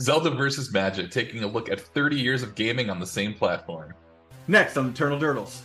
[0.00, 3.92] Zelda versus Magic, taking a look at 30 years of gaming on the same platform.
[4.46, 5.62] Next on Eternal Durdles.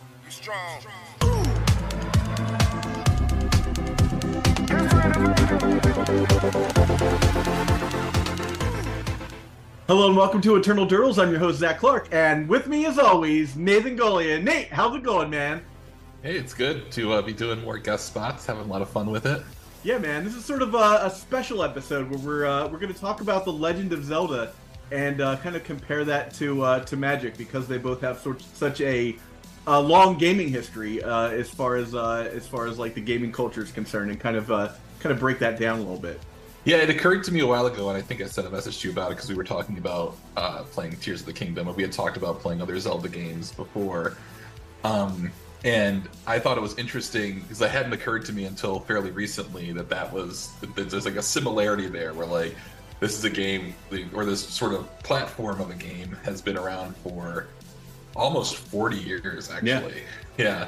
[9.85, 11.21] Hello and welcome to Eternal Durdles.
[11.21, 14.41] I'm your host Zac Clark, and with me, as always, Nathan Golia.
[14.41, 15.63] Nate, how's it going, man?
[16.23, 19.11] Hey, it's good to uh, be doing more guest spots, having a lot of fun
[19.11, 19.43] with it.
[19.83, 22.93] Yeah, man, this is sort of a, a special episode where we're uh, we're going
[22.93, 24.53] to talk about the Legend of Zelda
[24.93, 28.41] and uh, kind of compare that to uh, to Magic because they both have sort
[28.41, 29.17] such a,
[29.67, 33.33] a long gaming history uh, as far as uh, as far as like the gaming
[33.33, 34.69] culture is concerned, and kind of uh,
[35.01, 36.17] kind of break that down a little bit.
[36.63, 38.79] Yeah, it occurred to me a while ago, and I think I sent a message
[38.79, 40.15] to you about it because we were talking about
[40.71, 44.15] playing Tears of the Kingdom, and we had talked about playing other Zelda games before.
[44.85, 45.29] Um,
[45.63, 49.71] and I thought it was interesting because it hadn't occurred to me until fairly recently
[49.71, 52.55] that that was that there's like a similarity there where like
[52.99, 53.73] this is a game
[54.13, 57.47] or this sort of platform of a game has been around for
[58.15, 60.03] almost 40 years actually.
[60.37, 60.67] Yeah.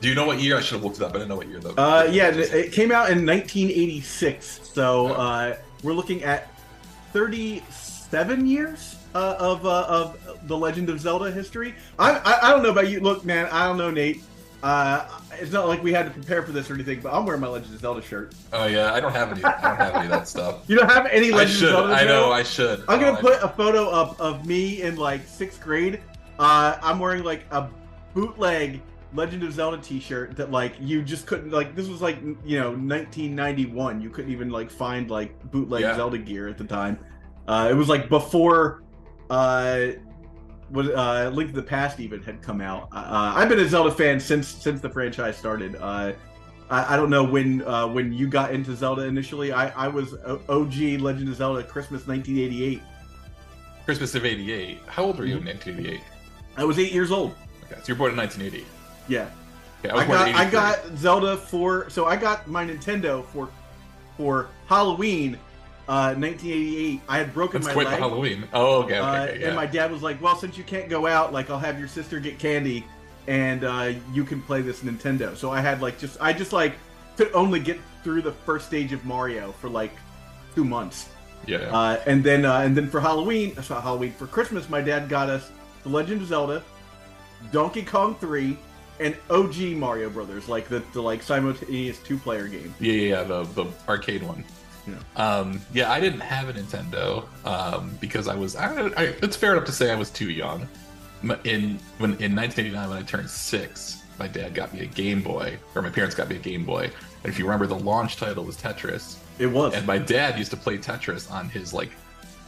[0.00, 0.56] Do you know what year?
[0.56, 1.10] I should have looked it up.
[1.10, 1.74] I didn't know what year though.
[1.76, 4.72] Uh, yeah, it came out in 1986.
[4.74, 6.48] So uh, we're looking at
[7.12, 11.74] 37 years uh, of uh, of the Legend of Zelda history.
[11.98, 13.00] I, I, I don't know about you.
[13.00, 14.22] Look, man, I don't know, Nate.
[14.62, 15.08] Uh,
[15.40, 17.48] it's not like we had to prepare for this or anything, but I'm wearing my
[17.48, 18.34] Legend of Zelda shirt.
[18.52, 19.42] Oh yeah, I don't have any.
[19.42, 20.62] I don't have any of that stuff.
[20.68, 21.68] You don't have any Legend I should.
[21.68, 21.94] of Zelda?
[21.94, 22.32] I know.
[22.32, 22.84] I should.
[22.88, 26.00] I'm gonna oh, put a photo up of me in like sixth grade.
[26.38, 27.68] Uh, I'm wearing like a
[28.14, 28.80] bootleg
[29.14, 31.74] Legend of Zelda T-shirt that like you just couldn't like.
[31.74, 34.00] This was like you know 1991.
[34.00, 35.96] You couldn't even like find like bootleg Yeah.
[35.96, 36.98] Zelda gear at the time.
[37.48, 38.84] Uh, it was like before
[39.28, 39.88] uh,
[40.72, 42.88] was uh, Link to the Past even had come out.
[42.92, 45.76] Uh, I've been a Zelda fan since since the franchise started.
[45.76, 46.12] Uh,
[46.70, 49.52] I, I don't know when uh, when you got into Zelda initially.
[49.52, 50.14] I, I was
[50.48, 52.80] OG Legend of Zelda Christmas 1988.
[53.84, 54.78] Christmas of '88.
[54.86, 55.48] How old were you in Mm-hmm.
[55.48, 56.00] 1988?
[56.56, 57.34] I was eight years old.
[57.64, 58.66] Okay, so you're born in 1980.
[59.08, 59.28] Yeah,
[59.84, 63.48] Yeah, I I got I got Zelda for so I got my Nintendo for
[64.16, 65.38] for Halloween,
[65.88, 67.00] uh, 1988.
[67.08, 68.00] I had broken That's my quite the leg.
[68.00, 68.48] Halloween.
[68.52, 69.46] Oh, okay, okay, Uh, okay, yeah.
[69.48, 71.88] And my dad was like, "Well, since you can't go out, like I'll have your
[71.88, 72.84] sister get candy,
[73.26, 76.74] and uh, you can play this Nintendo." So I had like just I just like
[77.16, 79.92] could only get through the first stage of Mario for like
[80.54, 81.08] two months,
[81.46, 81.58] yeah.
[81.76, 85.08] uh, and then uh, and then for Halloween, uh, so Halloween for Christmas, my dad
[85.08, 85.50] got us
[85.82, 86.62] The Legend of Zelda,
[87.50, 88.56] Donkey Kong Three,
[89.00, 92.74] and OG Mario Brothers, like the, the like simultaneous two player game.
[92.78, 94.44] Yeah, yeah, yeah, the the arcade one.
[94.86, 94.94] Yeah.
[95.16, 98.56] Um, yeah, I didn't have a Nintendo um, because I was.
[98.56, 100.66] I, I, it's fair enough to say I was too young.
[101.44, 105.56] In when in 1989, when I turned six, my dad got me a Game Boy,
[105.76, 106.84] or my parents got me a Game Boy.
[107.22, 109.72] And if you remember, the launch title was Tetris, It was.
[109.74, 111.90] and my dad used to play Tetris on his like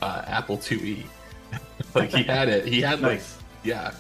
[0.03, 1.05] uh, Apple IIe.
[1.95, 2.67] like he had it.
[2.67, 3.23] He had like
[3.63, 3.93] yeah,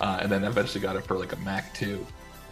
[0.00, 2.06] uh, and then eventually got it for like a Mac too.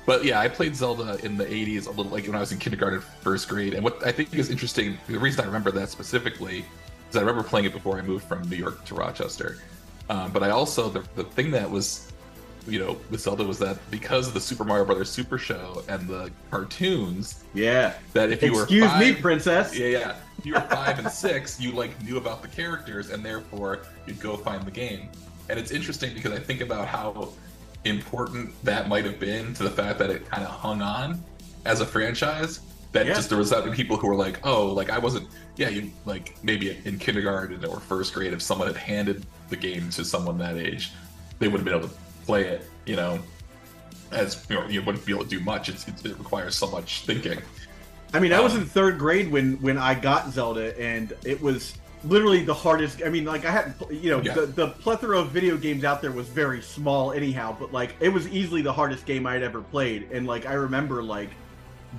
[0.09, 2.59] But yeah, I played Zelda in the '80s a little, like when I was in
[2.59, 3.75] kindergarten, first grade.
[3.75, 6.65] And what I think is interesting, the reason I remember that specifically,
[7.11, 9.59] is I remember playing it before I moved from New York to Rochester.
[10.09, 12.11] Um, but I also the, the thing that was,
[12.67, 16.09] you know, with Zelda was that because of the Super Mario Brothers Super Show and
[16.09, 17.93] the cartoons, Yeah.
[18.15, 19.79] that if you were Excuse me, princess.
[19.79, 20.17] yeah, yeah.
[20.39, 24.21] If you were five and six, you like knew about the characters, and therefore you'd
[24.21, 25.11] go find the game.
[25.51, 27.29] And it's interesting because I think about how
[27.85, 31.23] important that might have been to the fact that it kind of hung on
[31.65, 32.61] as a franchise.
[32.93, 33.15] That Yeah.
[33.15, 35.91] just there was that many people who were like, oh, like I wasn't, yeah, you
[36.07, 40.39] like maybe in kindergarten or first grade, if someone had handed the game to someone
[40.39, 40.93] that age,
[41.39, 41.95] they would have been able to
[42.25, 43.19] play it, you know,
[44.11, 45.69] as you know, you wouldn't be able to do much.
[45.69, 47.39] It's, it requires so much thinking.
[48.15, 51.41] I mean, I was Um, in third grade when when I got Zelda, and it
[51.43, 51.75] was
[52.05, 53.03] literally the hardest.
[53.05, 54.35] I mean, like I hadn't, you know, Yeah.
[54.35, 57.57] the, the plethora of video games out there was very small, anyhow.
[57.59, 60.55] But like, it was easily the hardest game I had ever played, and like I
[60.55, 61.31] remember like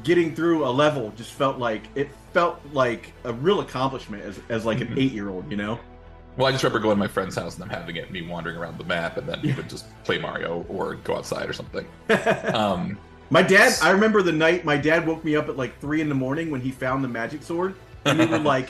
[0.03, 4.65] getting through a level just felt like it felt like a real accomplishment as as
[4.65, 4.97] like an Mhm.
[4.99, 5.79] eight year old, you know.
[6.37, 8.55] Well, I just remember going to my friend's house and them having it, me wandering
[8.55, 11.85] around the map, and then we would just play Mario or go outside or something.
[12.53, 12.97] Um,
[13.31, 16.07] My dad, I remember the night my dad woke me up at like three in
[16.09, 17.75] the morning when he found the magic sword,
[18.05, 18.69] and we were like,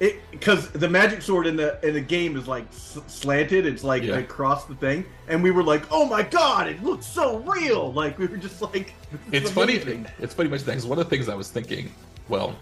[0.00, 3.82] it because the magic sword in the in the game is like s- slanted, it's
[3.84, 4.16] like Yeah.
[4.16, 7.92] across the thing, and we were like, oh my god, it looks so real!
[7.96, 8.92] Like we were just like,
[9.32, 9.74] it's funny.
[10.18, 11.90] It's funny much because one of the things I was thinking,
[12.28, 12.54] well,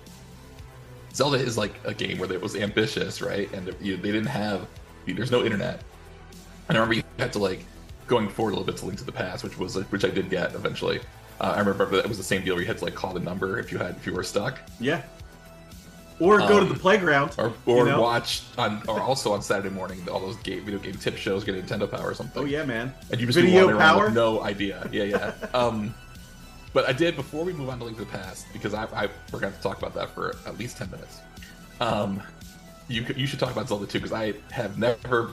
[1.14, 3.52] Zelda is like a game where it was ambitious, right?
[3.52, 4.66] And you, they didn't have,
[5.06, 5.80] there's no internet.
[6.68, 7.64] And I remember you had to like
[8.06, 10.30] going forward a little bit to Link to the Past, which was which I did
[10.30, 11.00] get eventually.
[11.40, 13.12] Uh, I remember that it was the same deal where you had to like call
[13.12, 14.58] the number if you had if you were stuck.
[14.80, 15.02] Yeah,
[16.20, 17.34] or go to Um, the playground.
[17.38, 18.00] or or You know?
[18.00, 21.54] watch on or also on Saturday morning all those game video game tip shows, get
[21.54, 22.42] Nintendo Power or something.
[22.42, 22.92] Oh yeah, man.
[23.10, 24.06] and you just Video be Power?
[24.06, 24.88] with no idea.
[24.92, 25.32] Yeah, yeah.
[25.54, 25.94] um,
[26.72, 29.08] but I did before we move on to Link to the Past because I, I
[29.32, 31.20] we're to talk about that for at least ten minutes.
[31.80, 32.22] Um,
[32.88, 35.32] you you should talk about Zelda 2 because I have never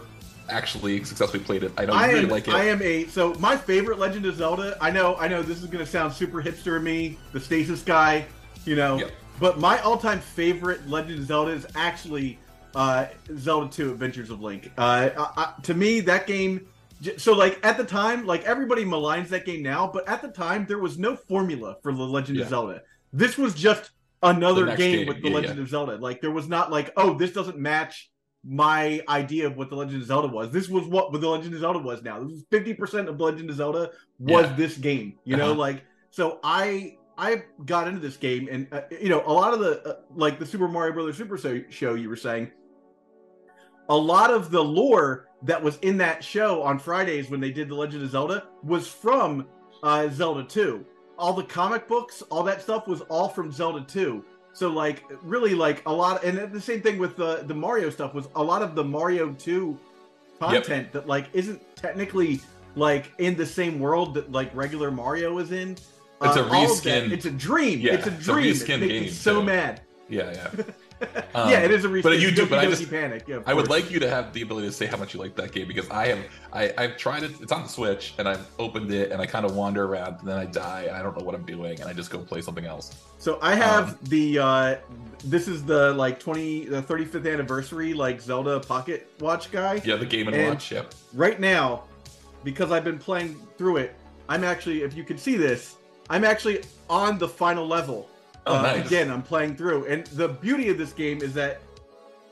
[0.50, 1.72] actually successfully played it.
[1.78, 2.54] I know you I really am, like it.
[2.54, 4.78] I am a so my favorite Legend of Zelda.
[4.82, 8.26] I know, I know, this is gonna sound super hipster of me, the stasis guy,
[8.66, 8.98] you know.
[8.98, 9.12] Yep.
[9.42, 12.38] But my all-time favorite Legend of Zelda is actually
[12.76, 13.08] uh,
[13.38, 14.72] Zelda 2: Adventures of Link.
[14.78, 16.68] Uh, I, I, to me, that game.
[17.18, 20.68] So, like at the time, like everybody maligns that game now, but at the time
[20.68, 22.44] there was no formula for the Legend Yeah.
[22.44, 22.82] of Zelda.
[23.12, 23.90] This was just
[24.22, 25.96] another game, game, with the yeah, Legend of Zelda.
[25.96, 28.12] Like there was not like, oh, this doesn't match
[28.46, 30.52] my idea of what the Legend of Zelda was.
[30.52, 32.20] This was what the Legend of Zelda was now.
[32.20, 33.90] This was fifty percent of the Legend of Zelda
[34.20, 34.56] was Yeah.
[34.56, 35.16] this game.
[35.26, 35.56] You know, Uh-huh.
[35.56, 39.60] like so I I got into this game and uh, you know a lot of
[39.60, 42.52] the uh, like the Super Mario Brothers Super so- show you were saying.
[43.90, 47.70] A lot of the lore that was in that show on Fridays when they did
[47.70, 49.48] the Legend of Zelda was from
[49.84, 50.86] uh, Zelda 2.
[51.18, 54.26] All the comic books, all that stuff was all from Zelda 2.
[54.54, 58.16] So like really like a lot and the same thing with the the Mario stuff
[58.16, 59.78] was a lot of the Mario 2
[60.40, 62.42] content that like isn't technically
[62.76, 65.78] like in the same world that like regular Mario is in.
[66.22, 67.80] It's a reskin- It's a dream.
[67.80, 68.50] Yeah, it's a dream.
[68.52, 69.44] it's a reskin it game, so too.
[69.46, 69.82] mad.
[70.10, 70.64] yeah, yeah.
[71.50, 72.04] yeah, it is a reskin.
[72.04, 73.24] but you do- Doki but I just- Panic.
[73.28, 75.36] Yeah, I would like you to have the ability to say how much you like
[75.38, 76.20] that game because I have
[76.54, 77.32] I, I've tried it.
[77.42, 80.28] It's on the Switch and I've opened it and I kind of wander around and
[80.28, 82.42] then I die and I don't know what I'm doing and I just go play
[82.42, 82.96] something else.
[83.18, 84.76] So I have Um, the uh
[85.26, 89.82] this is the like 20 the 35th anniversary like Zelda Pocket Watch guy.
[89.84, 90.72] Yeah, the Game and, And- Watch.
[90.72, 90.94] Yep.
[91.14, 91.86] Right now,
[92.44, 93.96] because I've been playing through it,
[94.30, 95.78] I'm actually if you can see this,
[96.12, 98.10] I'm actually on the final level.
[98.46, 98.86] Oh, Uh, nice.
[98.86, 99.86] Again, I'm playing through.
[99.86, 101.62] And the beauty of this game is that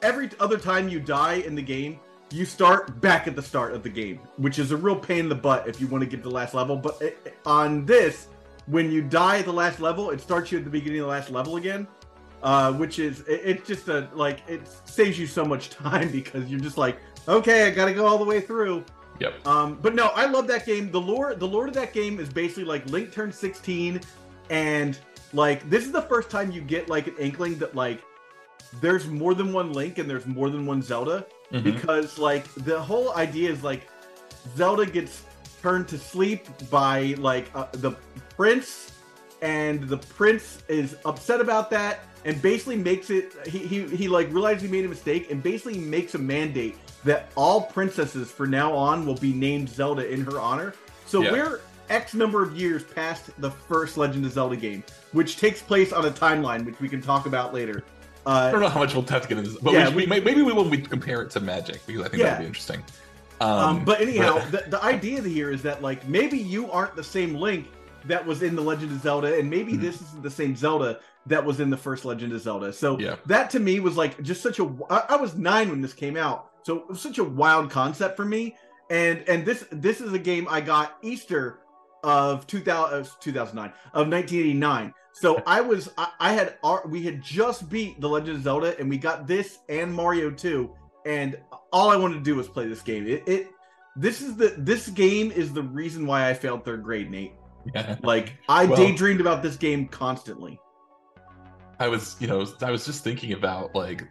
[0.01, 1.97] every other time you die in the game,
[2.29, 5.29] you start back at the start of the game, which is a real pain in
[5.29, 6.75] the butt if you want to get to the last level.
[6.75, 8.27] But it, on this,
[8.67, 11.11] when you die at the last level, it starts you at the beginning of the
[11.11, 11.87] last level again.
[12.43, 16.49] Uh, which is it, it's just a like it saves you so much time because
[16.49, 16.97] you're just like
[17.27, 18.85] okay I gotta go all the way through
[19.19, 19.45] Yep.
[19.47, 20.91] um, but no, I love that game.
[20.91, 24.01] The lore, the lore of that game is basically like Link turns 16,
[24.49, 24.97] and
[25.33, 28.01] like this is the first time you get like an inkling that like
[28.81, 31.63] there's more than one Link and there's more than one Zelda Mhm.
[31.63, 33.87] because like the whole idea is like
[34.55, 35.23] Zelda gets
[35.61, 37.91] turned to sleep by like uh, the
[38.37, 38.91] prince,
[39.41, 44.27] and the prince is upset about that and basically makes it he, he he like
[44.33, 46.75] realized he made a mistake and basically makes a mandate
[47.05, 50.73] that all princesses for now on will be named Zelda in her honor.
[51.05, 51.31] So Yeah.
[51.31, 54.83] we're X number of years past the first Legend of Zelda game,
[55.13, 57.83] which takes place on a timeline, which we can talk about later.
[58.25, 60.05] I Uh, don't know how much we'll have to get into this, but Yeah, we,
[60.05, 62.25] we- maybe we will compare it to Magic because I think Yeah.
[62.31, 62.83] that'd be interesting.
[63.41, 67.03] Um, Um, but anyhow, the, the idea here is that like maybe you aren't the
[67.03, 67.67] same Link
[68.09, 69.81] that was in the Legend of Zelda, and maybe Mhm.
[69.81, 72.73] this isn't the same Zelda that was in the first Legend of Zelda.
[72.73, 73.15] So Yeah.
[73.27, 74.69] that to me was like just such a.
[74.89, 78.17] I, I was nine when this came out, so it was such a wild concept
[78.17, 78.55] for me.
[78.89, 81.59] And and this this is a game I got Easter
[82.03, 84.93] of 2000, uh, 2009 of 1989.
[85.13, 88.77] So I was I, I had our, we had just beat the Legend of Zelda,
[88.79, 90.69] and we got this and Mario 2,
[91.05, 91.37] and
[91.71, 93.05] all I wanted to do was play this game.
[93.07, 93.47] It, it
[93.95, 97.33] this is the this game is the reason why I failed third grade, Nate.
[97.73, 97.95] Yeah.
[98.03, 100.59] Like I Well- daydreamed about this game constantly.
[101.79, 104.03] I was, you know, I was just thinking about like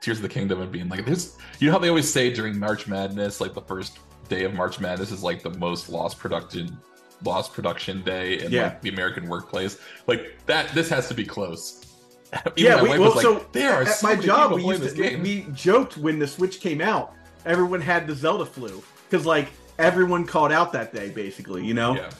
[0.00, 2.56] Tears of the Kingdom and being like, there's, you know how they always say during
[2.58, 3.98] March Madness, like the first
[4.28, 6.78] day of March Madness is like the most lost production,
[7.24, 8.64] lost production day in Yeah.
[8.64, 9.78] like the American workplace.
[10.06, 11.84] Like that, this has to be close.
[12.56, 15.46] Even Yeah, we- well, so there are At so my job, we used to we
[15.54, 17.14] joked when the Switch came out.
[17.44, 19.48] Everyone had the Zelda flu because like
[19.80, 21.66] everyone called out that day, basically.
[21.66, 21.96] You know.
[21.96, 22.10] yeah.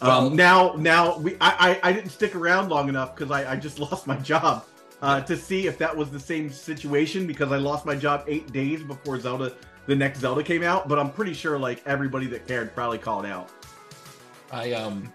[0.00, 3.56] Um, now, now we I, I I didn't stick around long enough because I I
[3.56, 4.64] just lost my job.
[5.00, 8.52] Uh, to see if that was the same situation because I lost my job eight
[8.52, 9.54] days before Zelda,
[9.86, 10.88] the next Zelda came out.
[10.88, 13.50] But I'm pretty sure like everybody that cared probably called out.
[14.50, 15.12] I um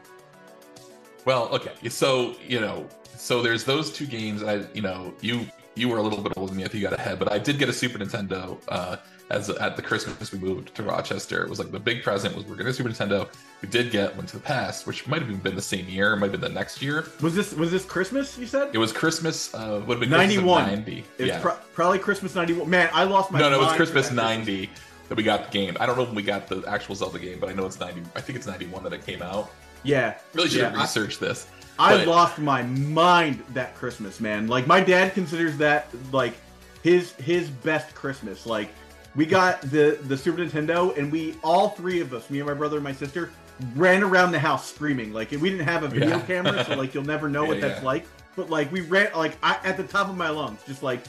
[1.25, 1.89] well, okay.
[1.89, 2.87] So, you know,
[3.17, 6.51] so there's those two games I you know, you you were a little bit older
[6.51, 8.97] than me, I think you got ahead, but I did get a Super Nintendo uh
[9.33, 11.43] as at the Christmas we moved to Rochester.
[11.43, 13.27] It was like the big present was we're getting a Super Nintendo.
[13.61, 16.13] We did get Link to the Past, which might have even been the same year,
[16.13, 17.05] it might have been the next year.
[17.21, 18.37] Was this was this Christmas?
[18.37, 20.65] You said It was Christmas uh would have been Christmas 91.
[20.67, 20.97] 90.
[21.17, 21.39] It's yeah.
[21.41, 22.69] pro- probably Christmas '91.
[22.69, 23.39] Man, I lost my.
[23.39, 24.69] no, no, it was Christmas 90
[25.09, 25.75] that we got the game.
[25.79, 28.01] I don't know when we got the actual Zelda game, but I know it's 90.
[28.15, 29.51] I think it's 91 that it came out.
[29.83, 31.47] Yeah, Really should Yeah, have I- researched this.
[31.79, 34.47] I But- lost my mind that Christmas, man.
[34.47, 36.33] Like my dad considers that like
[36.83, 38.45] his his best Christmas.
[38.45, 38.69] Like
[39.15, 42.53] we got the the Super Nintendo, and we all three of us, me and my
[42.53, 43.29] brother and my sister,
[43.75, 45.13] ran around the house screaming.
[45.13, 46.21] Like we didn't have a video Yeah.
[46.21, 47.85] camera, so like you'll never know what that's yeah.
[47.85, 48.05] like.
[48.35, 51.03] But like we ran like I, at the top of my lungs, just like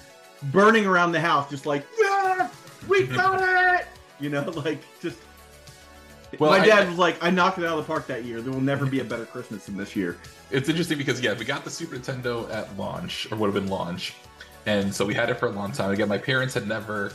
[0.52, 2.48] burning around the house, just like yeah,
[2.88, 3.40] we got
[3.80, 3.86] it.
[4.20, 5.18] You know, like just.
[6.38, 8.40] Well, my I- dad was like, "I knocked it out of the park that year.
[8.42, 10.18] There will never be a better Christmas than this year."
[10.50, 13.70] It's interesting because yeah, we got the Super Nintendo at launch, or would have been
[13.70, 14.14] launch,
[14.66, 15.92] and so we had it for a long time.
[15.92, 17.12] Again, my parents had never,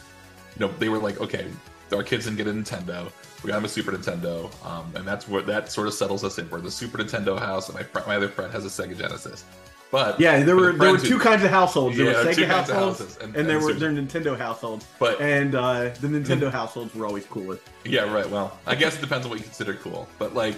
[0.59, 1.47] you know, they were like, okay,
[1.93, 3.11] our kids didn't get a Nintendo.
[3.43, 6.37] We got them a Super Nintendo, um, and that's where that sort of settles us
[6.37, 6.49] in.
[6.49, 9.45] We're the Super Nintendo house, and my fr- my other friend has a Sega Genesis.
[9.91, 11.95] But Yeah, there were the there were two who- kinds of households.
[11.97, 14.37] There Yeah, were two Sega households, houses, and- and, there and were Super- there Nintendo
[14.37, 14.85] households.
[14.99, 17.57] But And uh, the Nintendo households were always cooler.
[17.85, 18.29] Yeah, right.
[18.29, 20.07] Well, I guess it depends on what you consider cool.
[20.19, 20.55] But like,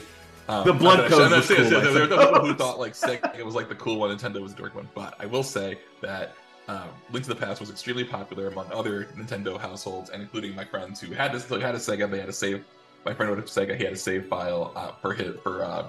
[0.50, 3.54] um, The blood code there- cool, there- there were people who thought like Sega was
[3.56, 4.90] like the cool one, Nintendo was the dork one.
[4.96, 6.34] But I will say that
[6.68, 10.64] um, Link to the Past was extremely popular among other Nintendo households, and including my
[10.66, 12.10] friends who had this, who had a Sega.
[12.10, 12.64] They had a save.
[13.06, 15.64] My friend with a Sega, he had a save file uh, for his for.
[15.64, 15.88] Uh,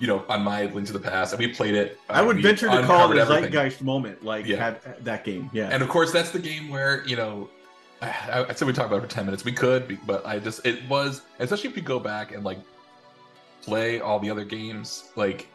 [0.00, 2.00] you know, on my Link to the Past, and we played it.
[2.10, 3.52] I uh, would venture to call it a everything.
[3.52, 4.56] zeitgeist moment, like Yeah.
[4.56, 5.48] have that game.
[5.52, 7.48] Yeah, And of course, that's the game where you know,
[8.02, 9.44] I, I said we talk about it for ten minutes.
[9.44, 12.58] We could, but I just it was especially if you go back and like
[13.62, 15.10] play all the other games.
[15.14, 15.46] Like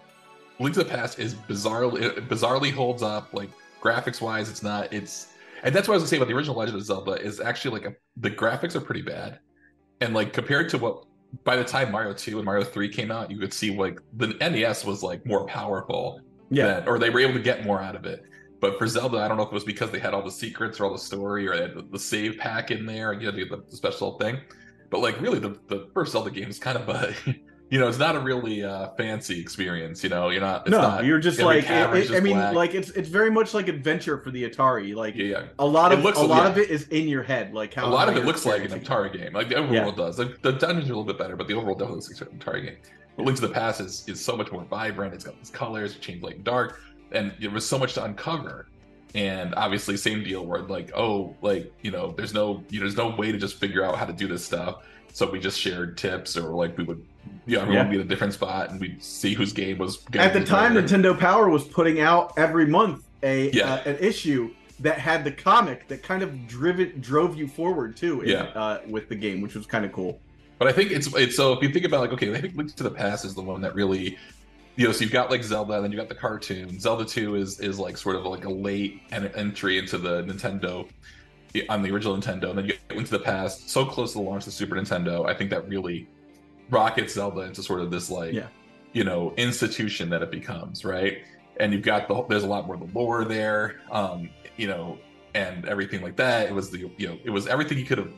[0.59, 3.33] Link to the Past is bizarrely it bizarrely holds up.
[3.33, 3.49] Like
[3.81, 4.91] graphics wise, it's not.
[4.93, 5.27] It's
[5.63, 7.79] and that's what I was gonna say about the original Legend of Zelda is actually
[7.79, 9.39] like a, the graphics are pretty bad,
[10.01, 11.05] and like compared to what
[11.43, 14.27] by the time Mario Two and Mario Three came out, you could see like the
[14.39, 16.79] NES was like more powerful yeah.
[16.79, 18.23] than- or they were able to get more out of it.
[18.61, 20.79] But for Zelda, I don't know if it was because they had all the secrets
[20.79, 23.31] or all the story or they had the, the save pack in there, and you
[23.31, 24.39] know, the, the special thing.
[24.89, 27.15] But like, really, the, the first Zelda game is kind of a,
[27.69, 30.03] you know, it's not a really uh, fancy experience.
[30.03, 30.61] You know, you're not.
[30.61, 32.55] It's no, not, you're just like cavern's it- I mean, black.
[32.55, 34.95] like it's it's very much like adventure for the Atari.
[34.95, 35.43] Like yeah, yeah.
[35.59, 36.49] a lot of looks- a lot yeah.
[36.49, 37.53] of it is in your head.
[37.53, 38.79] Like how a lot of it looks like an.
[38.79, 39.33] Atari game.
[39.33, 40.17] Like the overworld does.
[40.17, 42.39] Like the dungeons are a little bit better, but the overworld definitely looks like an
[42.39, 42.77] Atari game.
[43.15, 45.13] But Link to the Past is, is so much more vibrant.
[45.13, 46.79] It's got these colors, change light and dark,
[47.11, 48.67] and there was so much to uncover.
[49.13, 52.97] And obviously, same deal where like, oh, like you know, there's no, you know, there's
[52.97, 54.85] no way to just figure out how to do this stuff.
[55.11, 57.03] So we just shared tips, or like we would,
[57.49, 57.83] you know, everyone Yeah.
[57.83, 59.97] would be in a different spot, and we'd see whose game was.
[60.11, 60.87] gonna At the time, better.
[60.87, 63.73] Nintendo Power was putting out every month a Yeah.
[63.75, 68.21] uh, an issue that had the comic that kind of driven drove you forward too.
[68.21, 68.43] in- Yeah.
[68.55, 70.21] uh, with the game, which was kind of cool.
[70.57, 72.75] But I think it's it's so if you think about like okay, I think Link
[72.75, 74.17] to the Past is the one that really,
[74.75, 76.79] you know, so you've got like Zelda, and then you got the cartoon.
[76.79, 80.87] Zelda Two is is like sort of like a late en- entry into the Nintendo
[81.67, 84.19] on the original Nintendo, and then you get Link to the Past, so close to
[84.19, 85.25] the launch of the Super Nintendo.
[85.27, 86.07] I think that really
[86.69, 88.47] rockets Zelda into sort of this like Yeah.
[88.93, 91.19] you know institution that it becomes, right?
[91.59, 94.97] And you've got the there's a lot more of the lore there, um, you know,
[95.33, 96.47] and everything like that.
[96.47, 98.11] It was the you know it was everything you could have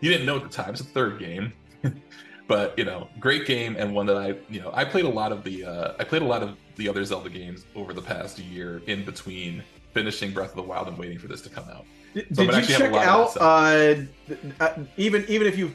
[0.00, 0.70] you didn't know at the time.
[0.70, 1.52] It's a third game,
[2.48, 5.32] but you know, great game and one that I you know I played a lot
[5.32, 8.38] of the uh, I played a lot of the other Zelda games over the past
[8.38, 9.62] year in between
[9.94, 11.86] finishing Breath of the Wild and waiting for this to come out.
[12.14, 13.94] Did, So did you actually have a check out uh,
[14.60, 15.74] uh, even even if you've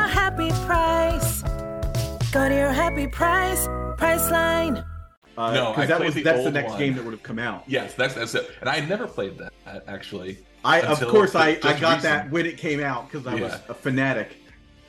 [0.11, 1.41] happy price.
[2.31, 4.85] Go to your happy price, Priceline.
[5.37, 6.79] Uh, No, I because that was the that's the next one.
[6.79, 7.63] game that would have come out.
[7.67, 8.51] Yes, that's that's it.
[8.59, 9.53] And I had never played that
[9.87, 10.37] actually.
[10.63, 12.01] I of course I, I got recent.
[12.03, 14.37] that when it came out because I was a fanatic.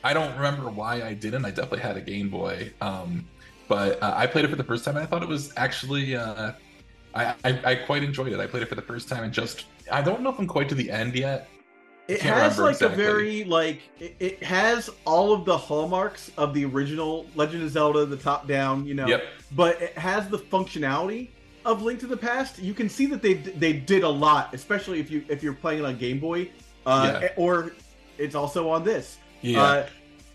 [0.04, 1.44] I don't remember why I didn't.
[1.44, 3.24] I definitely had a Game Boy, um,
[3.68, 6.16] but uh, I played it for the first time, and I thought it was actually.
[6.16, 6.52] Uh,
[7.14, 8.40] I, I I quite enjoyed it.
[8.40, 10.68] I played it for the first time, and just I don't know if I'm quite
[10.70, 11.48] to the end yet.
[12.08, 13.02] It has like exactly.
[13.02, 17.70] a very like it, it has all of the hallmarks of the original Legend of
[17.70, 19.06] Zelda, the top down, you know.
[19.06, 19.24] Yep.
[19.52, 21.28] But it has the functionality
[21.64, 22.58] of Link to the Past.
[22.58, 25.80] You can see that they they did a lot, especially if you if you're playing
[25.80, 26.50] it on Game Boy,
[26.86, 27.28] uh, Yeah.
[27.36, 27.72] or
[28.18, 29.18] it's also on this.
[29.40, 29.86] Yeah, Uh,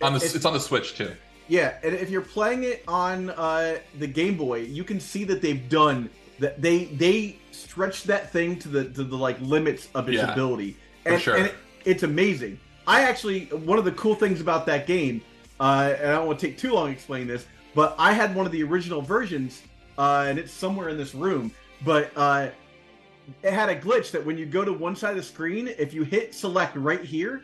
[0.01, 1.11] on the it's- it's on the Switch too.
[1.49, 5.41] Yeah, and if you're playing it on uh, the Game Boy, you can see that
[5.41, 6.09] they've done
[6.39, 6.61] that.
[6.61, 10.75] They they stretched that thing to the to the like limits of its Yeah, ability,
[11.07, 11.35] for and, sure.
[11.37, 12.59] and it, it's amazing.
[12.85, 15.21] I actually one of the cool things about that game,
[15.59, 17.45] uh, and I don't want to take too long explaining this,
[17.75, 19.61] but I had one of the original versions
[19.97, 21.51] uh, and it's somewhere in this room.
[21.83, 22.49] But uh,
[23.43, 25.93] it had a glitch that when you go to one side of the screen, if
[25.93, 27.43] you hit select right here,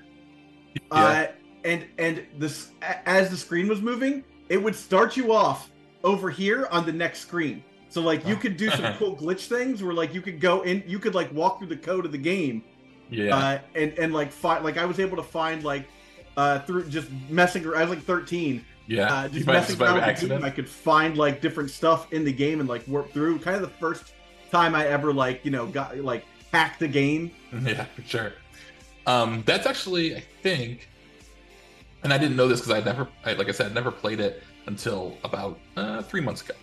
[0.92, 1.28] uh,
[1.64, 5.70] and and this as the screen was moving, it would start you off
[6.04, 7.64] over here on the next screen.
[7.90, 10.84] So like you could do some cool glitch things where like you could go in,
[10.88, 12.64] you could like walk through the code of the game,
[13.10, 13.36] Yeah.
[13.36, 15.88] uh, and and like find like I was able to find like
[16.36, 17.78] uh through just messing around.
[17.78, 19.14] I was like 13, yeah.
[19.14, 20.42] uh, just messing around with accident.
[20.42, 20.46] game.
[20.46, 23.40] I could find like different stuff in the game and like warp through.
[23.40, 24.14] Kind of the first
[24.52, 27.32] time I ever like you know got like hacked the game.
[27.64, 28.34] Yeah, for sure.
[29.06, 30.88] Um, that's actually, I think,
[32.04, 34.44] and I didn't know this because I never, I, like I said, never played it
[34.66, 36.54] until about uh, three months ago.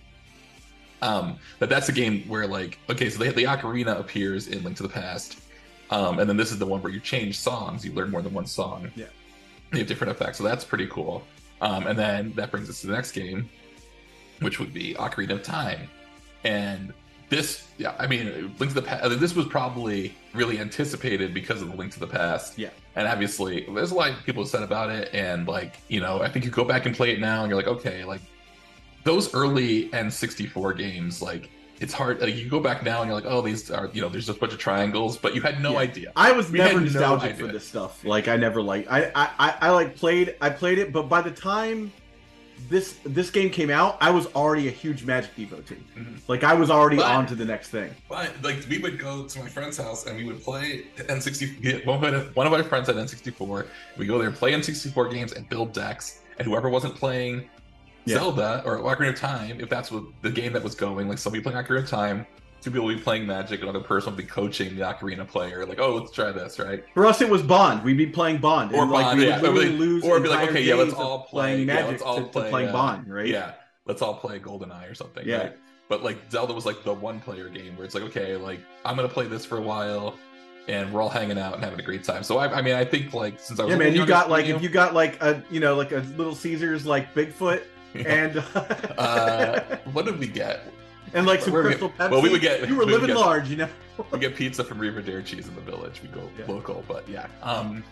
[1.02, 4.76] Um, but that's a game where, like, okay, so the, the ocarina appears in Link
[4.78, 5.40] to the Past,
[5.90, 7.84] um, and then this is the one where you change songs.
[7.84, 8.90] You learn more than one song.
[8.94, 9.06] Yeah.
[9.72, 11.22] You have different effects, so that's pretty cool.
[11.60, 13.48] Um, and then that brings us to the next game,
[14.40, 15.88] which would be Ocarina of Time,
[16.44, 16.92] and
[17.30, 19.20] this, yeah, I mean, Link to the Past.
[19.20, 22.58] This was probably really anticipated because of the Link to the Past.
[22.58, 22.70] Yeah.
[22.96, 26.28] And obviously, there's a lot of people said about it, and like, you know, I
[26.28, 28.20] think you go back and play it now, and you're like, okay, like
[29.04, 31.48] those early N64 games, like
[31.80, 32.20] it's hard.
[32.20, 34.36] Like you go back now, and you're like, oh, these are, you know, there's just
[34.36, 35.78] a bunch of triangles, but you had no Yeah.
[35.78, 36.12] idea.
[36.14, 38.04] I was We never had no nostalgic for this stuff.
[38.04, 41.30] Like I never like I, I I like played I played it, but by the
[41.30, 41.90] time
[42.68, 45.76] this this game came out, I was already a huge Magic devotee.
[45.96, 46.18] Mhm.
[46.28, 47.90] Like I was already But- on to the next thing.
[48.10, 51.86] But like we would go to my friend's house and we would play N64.
[51.86, 53.66] One of my, one of my friends had N64.
[53.96, 56.20] We go there, and play N64 games, and build decks.
[56.38, 57.48] And whoever wasn't playing
[58.04, 58.16] Yeah.
[58.16, 61.42] Zelda or Ocarina of Time, if that's what the game that was going, like somebody
[61.42, 62.26] playing Ocarina of Time,
[62.60, 65.66] two people would be playing Magic, another person would be coaching the Ocarina player.
[65.66, 66.84] Like, oh, let's try this, right?
[66.94, 67.82] For us, it was Bond.
[67.82, 69.38] We'd be playing Bond, Or and like we would yeah.
[69.38, 72.22] Or literally lose or be like, okay, yeah, let's all play- Magic let's all to,
[72.22, 73.26] to play, playing uh, Bond, right?
[73.26, 73.52] Yeah,
[73.86, 75.26] let's all play GoldenEye or something.
[75.26, 75.38] Yeah.
[75.38, 75.56] Right?
[75.88, 78.94] But like Zelda was like the one player game where it's like, okay, like I'm
[78.94, 80.16] gonna play this for a while,
[80.68, 82.22] and we're all hanging out and having a great time.
[82.22, 84.46] So I, I mean, I think like since I was Yeah, man, you got like
[84.46, 88.38] if you got like a you know like a Little Caesars like Bigfoot and
[88.98, 89.60] uh,
[89.92, 90.62] what did we get?
[91.12, 92.10] and like some where we- Crystal Pepsi.
[92.10, 93.68] well, we would get- you were we living get- large, you know.
[94.12, 96.00] We get pizza from Riverdale Cheese in the village.
[96.02, 96.44] We go Yeah.
[96.46, 97.26] local, but yeah.
[97.42, 97.82] Um,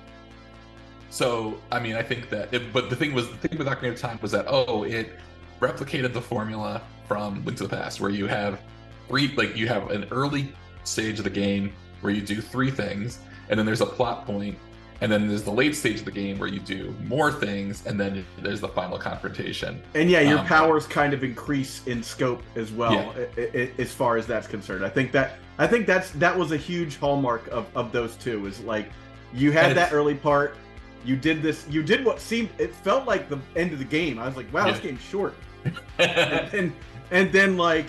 [1.10, 2.52] so I mean, I think that.
[2.54, 5.18] It, but the thing was, the thing with Ocarina of Time was that oh, it
[5.60, 8.60] replicated the formula from Link to the Past, where you have
[9.08, 10.52] three, like you have an early
[10.84, 11.72] stage of the game
[12.02, 13.18] where you do three things,
[13.48, 14.56] and then there's a plot point,
[15.00, 17.98] and then there's the late stage of the game where you do more things, and
[17.98, 19.80] then there's the final confrontation.
[19.94, 23.66] And yeah, your Um, powers kind of increase in scope as well, Yeah.
[23.78, 24.84] as far as that's concerned.
[24.84, 28.46] I think that I think that's that was a huge hallmark of, of those two.
[28.46, 28.90] Is like
[29.34, 30.56] you had that early part,
[31.04, 34.18] you did this, you did what seemed it felt like the end of the game.
[34.18, 35.34] I was like, wow, this game's short.
[35.98, 36.72] and then
[37.10, 37.86] and then like,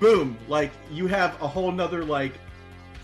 [0.00, 2.34] boom, like you have a whole nother like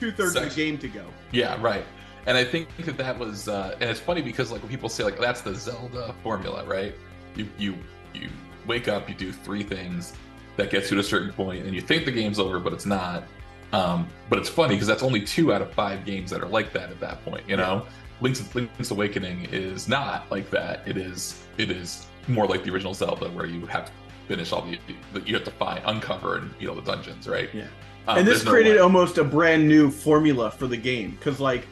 [0.00, 1.04] two thirds of the game to go.
[1.30, 1.84] Yeah, right.
[2.26, 5.04] And I think that that was, uh, and it's funny because like when people say
[5.04, 6.94] like that's the Zelda formula, right?
[7.34, 7.74] You you
[8.14, 8.28] you
[8.66, 10.12] wake up, you do three things
[10.56, 12.86] that gets you to a certain point, and you think the game's over, but it's
[12.86, 13.24] not.
[13.72, 16.72] Um, but it's funny because that's only two out of five games that are like
[16.74, 17.48] that at that point.
[17.48, 17.86] You know,
[18.20, 20.86] Link's Link's Awakening is not like that.
[20.86, 23.92] It is it is more like the original Zelda, where you have to
[24.28, 24.78] finish all the
[25.26, 27.50] you have to find, uncover, and you know the dungeons, right?
[27.52, 27.66] Yeah.
[28.06, 28.78] Um, and this no created way.
[28.80, 31.66] almost a brand new formula for the game because like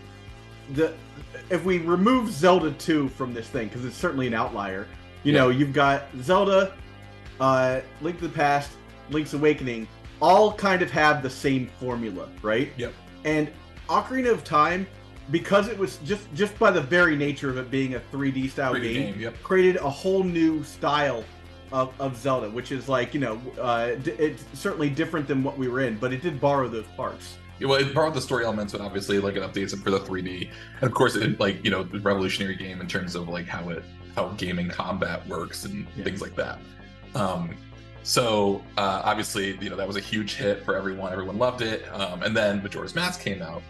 [0.74, 0.94] the
[1.50, 4.86] if we remove zelda 2 from this thing because it's certainly an outlier
[5.24, 6.74] you know you've got zelda
[7.40, 8.70] uh link to the past
[9.10, 9.86] link's awakening
[10.20, 12.92] all kind of have the same formula right Yep.
[13.24, 13.50] and
[13.88, 14.86] ocarina of time
[15.30, 18.74] because it was just just by the very nature of it being a 3d style
[18.74, 19.42] 3D game, game, yep.
[19.42, 21.24] created a whole new style
[21.72, 25.56] of, of Zelda, which is like you know, uh, d- it's certainly different than what
[25.56, 27.36] we were in, but it did borrow those parts.
[27.60, 30.50] Well, it borrowed the story elements, but obviously, like it updates it for the 3D,
[30.80, 33.68] and of course, it like you know, the revolutionary game in terms of like how
[33.70, 33.84] it
[34.16, 36.04] how gaming combat works and Yeah.
[36.04, 36.58] things like that.
[37.14, 37.56] Um,
[38.02, 41.12] so uh, obviously, you know, that was a huge hit for everyone.
[41.12, 43.62] Everyone loved it, um, and then Majora's Mask came out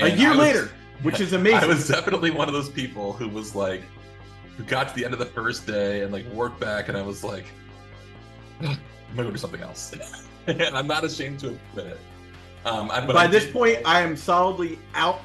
[0.00, 0.70] A year was- later,
[1.02, 1.58] which is amazing.
[1.60, 3.82] I was definitely one of those people who was like,
[4.56, 7.02] who got to the end of the first day and like worked back, and I
[7.02, 7.46] was like,
[8.60, 8.76] I'm
[9.14, 9.94] gonna go do something else.
[10.48, 12.00] and I'm not ashamed to admit it.
[12.64, 15.20] Um, I, but By I this did- point, I am solidly out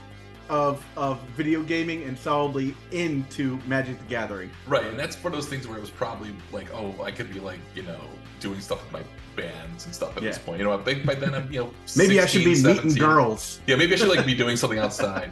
[0.50, 4.52] of of video gaming and solidly into Magic the Gathering.
[4.68, 7.34] right, and that's one of those things where it was probably like, oh, I could
[7.34, 8.00] be like, you know,
[8.42, 9.02] doing stuff with my
[9.42, 10.60] bands and stuff at this point.
[10.60, 13.02] You know, I think by then I'm, you know, Maybe I should be 16, meeting
[13.02, 13.62] girls.
[13.68, 15.32] Yeah, maybe I should like be doing something outside.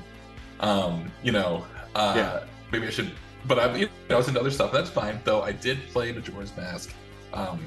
[0.61, 2.43] Um, you know, uh, Yeah.
[2.71, 3.11] maybe I should.
[3.45, 4.71] But I, you know, I was into other stuff.
[4.71, 5.19] That's fine.
[5.25, 6.93] Though I did play Majora's Mask.
[7.33, 7.59] Um,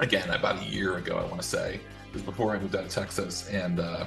[0.00, 1.16] again about a year ago.
[1.18, 1.80] I want to say
[2.14, 4.06] was before I moved out of Texas, and uh,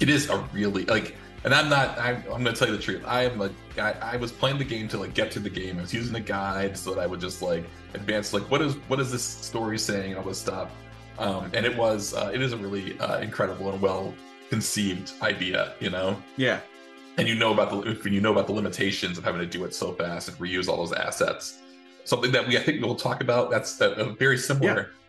[0.00, 1.16] it is a really like.
[1.44, 1.98] And I'm not.
[1.98, 3.02] I'm, I'm going to tell you the truth.
[3.06, 3.50] I am a.
[3.78, 5.78] I, I was playing the game to like get to the game.
[5.78, 8.34] I was using a guide so that I would just like advance.
[8.34, 10.16] Like, what is what is this story saying?
[10.16, 10.70] All this stuff.
[11.18, 12.14] Um, and it was.
[12.14, 14.12] Uh, it is a really uh, incredible and well
[14.50, 15.74] conceived idea.
[15.80, 16.16] You know.
[16.36, 16.60] Yeah.
[17.16, 19.64] And you know about the when you know about the limitations of having to do
[19.64, 21.58] it so fast and reuse all those assets.
[22.04, 23.50] Something that we I think we'll talk about.
[23.50, 24.99] That's a, a very similar Yeah.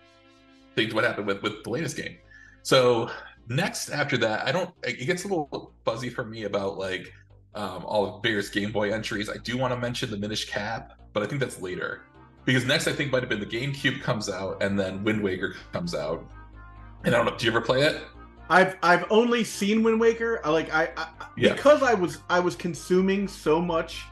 [0.81, 2.17] Thing to what happened with with the latest game.
[2.63, 3.09] So
[3.47, 4.69] next after that, I don't.
[4.83, 7.11] It gets a little fuzzy for me about like
[7.55, 9.29] um, all of various Game Boy entries.
[9.29, 12.01] I do want to mention the Minish Cap, but I think that's later
[12.45, 15.55] because next I think might have been the GameCube comes out and then Wind Waker
[15.73, 16.25] comes out.
[17.03, 17.37] And I don't know.
[17.37, 18.01] Do you ever play it?
[18.49, 20.39] I've I've only seen Wind Waker.
[20.43, 21.53] I like I, I Yeah.
[21.53, 24.03] because I was I was consuming so much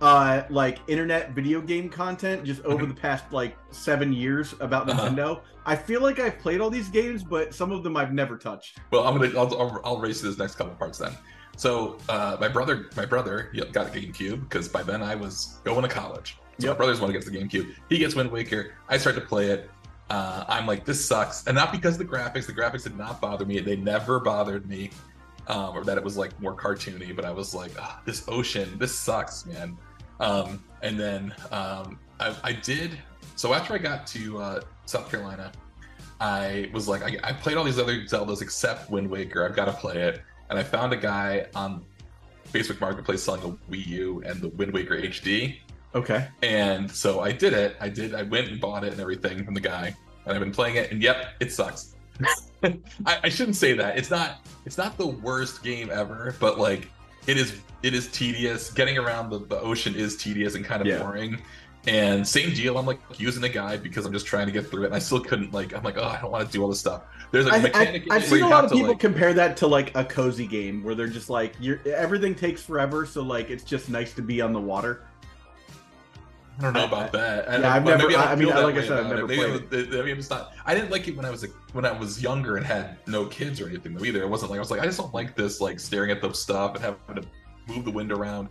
[0.00, 5.08] uh like internet video game content just over the past like 7 years about Uh-huh.
[5.70, 8.78] I feel like I've played all these games but some of them I've never touched.
[8.90, 11.12] Well, I'm gonna I'll, I'll, I'll race to this next couple parts then.
[11.56, 15.82] So uh, my brother my brother got a GameCube because by then I was going
[15.82, 16.36] to college.
[16.58, 17.74] So my brothers to get the GameCube.
[17.88, 18.72] He gets Wind Waker.
[18.88, 19.70] I start to play it.
[20.10, 22.46] Uh, I'm like, this sucks, and not because of the graphics.
[22.46, 23.60] The graphics did not bother me.
[23.60, 24.90] They never bothered me,
[25.46, 27.14] um, or that it was like more cartoony.
[27.14, 29.78] But I was like, "Ah, this ocean, this sucks, man.
[30.18, 32.98] Um, and then um, I, I did.
[33.36, 35.52] So after I got to uh, South Carolina,
[36.20, 39.44] I was like, I, I played all these other Zeldas except Wind Waker.
[39.46, 40.20] I've got to play it.
[40.50, 41.84] And I found a guy on
[42.52, 45.56] Facebook Marketplace selling a Wii U and the Wind Waker HD.
[45.94, 46.26] Okay.
[46.42, 47.76] And so I did it.
[47.80, 48.14] I did.
[48.14, 50.90] I went and bought it and everything from the guy, and I've been playing it.
[50.90, 51.94] And yep, it sucks.
[52.62, 53.96] I, I shouldn't say that.
[53.96, 54.46] It's not.
[54.66, 56.88] It's not the worst game ever, but like
[57.26, 57.54] it is.
[57.82, 58.70] It is tedious.
[58.72, 60.98] Getting around the, the ocean is tedious and kind of Yeah.
[60.98, 61.40] boring.
[61.86, 62.76] And same deal.
[62.76, 64.86] I'm like using a guide because I'm just trying to get through it.
[64.86, 65.74] And I still couldn't like.
[65.74, 67.02] I'm like, oh, I don't want to do all this stuff.
[67.32, 69.56] There's a I, mechanic I, i've where seen a lot of people like- compare that
[69.58, 73.50] to like a cozy game where they're just like you're everything takes forever so like
[73.50, 75.06] it's just nice to be on the water.
[76.58, 77.48] I don't know about that.
[77.48, 79.26] I Yeah, I've never- I mean, like I said, I've never.
[79.26, 80.52] Maybe, played it- maybe it's not.
[80.66, 83.24] I didn't like it when I was a, when I was younger and had no
[83.26, 84.22] kids or anything though either.
[84.22, 86.32] It wasn't like I was like I just don't like this like staring at the
[86.34, 87.28] stuff and having to
[87.68, 88.48] move the wind around.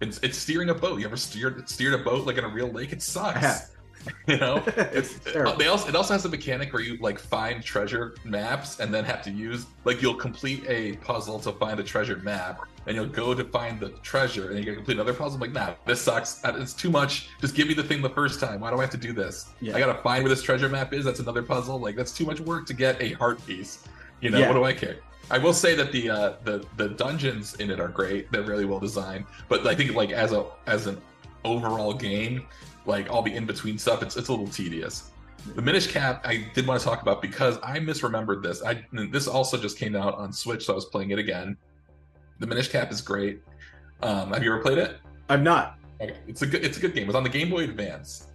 [0.00, 1.00] It's, it's steering a boat.
[1.00, 2.92] You ever steered steered a boat like in a real lake?
[2.92, 3.72] It sucks.
[4.28, 5.58] You know, It's It's-.
[5.58, 9.04] They also it also has a mechanic where you like find treasure maps and then
[9.04, 13.06] have to use like you'll complete a puzzle to find a treasure map and you'll
[13.06, 15.34] go to find the treasure and you gotta complete another puzzle.
[15.34, 16.42] I'm like, nah, this sucks.
[16.44, 17.28] Uh, It's too much.
[17.40, 18.60] Just give me the thing the first time.
[18.60, 19.48] Why do I have to do this?
[19.60, 19.74] Yeah.
[19.76, 21.04] I gotta find where this treasure map is.
[21.04, 21.78] That's another puzzle.
[21.80, 23.82] Like that's too much work to get a heart piece.
[24.20, 24.46] You know, Yeah.
[24.46, 24.98] what do I care?
[25.30, 28.32] I will say that the uh, the the dungeons in it are great.
[28.32, 29.26] They're really well designed.
[29.48, 31.00] But I think like as a as an
[31.44, 32.46] overall game,
[32.86, 35.10] like all the in between stuff, it's it's a little tedious.
[35.54, 38.62] The Minish Cap, I did want to talk about because I misremembered this.
[38.62, 41.56] I this also just came out on Switch, so I was playing it again.
[42.38, 43.42] The Minish Cap is great.
[44.02, 44.98] Um, have you ever played it?
[45.28, 45.78] I'm not.
[46.00, 47.04] Okay, it's a good it's a good game.
[47.04, 48.28] It was on the Game Boy Advance,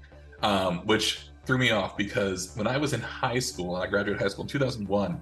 [0.43, 4.21] um, which threw me off because when I was in high school and I graduated
[4.21, 5.21] high school in 2001,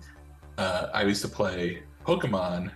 [0.61, 2.71] uh, I used to play Pokemon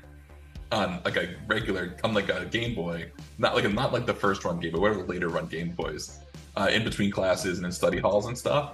[0.72, 4.44] on like a regular on like a Game Boy, not like not like the first
[4.44, 6.20] run Game Boy, whatever the later run Game Boys,
[6.58, 8.74] uh, in between classes and in study halls and stuff.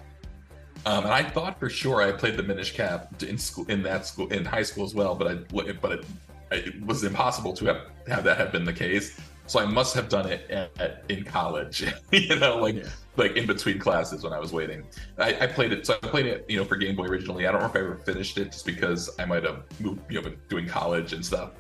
[0.86, 4.06] Um, and I thought for sure I played the Minish Cap in school in that
[4.06, 6.06] school in high school as well, but I but it,
[6.52, 9.20] it was impossible to have have that have been the case.
[9.48, 12.90] So I must have done it at, at, in college, you know, like Yeah.
[13.18, 14.84] Like in between classes when I was waiting.
[15.18, 17.48] I, I played it, so I played it, you know, for Game Boy originally.
[17.48, 20.16] I don't know if I ever finished it, just because I might have moved, you
[20.16, 21.52] know, been doing college and stuff.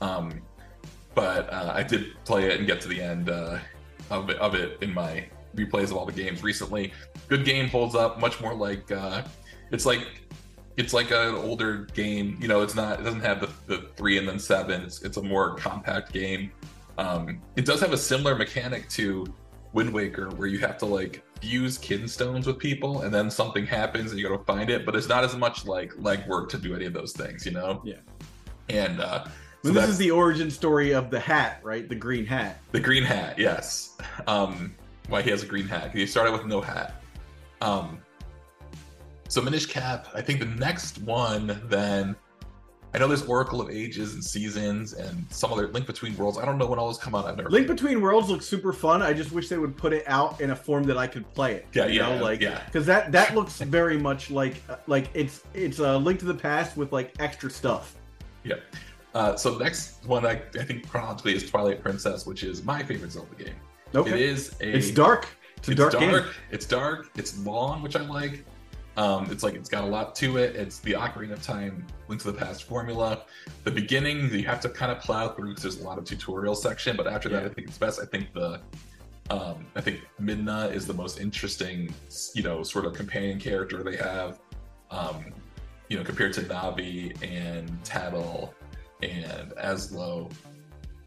[0.00, 0.42] Um,
[1.14, 3.58] but uh, I did play it and get to the end uh,
[4.10, 6.92] of it, of it in my replays of all the games recently.
[7.28, 9.22] Good game, holds up, much more like uh,
[9.70, 10.06] it's like
[10.76, 12.38] it's like an older game.
[12.40, 14.82] You know, it's not it doesn't have the, the three and then seven.
[14.82, 16.52] It's it's a more compact game.
[16.98, 19.26] Um, it does have a similar mechanic to
[19.78, 24.10] Wind Waker, where you have to like fuse kinstones with people, and then something happens
[24.10, 24.84] and you got to find it.
[24.84, 27.80] But it's not as much like legwork to do any of those things, you know.
[27.84, 27.98] Yeah.
[28.68, 29.26] And uh,
[29.62, 31.88] so this is the origin story of the hat, right?
[31.88, 32.60] The green hat.
[32.72, 33.38] the green hat.
[33.38, 33.96] Yes.
[34.26, 34.74] Um,
[35.08, 35.92] why he has a green hat?
[35.92, 37.00] He started with no hat.
[37.60, 38.00] Um,
[39.28, 40.08] so Minish Cap.
[40.12, 42.16] I think the next one then.
[42.94, 46.38] I know there's Oracle of Ages and Seasons and some other Link Between Worlds.
[46.38, 47.26] I don't know when all those come out.
[47.26, 47.66] I've never Link.
[47.66, 49.02] Between Worlds looks super fun.
[49.02, 51.54] I just wish they would put it out in a form that I could play
[51.54, 51.66] it.
[51.74, 52.62] Yeah, you yeah, know, like yeah.
[52.64, 56.76] because that that looks very much like like it's it's a Link to the Past
[56.76, 57.96] with like extra stuff.
[58.44, 58.56] Yeah.
[59.14, 63.12] Uh, so next one I, I think chronologically is Twilight Princess, which is my favorite
[63.12, 63.54] Zelda game.
[63.94, 65.28] Okay, It is a it's dark.
[65.58, 66.24] It's a dark, game.
[66.50, 67.10] It's dark.
[67.16, 68.44] It's long, which I like.
[68.98, 70.56] Um, it's like it's got a lot to it.
[70.56, 73.22] It's the Ocarina of Time, Link to the Past formula.
[73.62, 76.56] The beginning you have to kind of plow through because there's a lot of tutorial
[76.56, 78.00] section, but after that, I think it's best.
[78.00, 78.60] I think the
[79.30, 81.94] um, I think Midna is the most interesting,
[82.34, 84.40] you know, sort of companion character they have.
[84.90, 85.26] Um,
[85.88, 88.50] you know, compared to Navi and Tatl
[89.04, 90.32] and Ezlo.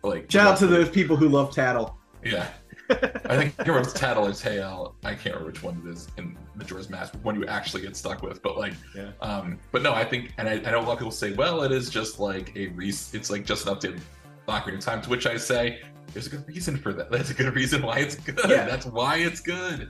[0.02, 1.96] Like Shout out to those people who love Tatl.
[2.24, 2.48] yeah.
[2.90, 4.96] I think was Tatl or Tael.
[5.04, 8.22] I can't remember which one it is in Majora's Mask, one you actually get stuck
[8.22, 8.42] with.
[8.42, 9.12] But like, Yeah.
[9.22, 11.64] um, but no, I think, and I, I know a lot of people say, well,
[11.64, 14.00] it is just like a re- it's like just an updated
[14.48, 15.02] Ocarina of Time.
[15.02, 15.82] To which I say,
[16.14, 17.10] there's a good reason for that.
[17.12, 18.40] That's a good reason why it's good.
[18.50, 18.66] Yeah.
[18.66, 19.90] That's why it's good.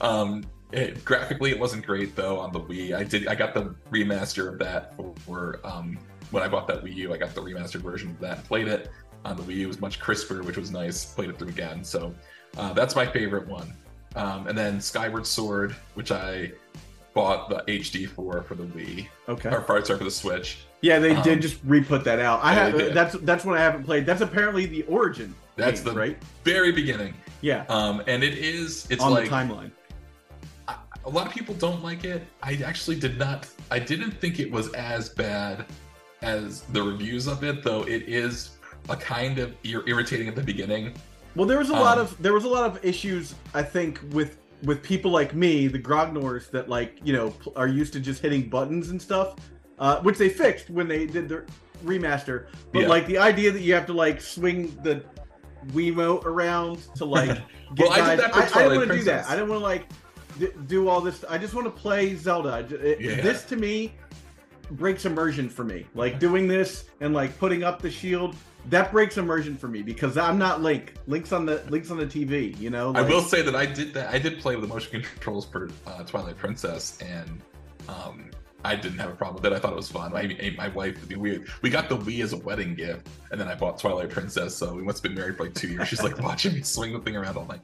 [0.00, 2.94] Um, it, graphically, it wasn't great though on the Wii.
[2.96, 5.98] I did, I got the remaster of that for, for um,
[6.30, 7.12] when I bought that Wii U.
[7.14, 8.90] I got the remastered version of that and played it
[9.24, 9.56] on the Wii.
[9.56, 9.64] U.
[9.64, 11.04] It was much crisper, which was nice.
[11.04, 12.14] Played it through again, so
[12.56, 13.72] uh, that's my favorite one.
[14.14, 16.52] Um, and then Skyward Sword, which I
[17.14, 19.48] bought the HD for for the Wii, Okay.
[19.50, 20.58] or sorry, for the Switch.
[20.80, 22.40] Yeah, they Um, did just re-put that out.
[22.42, 24.04] I yeah, have that's that's what I haven't played.
[24.06, 25.34] That's apparently the origin.
[25.56, 26.22] That's game, the right.
[26.44, 27.14] very beginning.
[27.42, 29.70] Yeah, Um, and it is, it's on like the timeline.
[30.68, 32.22] I- a lot of people don't like it.
[32.42, 33.48] I actually did not.
[33.70, 35.66] I didn't think it was as bad
[36.22, 37.82] as the reviews of it, though.
[37.82, 38.52] It is
[38.88, 40.94] a kind of ir- irritating at the beginning.
[41.34, 43.34] Well, there was a lot um, of there was a lot of issues.
[43.54, 47.92] I think with with people like me, the grognards that like you know are used
[47.94, 49.36] to just hitting buttons and stuff,
[49.78, 51.46] uh, which they fixed when they did their
[51.84, 52.46] remaster.
[52.72, 52.88] But Yeah.
[52.88, 55.02] like the idea that you have to like swing the
[55.68, 57.28] Wiimote around to like
[57.74, 59.26] get Well, I guys- I, I Twilight didn't want to do that.
[59.28, 59.86] I didn't want to like
[60.38, 61.24] d- do all this.
[61.28, 62.66] I just want to play Zelda.
[62.70, 63.20] It- Yeah.
[63.20, 63.94] This to me
[64.72, 65.86] breaks immersion for me.
[65.94, 68.34] Like doing this and like putting up the shield.
[68.68, 70.94] That breaks immersion for me because I'm not Link.
[71.06, 72.58] Link's on the Link's on the TV.
[72.58, 72.92] You know.
[72.94, 74.12] I will say that I did that.
[74.12, 77.40] I did play with the motion controls for uh, Twilight Princess, and
[77.88, 78.30] um,
[78.64, 79.54] I didn't have a problem with it.
[79.54, 80.14] I thought it was fun.
[80.14, 83.08] I mean, my wife, I mean, we we got the Wii as a wedding gift,
[83.30, 84.54] and then I bought Twilight Princess.
[84.54, 85.88] So we must have been married for like two years.
[85.88, 87.60] She's like watching me swing the thing around all night.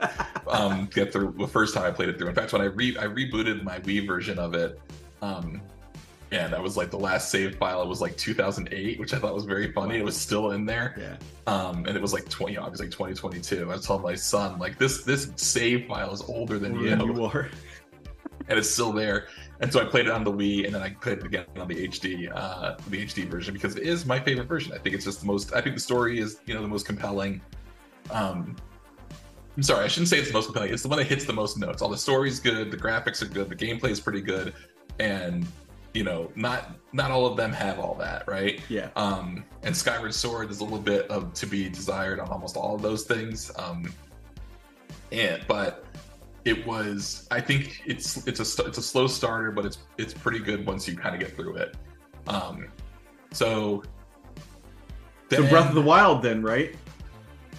[0.49, 2.29] Um, get through the first time I played it through.
[2.29, 4.81] In fact, when I re I rebooted my Wii version of it.
[5.23, 5.61] Um,
[6.31, 7.81] and that was like the last save file.
[7.83, 9.97] It was like 2008, which I thought was very funny.
[9.97, 11.17] It was still in there Yeah.
[11.53, 15.03] um, and it was like 20 obviously like 2022 i told my son like this
[15.05, 17.49] this save file is older than you, you are.
[18.49, 19.29] and it's still there
[19.61, 21.67] and so i played it on the wii and then i played it again on
[21.69, 25.05] the hd uh the hd version because it is my favorite version i think it's
[25.05, 27.41] just the most i think the story is you know the most compelling
[28.11, 28.55] um
[29.57, 31.33] i'm sorry i shouldn't say it's the most compelling it's the one that hits the
[31.33, 34.55] most notes all the story's good the graphics are good the gameplay is pretty good
[34.99, 35.47] and
[35.99, 36.61] you know not
[36.93, 38.91] not all of them have all that right Yeah.
[38.95, 42.77] um, and Skyward Sword is a little bit of to be desired on almost all
[42.77, 43.51] of those things.
[43.59, 43.93] Um,
[45.11, 45.85] and but
[46.45, 50.39] it was, I think it's it's a it's a slow starter, but it's it's pretty
[50.39, 51.77] good once you kind of get through it.
[52.29, 52.69] Um,
[53.33, 53.83] so.
[55.31, 56.75] So Breath of the Wild, then, right?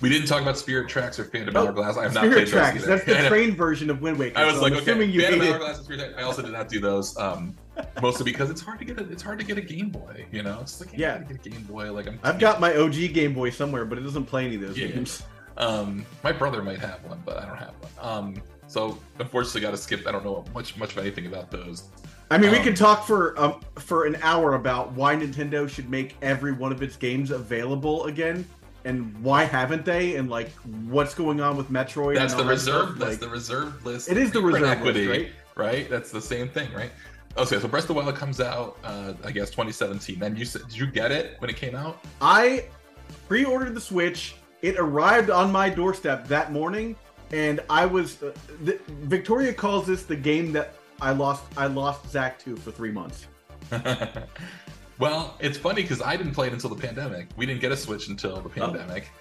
[0.01, 1.97] we didn't talk about Spirit Tracks or Phantom Oh, Hourglass.
[1.97, 2.73] I have not Spirit played Tracks.
[2.75, 2.95] those either.
[3.05, 4.37] That's the train version of Wind Waker.
[4.39, 6.13] I was so like, I'm okay, assuming you Phantom Hourglass and Spirit Tracks.
[6.17, 7.55] I also did not do those, um,
[8.01, 10.25] mostly because it's hard to get a, it's hard to get a Game Boy.
[10.31, 11.19] You know, it's like Yeah.
[11.19, 11.91] get a Game Boy.
[11.91, 14.61] Like I'm, I've got my OG Game Boy somewhere, but it doesn't play any of
[14.61, 14.87] those Yeah.
[14.87, 15.23] games.
[15.57, 17.91] Um, my brother might have one, but I don't have one.
[17.99, 20.07] Um, so unfortunately, got to skip.
[20.07, 21.83] I don't know much much of anything about those.
[22.31, 25.89] I mean, we Um, could talk for um, for an hour about why Nintendo should
[25.89, 28.47] make every one of its games available again,
[28.85, 30.51] and why haven't they, and like
[30.87, 32.15] what's going on with Metroid.
[32.15, 32.99] That's and the that reserve.
[32.99, 34.09] That's Like, the reserve list.
[34.09, 35.89] It is the reserve equity, list, right?
[35.89, 36.91] That's the same thing, right?
[37.39, 40.19] Okay, so Breath of the Wild comes out, uh, I guess 2017.
[40.19, 42.03] Then you said, did you get it when it came out?
[42.19, 42.65] I
[43.29, 44.35] pre-ordered the Switch.
[44.61, 46.97] It arrived on my doorstep that morning,
[47.31, 48.21] and I was.
[48.21, 48.33] Uh,
[48.65, 51.43] the, Victoria calls this the game that I lost.
[51.55, 53.27] I lost Zac to for three months.
[54.99, 57.29] well, it's funny because I didn't play it until the pandemic.
[57.37, 58.41] We didn't get a Switch until Oh.
[58.41, 59.11] the pandemic.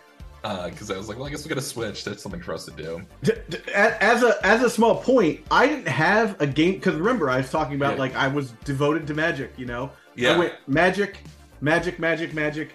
[0.43, 2.05] Because I was like, well, I guess we'll get a Switch.
[2.05, 3.03] That's something for us to do.
[3.23, 6.95] D- d- a- As a as a small point, I didn't have a game because
[6.95, 7.99] remember I was talking about Yeah.
[8.01, 9.53] like I was devoted to Magic.
[9.57, 10.35] You know, Yeah.
[10.35, 11.19] I went Magic,
[11.61, 12.71] Magic, Magic, Magic,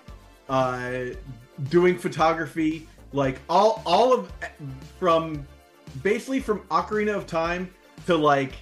[0.49, 1.05] uh,
[1.69, 4.31] doing photography, like all all of
[4.99, 5.47] from
[6.01, 7.69] basically from Ocarina of Time
[8.07, 8.53] to like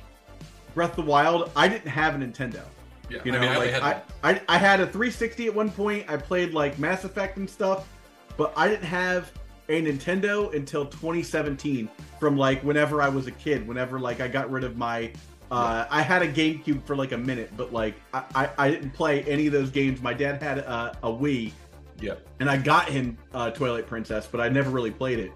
[0.75, 1.49] Breath of the Wild.
[1.55, 2.61] I didn't have a Nintendo.
[3.09, 5.53] Yeah, You know, I mean, I like had I, I, I had a 360 at
[5.55, 6.05] one point.
[6.07, 7.85] I played like Mass Effect and stuff,
[8.37, 9.31] but I didn't have
[9.69, 11.89] a Nintendo until 2017.
[12.19, 15.11] From like whenever I was a kid, whenever like I got rid of my,
[15.49, 18.91] uh, I had a GameCube for like a minute, but like I, I, I didn't
[18.91, 20.01] play any of those games.
[20.01, 21.51] My dad had a, a Wii,
[21.99, 22.15] yeah.
[22.39, 25.31] and I got him uh, Twilight Princess, but I never really played it.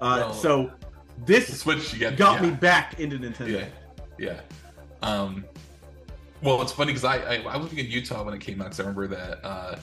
[0.00, 0.72] Uh, Well, so
[1.24, 2.50] this Switch, you got yeah.
[2.50, 3.60] me back into Nintendo.
[3.60, 3.66] Yeah,
[4.18, 4.40] yeah.
[5.02, 5.44] Um,
[6.42, 8.64] well, it's funny because I, I I was living in Utah when it came out.
[8.64, 9.76] Because I remember that uh,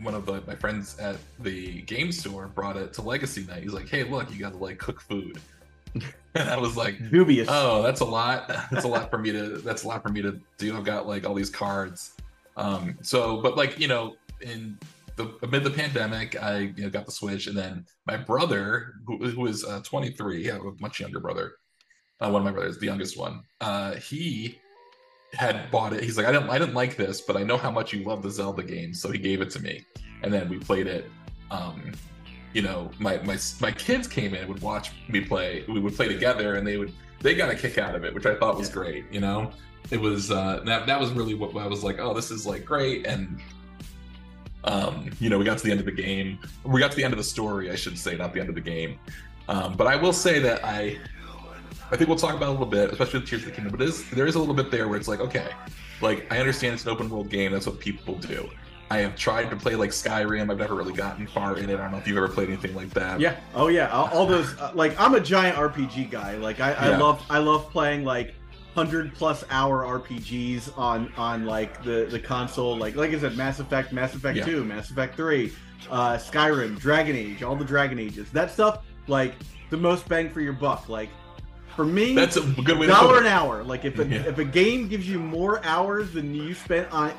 [0.00, 3.62] one of the, my friends at the game store brought it to Legacy Night.
[3.62, 5.40] He's like, "Hey, look, you got to like cook food,"
[5.94, 7.48] and I was like, Dubious.
[7.50, 8.48] "Oh, that's a lot.
[8.70, 9.58] That's a lot for me to.
[9.58, 10.76] That's a lot for me to do.
[10.76, 12.12] I've got like all these cards."
[12.56, 14.78] Um, so, but like you know, in
[15.16, 19.18] the amid the pandemic, I you know got the Switch, and then my brother, who,
[19.18, 21.54] who was uh, 23, yeah, a much younger brother,
[22.20, 24.58] uh, one of my brothers, the youngest one, uh, he
[25.34, 26.02] had bought it.
[26.02, 28.22] He's like, I didn't, I didn't like this, but I know how much you love
[28.22, 29.84] the Zelda games, so he gave it to me,
[30.22, 31.10] and then we played it.
[31.50, 31.92] Um,
[32.52, 35.64] you know, my my my kids came in and would watch me play.
[35.68, 38.26] We would play together, and they would they got a kick out of it, which
[38.26, 38.74] I thought was Yeah.
[38.74, 39.04] great.
[39.12, 39.50] You know,
[39.90, 41.98] it was uh, that that was really what I was like.
[41.98, 43.40] Oh, this is like great, and
[44.64, 46.38] um, you know, we got to the end of the game.
[46.64, 48.54] We got to the end of the story, I should say, not the end of
[48.54, 48.98] the game.
[49.48, 50.96] Um, but I will say that I,
[51.90, 53.70] I think we'll talk about it a little bit, especially with Tears of the Kingdom.
[53.72, 55.48] But it is, there is a little bit there where it's like, okay,
[56.00, 57.52] like I understand it's an open world game.
[57.52, 58.48] That's what people do.
[58.90, 60.50] I have tried to play like Skyrim.
[60.50, 61.74] I've never really gotten far in it.
[61.74, 63.18] I don't know if you've ever played anything like that.
[63.20, 63.36] Yeah.
[63.54, 63.88] Oh yeah.
[63.88, 66.36] All, all those uh, like I'm a giant RPG guy.
[66.36, 66.98] Like I, I Yeah.
[66.98, 68.34] love I love playing like
[68.74, 72.76] hundred plus hour RPGs on on like the the console.
[72.76, 74.44] Like like I said, Mass Effect, Mass Effect Yeah.
[74.44, 75.52] Two, Mass Effect Three,
[75.90, 78.30] uh, Skyrim, Dragon Age, all the Dragon Ages.
[78.32, 79.34] That stuff like
[79.70, 80.90] the most bang for your buck.
[80.90, 81.08] Like
[81.76, 83.28] for me, That's a good way dollar an it.
[83.30, 83.62] hour.
[83.64, 84.22] Like if a, Yeah.
[84.26, 87.12] if a game gives you more hours than you spent on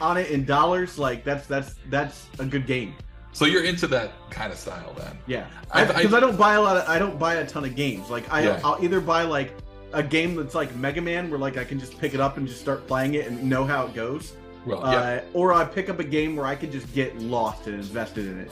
[0.00, 2.94] on it in dollars, like that's that's that's a good game.
[3.32, 5.16] So you're into that kind of style then.
[5.26, 7.74] Yeah, because I've- I don't buy a lot of I don't buy a ton of
[7.74, 8.10] games.
[8.10, 8.60] Like I Yeah.
[8.64, 9.52] I'll either buy like
[9.94, 12.46] a game that's like Mega Man where like I can just pick it up and
[12.46, 14.32] just start playing it and know how it goes,
[14.66, 14.98] Well, yeah.
[14.98, 18.26] uh, or I pick up a game where I can just get lost and invested
[18.26, 18.50] in it.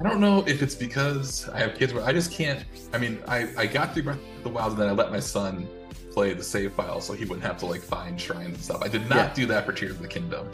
[0.00, 2.64] I don't know if it's because I have kids where I just can't.
[2.92, 5.20] I mean, I, I got through Breath of the Wild and then I let my
[5.20, 5.66] son
[6.12, 8.82] play the save file so he wouldn't have to like find shrines and stuff.
[8.82, 9.34] I did not Yeah.
[9.34, 10.48] do that for Tears of the Kingdom.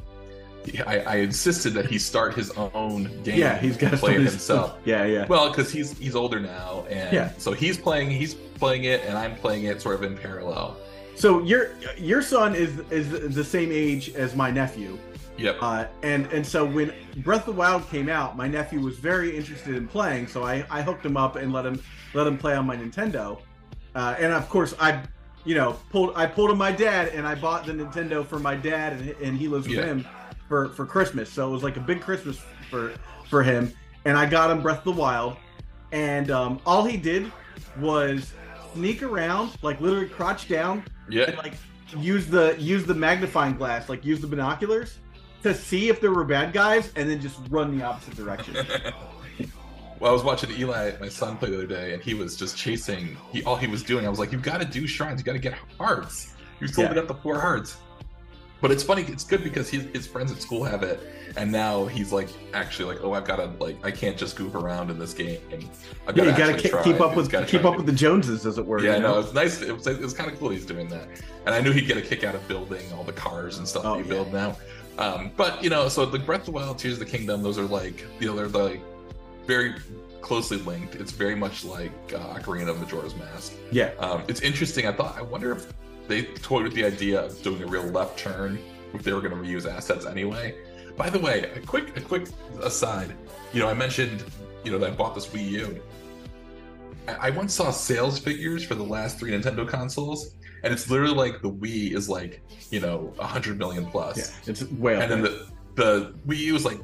[0.87, 3.37] I, I insisted that he start his own game.
[3.39, 4.79] Yeah, he's got to play it himself.
[4.85, 5.27] Yeah, yeah.
[5.27, 7.33] Well, because he's he's older now, and Yeah.
[7.37, 10.77] so he's playing he's playing it, and I'm playing it sort of in parallel.
[11.17, 14.97] So your your son is is the same age as my nephew.
[15.39, 15.59] Yep.
[15.61, 19.37] Uh, and and so when Breath of the Wild came out, my nephew was very
[19.37, 21.83] interested in playing, so I, I hooked him up and let him
[22.15, 23.39] let him play on my Nintendo.
[23.95, 25.03] Uh, and of course, I
[25.45, 28.55] you know pulled I pulled him my dad, and I bought the Nintendo for my
[28.55, 29.85] dad, and, and he lives with Yeah.
[29.85, 30.07] him
[30.49, 31.31] for for Christmas.
[31.31, 32.39] So it was like a big Christmas
[32.71, 32.93] for
[33.29, 33.73] for him.
[34.05, 35.37] And I got him Breath of the Wild,
[35.93, 37.31] and um, all he did
[37.79, 38.33] was
[38.75, 41.35] sneak around, like literally crouch down, and Yeah.
[41.37, 41.55] like
[41.97, 44.99] use the use the magnifying glass, like use the binoculars
[45.43, 48.55] to see if there were bad guys, and then just run the opposite direction.
[50.01, 52.57] well, I was watching Eli, my son, play the other day, and he was just
[52.57, 53.17] chasing.
[53.33, 54.07] He all he was doing.
[54.07, 55.21] I was like, "You've got to do shrines.
[55.21, 56.95] You got to get hearts." Told to Yeah.
[56.95, 57.77] get the four hearts.
[58.61, 59.03] But it's funny.
[59.09, 61.01] It's good because his his friends at school have it,
[61.37, 64.55] and now he's like actually like, "Oh, I've got to like, I can't just goof
[64.55, 65.41] around in this game.
[66.07, 66.83] I've yeah, you gotta gotta actually ke- try.
[66.85, 68.81] keep up with keep up with the Joneses, as it were.
[68.81, 69.19] Yeah, you no, know?
[69.21, 69.61] it's nice.
[69.63, 71.09] It was, it was kind of cool he's doing that,
[71.47, 73.85] and I knew he'd get a kick out of building all the cars and stuff
[73.85, 74.11] Oh, that you yeah.
[74.23, 74.57] build now.
[74.99, 77.59] Um, but you know, so the Breath of the Wild, Tears of the Kingdom, those
[77.59, 78.81] are like you know they're like
[79.47, 79.75] very
[80.21, 80.95] closely linked.
[80.97, 83.53] It's very much like uh, Ocarina of Majora's Mask.
[83.71, 83.91] yeah.
[83.99, 84.87] Um, it's interesting.
[84.87, 85.73] I thought I wonder if
[86.09, 88.59] they toyed with the idea of doing a real left turn
[88.95, 90.55] if they were going to reuse assets anyway.
[90.97, 92.29] By the way, a quick a quick
[92.63, 93.15] aside.
[93.53, 94.25] You know, I mentioned
[94.65, 95.83] you know that I bought this Wii U.
[97.09, 101.43] I once saw sales figures for the last three Nintendo consoles, and it's literally like
[101.43, 105.11] the Wii is like you know a hundred million plus, Yeah, it's way up and
[105.13, 106.79] then the the Wii U is like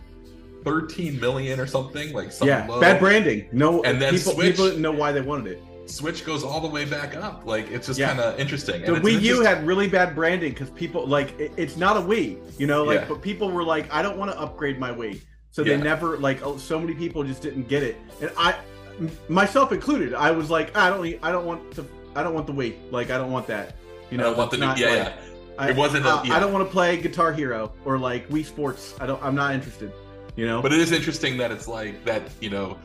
[0.65, 2.81] thirteen million or something, like something yeah, low.
[2.81, 3.49] bad branding.
[3.53, 5.63] No, And then people, Switch- people didn't know why they wanted it.
[5.87, 7.47] Switch goes all the way back up.
[7.47, 8.09] Like it's just Yeah.
[8.09, 8.83] kind of interesting.
[8.83, 12.01] The And Wii U had really bad branding because people like it, it's not a
[12.01, 13.07] Wii, you know, like Yeah.
[13.09, 15.83] but people were like, I don't want to upgrade my Wii, so they Yeah.
[15.83, 18.55] never like oh, so many people just didn't get it, and i
[19.29, 21.87] myself included, I was like, I don't, need- I don't want to,
[22.19, 23.77] I don't want the Wii, like I don't want that,
[24.11, 25.13] you I know, don't want the new, yeah, like, yeah.
[25.59, 26.37] I, It wasn't a- I, yeah.
[26.37, 28.95] I don't want to play Guitar Hero or like Wii Sports.
[29.01, 29.23] I don't.
[29.23, 29.93] I'm not interested.
[30.37, 30.63] You know.
[30.63, 32.79] But it is interesting that it's like that, you know,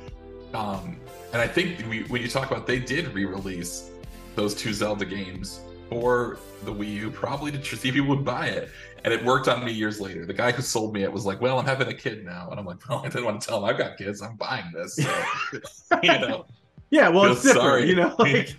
[0.55, 0.97] um,
[1.33, 3.91] and I think we, when you talk about they did re-release
[4.35, 5.59] those two Zelda games
[5.89, 8.69] for the Wii U, probably to see if people would buy it,
[9.03, 10.25] and it worked on me years later.
[10.25, 12.59] The guy who sold me it was like, "Well, I'm having a kid now," and
[12.59, 14.21] I'm like, "Well, I didn't want to tell him I've got kids.
[14.23, 16.45] I'm buying this." So, you know,
[16.93, 17.09] yeah.
[17.09, 17.63] Well, it's different.
[17.63, 17.89] sorry.
[17.89, 18.15] You know.
[18.19, 18.55] Like,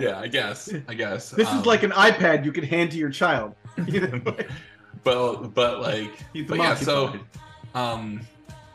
[0.00, 2.96] yeah, I guess, I guess this Um, is like an iPad you could hand to
[2.96, 3.56] your child.
[3.86, 4.20] You know.
[4.26, 4.48] like,
[5.02, 6.12] but but like
[6.46, 7.14] but yeah, so
[7.74, 8.20] um,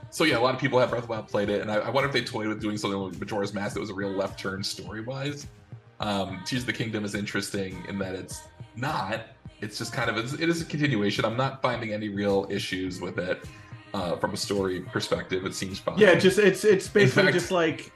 [0.10, 1.76] so yeah, a lot of people have Breath of the Wild played it, and I,
[1.76, 4.10] I wonder if they toyed with doing something with Majora's Mask that was a real
[4.10, 5.48] left turn story wise.
[6.02, 8.42] Um, Tears of the Kingdom is interesting in that it's
[8.76, 9.22] not.
[9.62, 11.24] It's just kind of it's, it is a continuation.
[11.24, 13.46] I'm not finding any real issues with it
[13.94, 15.46] uh, from a story perspective.
[15.46, 15.98] It seems fine.
[15.98, 17.92] Yeah, just it's it's basically fact, just like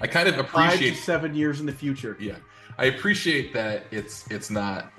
[0.00, 2.16] I kind of appreciate seven years in the future.
[2.20, 2.36] yeah.
[2.78, 4.92] I appreciate that it's it's not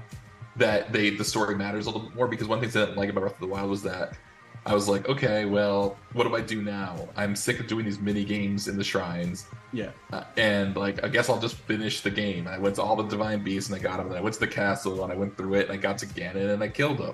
[0.57, 2.97] that they the story matters a little bit more because one thing that i didn't
[2.97, 4.17] like about breath of the wild was that
[4.65, 7.07] i was like okay well what do i do now?
[7.15, 9.45] I'm sick of doing these mini games in the shrines.
[9.73, 9.91] Yeah.
[10.11, 12.47] uh, and like i guess i'll just finish the game.
[12.47, 14.41] I went to all the divine beasts and i got them and i went to
[14.41, 16.99] the castle and i went through it and i got to ganon and i killed
[16.99, 17.13] him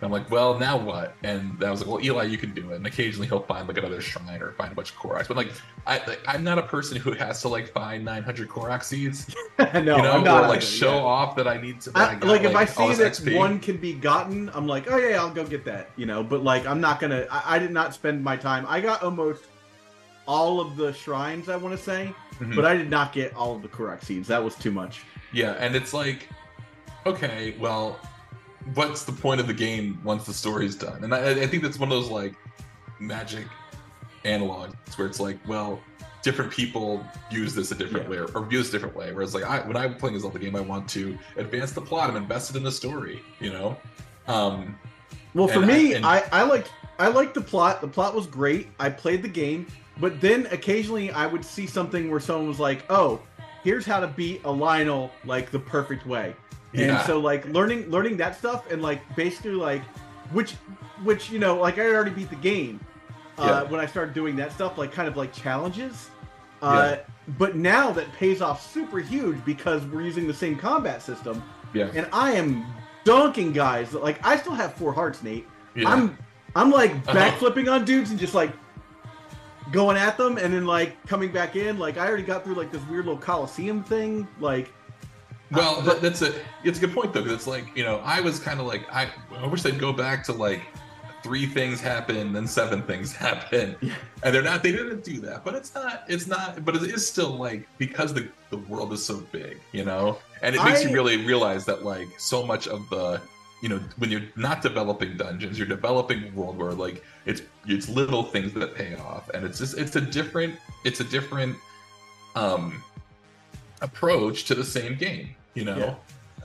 [0.00, 1.16] I'm like, well, now what?
[1.24, 2.76] And I was like, well, Eli, you can do it.
[2.76, 5.26] And occasionally he'll find like another shrine or find a bunch of Korok.
[5.26, 5.50] But like,
[5.88, 9.66] I, like, I'm not a person who has to like find 900 Korok seeds no,
[9.74, 11.02] you know, I'm not or like either, show yeah.
[11.02, 11.90] off that I need to.
[11.96, 13.36] I, I got, like if I see that XP.
[13.36, 16.22] one can be gotten, I'm like, oh yeah, I'll go get that, you know.
[16.22, 17.26] But like, I'm not gonna.
[17.30, 18.66] I, I did not spend my time.
[18.68, 19.44] I got almost
[20.28, 22.54] all of the shrines, I want to say, Mhm.
[22.54, 24.28] but I did not get all of the Korok seeds.
[24.28, 25.02] That was too much.
[25.32, 26.28] yeah, and it's like,
[27.06, 27.98] okay, well,
[28.74, 31.04] what's the point of the game once the story's done?
[31.04, 32.34] And I, I think that's one of those like
[33.00, 33.46] magic
[34.24, 35.80] analogs where it's like, well,
[36.22, 38.10] different people use this a different Yeah.
[38.10, 39.12] way or, or use a different way.
[39.12, 42.10] Whereas like, I when I'm playing a Zelda game, I want to advance the plot.
[42.10, 43.76] I'm invested in the story, you know.
[44.26, 44.76] Um,
[45.34, 47.80] Well, for And I- me, and- I, I liked I liked the plot.
[47.80, 48.68] The plot was great.
[48.80, 49.66] I played the game,
[50.00, 53.20] but then occasionally I would see something where someone was like, "Oh,
[53.62, 56.34] here's how to beat a Lynel like the perfect way."
[56.74, 57.06] And Yeah.
[57.06, 59.82] so like learning learning that stuff and like basically like
[60.32, 60.52] which
[61.02, 62.78] which you know like I already beat the game
[63.38, 63.70] uh, Yeah.
[63.70, 66.10] when I started doing that stuff like kind of like challenges.
[66.60, 66.96] Uh,
[67.38, 71.42] But now that pays off super huge because we're using the same combat system,
[71.74, 72.66] yeah, and I am
[73.04, 73.92] dunking guys.
[73.94, 75.46] Like I still have four hearts, Nate.
[75.74, 75.88] yeah.
[75.90, 76.18] I'm
[76.56, 77.14] I'm like Uh-huh.
[77.16, 78.50] backflipping on dudes and just like
[79.70, 81.78] going at them and then like coming back in.
[81.78, 84.26] Like I already got through like this weird little coliseum thing.
[84.40, 84.72] Like
[85.50, 86.34] Well, Uh, that, that's a
[86.64, 88.82] it's a good point though, because it's like you know I was kind of like
[88.92, 90.62] I I wish they'd go back to like
[91.22, 93.94] three things happen, then seven things happen, Yeah.
[94.22, 97.06] and they're not they didn't do that, but it's not it's not but it is
[97.08, 100.88] still like because the the world is so big, you know, and it makes I-
[100.88, 103.20] you really realize that like so much of the
[103.62, 107.88] you know when you're not developing dungeons, you're developing a world where like it's it's
[107.88, 111.56] little things that pay off, and it's just it's a different it's a different
[112.36, 112.82] um
[113.82, 115.76] approach to the same game, you know.
[115.76, 115.94] Yeah.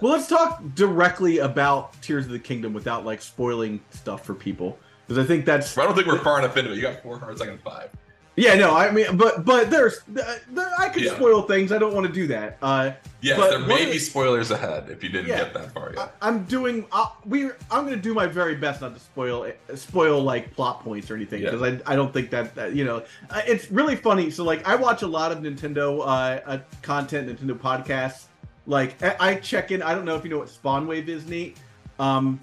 [0.02, 4.78] well, let's talk directly about Tears of the Kingdom without like spoiling stuff for people
[5.08, 6.76] because I think that's I don't think we're far enough into it.
[6.76, 7.90] You got four hearts, I got five.
[8.36, 10.40] yeah no I mean but but there's there,
[10.80, 11.16] I could Yeah.
[11.16, 11.72] spoil things.
[11.72, 12.58] I don't want to do that.
[12.62, 12.92] Uh,
[13.22, 15.44] Yes, there may be spoilers ahead if you didn't Yeah.
[15.44, 16.14] get that far yet.
[16.22, 16.86] I'm doing.
[16.92, 17.46] Uh, we.
[17.72, 21.16] I'm going to do my very best not to spoil spoil like plot points or
[21.16, 21.52] anything Yeah.
[21.52, 24.30] because I, I don't think that, that you know uh, it's really funny.
[24.30, 26.04] So like I watch a lot of Nintendo uh,
[26.46, 28.26] uh content, Nintendo podcasts.
[28.66, 29.82] Like I, I check in.
[29.82, 31.58] I don't know if you know what Spawnwave is, Nate.
[32.00, 32.40] Um,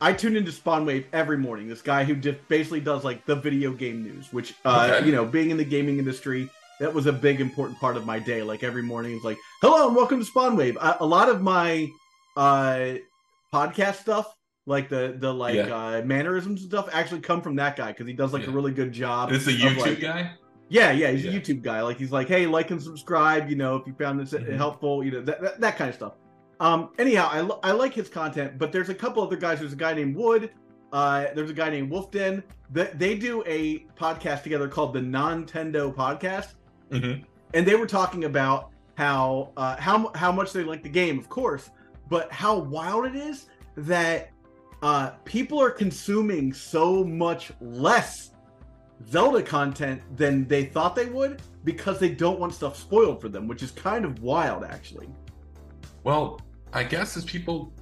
[0.00, 1.68] I tune into Spawnwave every morning.
[1.68, 5.06] This guy who just basically does like the video game news, which uh, Okay.
[5.06, 6.48] you know, being in the gaming industry,
[6.80, 8.42] that was a big important part of my day.
[8.42, 11.88] Like every morning, it's like, "Hello and welcome to Spawnwave." A, a lot of my
[12.36, 12.94] uh,
[13.52, 14.32] podcast stuff,
[14.66, 15.74] like the the like Yeah.
[15.76, 18.72] uh, mannerisms and stuff, actually come from that guy because he does like a really
[18.72, 19.32] good job.
[19.32, 20.30] It's a YouTube like- guy.
[20.74, 21.30] Yeah, yeah, he's Yeah.
[21.30, 21.80] a YouTube guy.
[21.82, 23.48] Like he's like, hey, like and subscribe.
[23.48, 24.56] You know, if you found this Mhm.
[24.56, 26.14] helpful, you know that, that that kind of stuff.
[26.58, 29.60] Um, anyhow, I, li- I like his content, but there's a couple other guys.
[29.60, 30.50] There's a guy named Wood.
[30.92, 32.42] Uh, there's a guy named Wolfden.
[32.72, 36.54] That they do a podcast together called the Nontendo Podcast,
[36.90, 37.24] Mhm.
[37.54, 41.28] and they were talking about how uh, how how much they like the game, of
[41.28, 41.70] course,
[42.10, 43.46] but how wild it is
[43.76, 44.30] that
[44.82, 48.32] uh, people are consuming so much less
[49.10, 53.46] Zelda content than they thought they would because they don't want stuff spoiled for them,
[53.48, 55.08] which is kind of wild, actually.
[56.04, 56.40] Well,
[56.72, 57.72] I guess as people,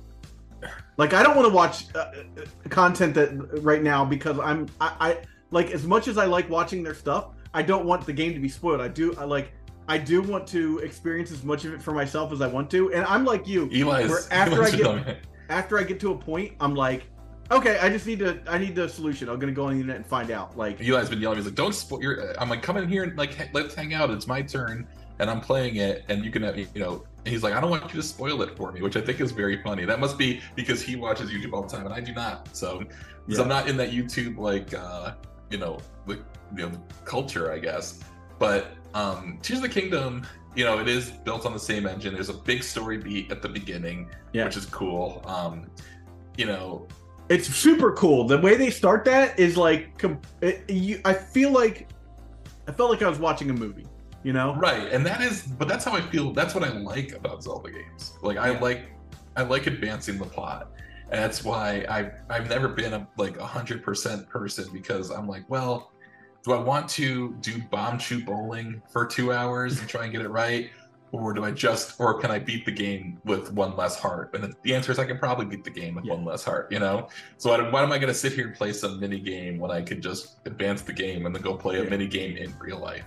[0.97, 2.23] Like, I don't want to watch uh, uh,
[2.69, 3.31] content that
[3.63, 5.19] right now because I'm I, I
[5.51, 8.41] like as much as I like watching their stuff, I don't want the game to
[8.41, 8.81] be spoiled.
[8.81, 9.53] I do I like
[9.89, 12.93] I do want to experience as much of it for myself as I want to,
[12.93, 13.69] and I'm like you.
[13.73, 17.05] Eli Where after Eli I get- After I get to a point, I'm like,
[17.51, 19.29] okay, I just need to I need the solution.
[19.29, 20.57] I'm gonna go on the internet and find out.
[20.57, 21.39] Like, Eli's been yelling.
[21.39, 22.41] He's like, "Don't spoil." Your...
[22.41, 24.11] I'm like, "Come in here and like, let's hang out.
[24.11, 24.87] It's my turn,
[25.19, 27.85] and I'm playing it, and you can have, you know." He's like, "I don't want
[27.85, 29.85] you to spoil it for me," which I think is very funny.
[29.85, 32.49] That must be because he watches YouTube all the time, and I do not.
[32.57, 33.43] So, because Yeah.
[33.43, 35.15] I'm not in that YouTube like, uh,
[35.51, 36.15] you know, the
[36.57, 36.73] you know
[37.05, 38.01] culture, I guess.
[38.39, 40.27] But um, Tears of the Kingdom,
[40.57, 42.13] you know, it is built on the same engine.
[42.13, 44.45] There's a big story beat at the beginning, Yeah.
[44.47, 45.23] which is cool.
[45.25, 45.67] Um,
[46.37, 46.89] you know,
[47.29, 48.27] it's super cool.
[48.27, 51.89] The way they start that is like, com- it, you, I feel like,
[52.69, 53.87] I felt like I was watching a movie.
[54.25, 56.33] You know, Right, and that is, but that's how I feel.
[56.33, 58.13] That's what I like about Zelda games.
[58.23, 58.85] Like I like,
[59.35, 60.71] I like advancing the plot,
[61.11, 65.27] and that's why I I've never been a like a hundred percent person because I'm
[65.27, 65.91] like, well,
[66.45, 70.23] do I want to do bomb shoot bowling for two hours and try and get
[70.23, 70.71] it right,
[71.13, 74.35] or do I just, or can I beat the game with one less heart?
[74.35, 76.15] And the answer is I can probably beat the game with Yeah.
[76.15, 76.73] one less heart.
[76.73, 79.21] You know, so why, why am I going to sit here and play some mini
[79.21, 82.37] game when I could just advance the game and then go play a mini game
[82.37, 83.05] in real life?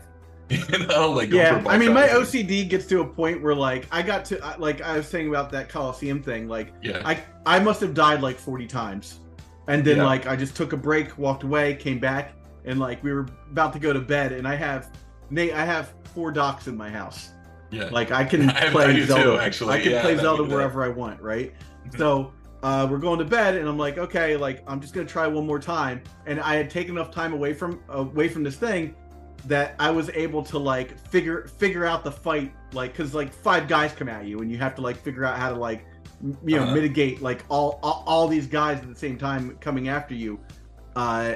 [0.50, 4.04] you know, like yeah i mean my ocd gets to a point where like i
[4.04, 7.02] got to like i was saying about that coliseum thing like Yeah.
[7.04, 9.22] i i must have died like 40 times
[9.68, 10.06] and then Yeah.
[10.06, 12.34] like i just took a break walked away came back
[12.64, 14.92] and like we were about to go to bed and i have
[15.32, 17.32] nate i have four docks in my house
[17.72, 17.86] yeah.
[17.92, 19.74] like i can I- play do too, zelda actually.
[19.74, 21.54] i can Yeah, play zelda wherever i want right
[21.98, 22.32] so
[22.64, 25.46] uh, we're going to bed and i'm like okay like i'm just gonna try one
[25.46, 28.96] more time and i had taken enough time away from away from this thing
[29.48, 33.68] that I was able to like figure figure out the fight like because like five
[33.68, 35.86] guys come at you and you have to like figure out how to like
[36.24, 36.74] m- you know Uh-huh.
[36.74, 40.40] mitigate like all, all all these guys at the same time coming after you
[40.96, 41.36] uh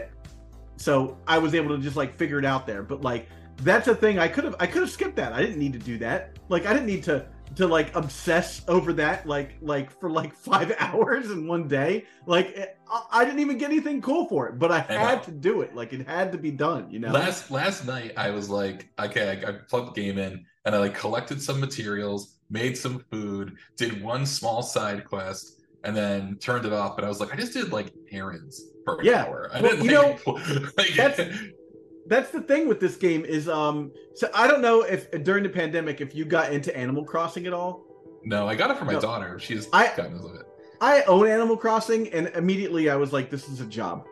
[0.77, 3.27] so I was able to just like figure it out there but like
[3.61, 5.79] that's a thing I could have I could have skipped that I didn't need to
[5.79, 10.09] do that like I didn't need to to like obsess over that like like for
[10.09, 12.77] like five hours in one day like eh, it,
[13.11, 15.23] I, didn't even get anything cool for it but I had know.
[15.25, 18.29] to do it like it had to be done you know Last last night I
[18.29, 22.77] was like, okay, I, I plugged game in and I like collected some materials, made
[22.77, 26.95] some food, did one small side quest, and then turned it off.
[26.95, 29.25] But I was like, I just did like errands for an Yeah.
[29.25, 29.49] hour.
[29.53, 31.37] I Well, didn't you like, like that's-
[32.09, 35.49] that's the thing with this game is um so i don't know if during the
[35.49, 37.85] pandemic if you got into animal crossing at all
[38.25, 38.99] no, I got it for my No.
[38.99, 39.39] daughter.
[39.39, 40.45] She's I- gotten of it.
[40.81, 44.05] i own animal crossing and immediately i was like this is a job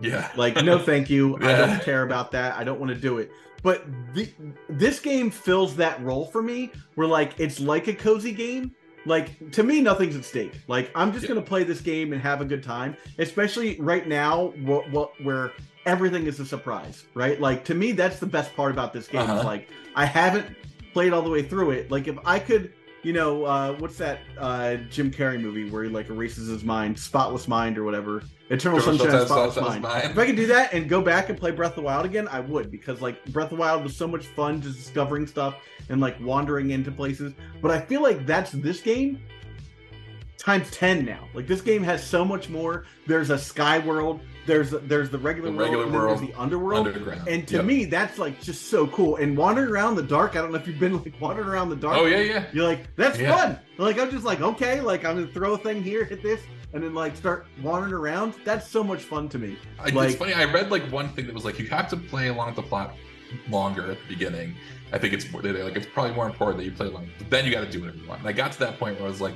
[0.00, 0.30] Yeah.
[0.36, 3.30] like no thank you i don't care about that i don't want to do it
[3.62, 4.28] but the,
[4.68, 8.72] this game fills that role for me where like it's like a cozy game
[9.06, 11.28] like to me nothing's at stake like i'm just Yeah.
[11.28, 15.52] gonna play this game and have a good time especially right now what, what where
[15.86, 19.20] everything is a surprise right like to me that's the best part about this game
[19.22, 19.38] Uh-huh.
[19.40, 20.56] is like i haven't
[20.92, 22.72] played all the way through it like if i could
[23.02, 26.98] you know uh what's that uh jim carrey movie where he like erases his mind
[26.98, 30.10] spotless mind or whatever eternal Eternal sunshine spotless Spotless mind Mind.
[30.10, 32.28] if I could do that and go back and play Breath of the Wild again,
[32.28, 35.56] I would because like Breath of the Wild was so much fun just discovering stuff
[35.88, 37.32] and like wandering into places.
[37.62, 39.18] But I feel like that's this game
[40.38, 41.26] times 10 now.
[41.32, 42.84] Like this game has so much more.
[43.06, 46.86] There's a sky world, there's there's the regular, The world, regular and there's the underworld.
[46.86, 47.28] Underground.
[47.28, 47.64] And to Yep.
[47.64, 49.16] me, that's like just so cool.
[49.16, 51.76] And wandering around the dark, I don't know if you've been like wandering around the
[51.76, 51.96] dark.
[51.96, 52.44] Oh yeah, yeah.
[52.52, 53.36] You're like, that's Yeah.
[53.36, 53.58] fun.
[53.78, 56.40] Like I'm just like, okay, like I'm gonna throw a thing here, hit this,
[56.72, 58.34] and then like start wandering around.
[58.44, 59.56] That's so much fun to me.
[59.78, 60.34] I, Like- it's funny.
[60.34, 62.62] I read like one thing that was like you have to play along with the
[62.62, 62.94] plot
[63.48, 64.54] longer at the beginning.
[64.92, 67.44] I think it's more like it's probably more important that you play along, but then
[67.44, 68.20] you got to do whatever you want.
[68.20, 69.34] And I got to that point where I was like,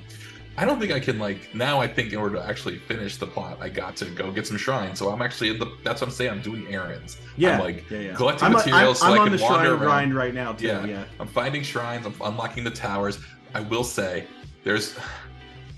[0.59, 1.81] I don't think I can like now.
[1.81, 4.57] I think in order to actually finish the plot, I got to go get some
[4.57, 4.99] shrines.
[4.99, 5.73] So I'm actually in the.
[5.85, 6.33] That's what I'm saying.
[6.33, 7.17] I'm doing errands.
[7.37, 8.15] Yeah, I'm like yeah, yeah.
[8.15, 9.79] collecting I'm, materials I'm, so I'm I on can the wander shrine around.
[9.79, 10.67] grind right now too.
[10.67, 10.85] Yeah.
[10.85, 12.07] Yeah, I'm finding shrines.
[12.07, 13.21] I'm unlocking the towers.
[13.55, 14.27] I will say,
[14.65, 14.97] there's,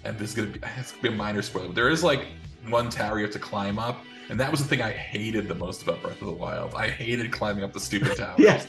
[0.04, 1.66] and this is gonna be, it's gonna be a minor spoiler.
[1.66, 2.28] But there is like
[2.70, 5.54] one tower you have to climb up, and that was the thing I hated the
[5.54, 6.74] most about Breath of the Wild.
[6.74, 8.40] I hated climbing up the stupid towers.
[8.40, 8.62] Yeah.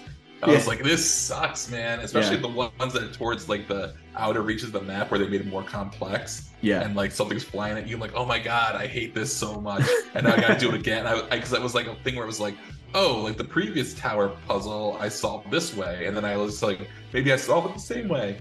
[0.43, 1.99] I was like, this sucks, man.
[1.99, 2.41] Especially Yeah.
[2.41, 5.41] the ones that are towards like the outer reaches of the map where they made
[5.41, 6.81] it more complex yeah.
[6.81, 7.95] and like something's flying at you.
[7.95, 9.83] I'm like, oh my god, I hate this so much,
[10.13, 11.05] and now I gotta do it again.
[11.05, 12.55] I because that was like a thing where it was like,
[12.93, 16.89] oh, like the previous tower puzzle I solved this way, and then I was like,
[17.13, 18.39] maybe I solved it the same way,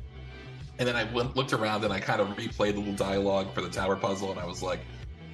[0.78, 3.62] and then I went looked around and I kind of replayed the little dialogue for
[3.62, 4.80] the tower puzzle, and I was like,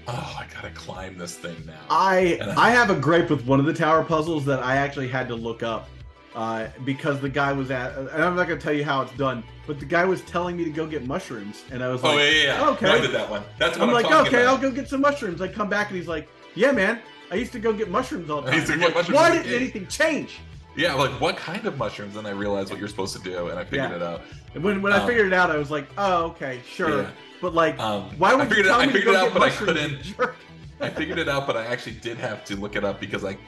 [0.09, 1.81] oh, I gotta climb this thing now.
[1.91, 5.29] I I have a gripe with one of the tower puzzles that I actually had
[5.29, 5.89] to look up
[6.37, 9.43] uh, because the guy was at, and I'm not gonna tell you how it's done,
[9.67, 12.19] but the guy was telling me to go get mushrooms, and I was like, oh
[12.23, 12.69] yeah, yeah, yeah.
[12.71, 12.87] okay.
[12.87, 13.43] No, I did that one.
[13.59, 14.55] That's what I'm I'm, like, okay, about.
[14.55, 15.41] I'll go get some mushrooms.
[15.41, 17.01] I come back and he's like, yeah, man,
[17.33, 18.61] I used to go get mushrooms all the I time.
[18.61, 20.39] used to get like, Why didn't anything change?
[20.77, 22.17] Yeah, like what kind of mushrooms?
[22.17, 23.97] And I realized what you're supposed to do, and I figured Yeah.
[23.97, 24.21] it out.
[24.55, 27.03] And when when I Um, figured it out, I was like, oh, okay, sure.
[27.03, 27.11] Yeah.
[27.41, 29.17] But like, Um, why would I figured you it tell I me to go it
[29.17, 30.13] out, get but I mushrooms?
[30.15, 30.35] couldn't.
[30.83, 33.39] I figured it out, but I actually did have to look it up because I,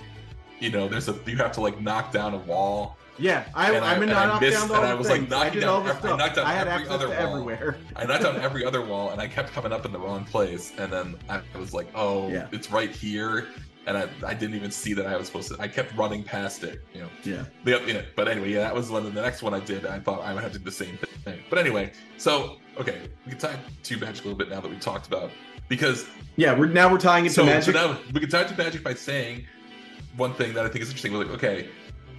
[0.61, 2.97] you know, there's a you have to like knock down a wall.
[3.21, 5.09] Yeah, I, And I- I'm in and I knocked missed- down to and I was,
[5.09, 5.33] like, things.
[5.33, 7.17] I knocking down all the ev- I knocked down I had every other wall.
[7.19, 7.77] everywhere.
[7.97, 10.73] I knocked down every other wall, and I kept coming up in the wrong place.
[10.79, 12.47] And then I was like, "Oh, Yeah.
[12.53, 13.49] it's right here,"
[13.89, 15.61] and I, I didn't even see that I was supposed to.
[15.61, 17.09] I kept running past it, you know.
[17.25, 17.43] Yeah.
[17.65, 19.03] The, yeah, but anyway, yeah, that was one.
[19.13, 21.41] The next one I did, I thought I would have to do the same thing.
[21.51, 24.77] But anyway, so okay, we can tie to magic a little bit now that we
[24.79, 25.33] talked about
[25.69, 26.07] because
[26.37, 27.75] Yeah, we're now we're tying into so, magic.
[27.75, 29.45] so now we can tie to magic by saying
[30.19, 31.13] one thing that I think is interesting.
[31.13, 31.69] We're like, okay,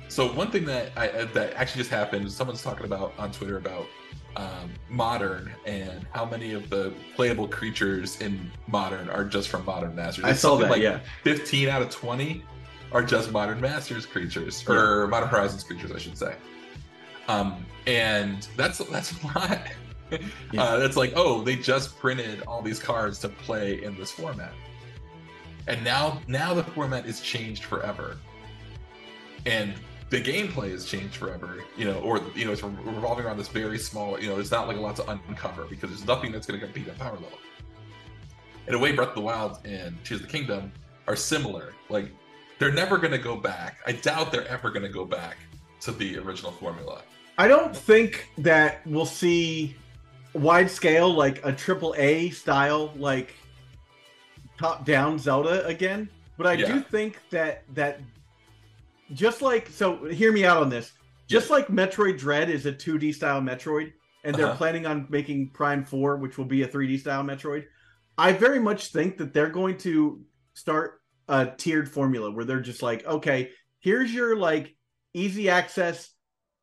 [0.08, 3.86] So one thing that I that actually just happened, someone's talking about on Twitter about
[4.36, 9.96] um, modern and how many of the playable creatures in modern are just from modern
[9.96, 10.24] masters.
[10.24, 10.72] I saw that.
[10.72, 12.44] like yeah, 15 out of 20
[12.92, 16.36] are just modern masters creatures or modern horizons creatures, I should say.
[17.28, 19.62] Um, and that's that's a lot.
[20.52, 20.64] Yeah.
[20.64, 24.54] Uh, it's like, oh, they just printed all these cards to play in this format,
[25.70, 28.18] and now now the format is changed forever,
[29.46, 29.74] and
[30.10, 31.64] the gameplay is changed forever.
[31.78, 34.20] You know, or you know, it's revolving around this very small.
[34.20, 36.66] You know, there's not like a lot to uncover because there's nothing that's going to
[36.66, 37.40] compete at power level.
[38.68, 40.72] In a way, Breath of the Wild and Tears of the Kingdom
[41.08, 41.74] are similar.
[41.90, 42.12] Like,
[42.60, 43.78] they're never going to go back.
[43.88, 45.38] I doubt they're ever going to go back
[45.82, 47.02] to the original formula.
[47.38, 49.76] I don't think that we'll see
[50.34, 53.34] wide scale like a triple A style like
[54.60, 56.10] top down Zelda again.
[56.38, 58.00] But I do think that that
[59.14, 60.92] just like so hear me out on this.
[61.28, 63.94] Just like Metroid Dread is a 2D style Metroid,
[64.24, 64.58] and they're Uh-huh.
[64.58, 67.66] planning on making Prime 4, which will be a 3D style Metroid.
[68.18, 70.24] I very much think that they're going to
[70.56, 74.76] start a tiered formula where they're just like, okay, here's your like
[75.14, 76.10] easy access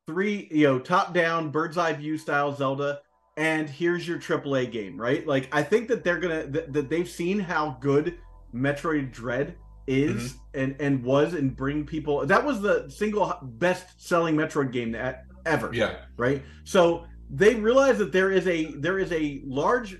[0.05, 2.99] three, you know, top down bird's eye view style Zelda,
[3.37, 5.25] and here's your AAA game, right?
[5.25, 8.17] Like, I think that they're gonna that, that they've seen how good
[8.53, 12.25] Metroid Dread is and and was and bring people.
[12.25, 15.99] That was the single best selling Metroid game that ever Yeah.
[16.17, 16.43] right?
[16.65, 19.99] So they realize that there is a there is a large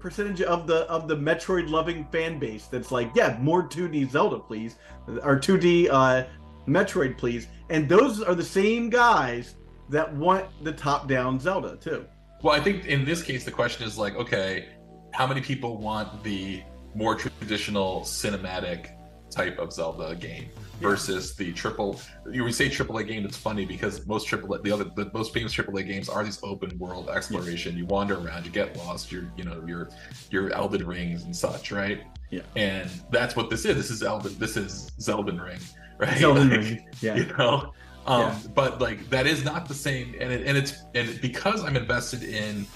[0.00, 4.38] percentage of the of the Metroid loving fan base that's like, yeah, more 2D Zelda,
[4.40, 4.76] please,
[5.22, 6.24] or 2D uh,
[6.66, 7.46] Metroid, please.
[7.70, 9.54] And those are the same guys
[9.90, 12.04] that want the top down Zelda too.
[12.42, 14.68] Well, I think in this case, the question is like, okay,
[15.12, 16.62] how many people want the
[16.94, 18.92] more traditional cinematic
[19.30, 22.00] type of Zelda game versus the triple?
[22.30, 23.24] You would say triple A game.
[23.24, 26.38] It's funny because most triple the other the most famous triple A games are these
[26.44, 27.76] open world exploration.
[27.76, 29.88] You wander around, you get lost, you're you know your
[30.30, 32.02] your Elden rings and such, right?
[32.30, 32.42] Yeah.
[32.54, 33.74] And that's what this is.
[33.74, 34.36] This is Elden.
[34.38, 35.58] This is Zelda Ring,
[35.98, 36.18] right?
[36.18, 37.16] Zelda Like, Ring, yeah.
[37.16, 37.72] you know
[38.08, 38.38] um Yeah.
[38.54, 42.22] but like that is not the same and it, and it's and because i'm invested
[42.24, 42.66] in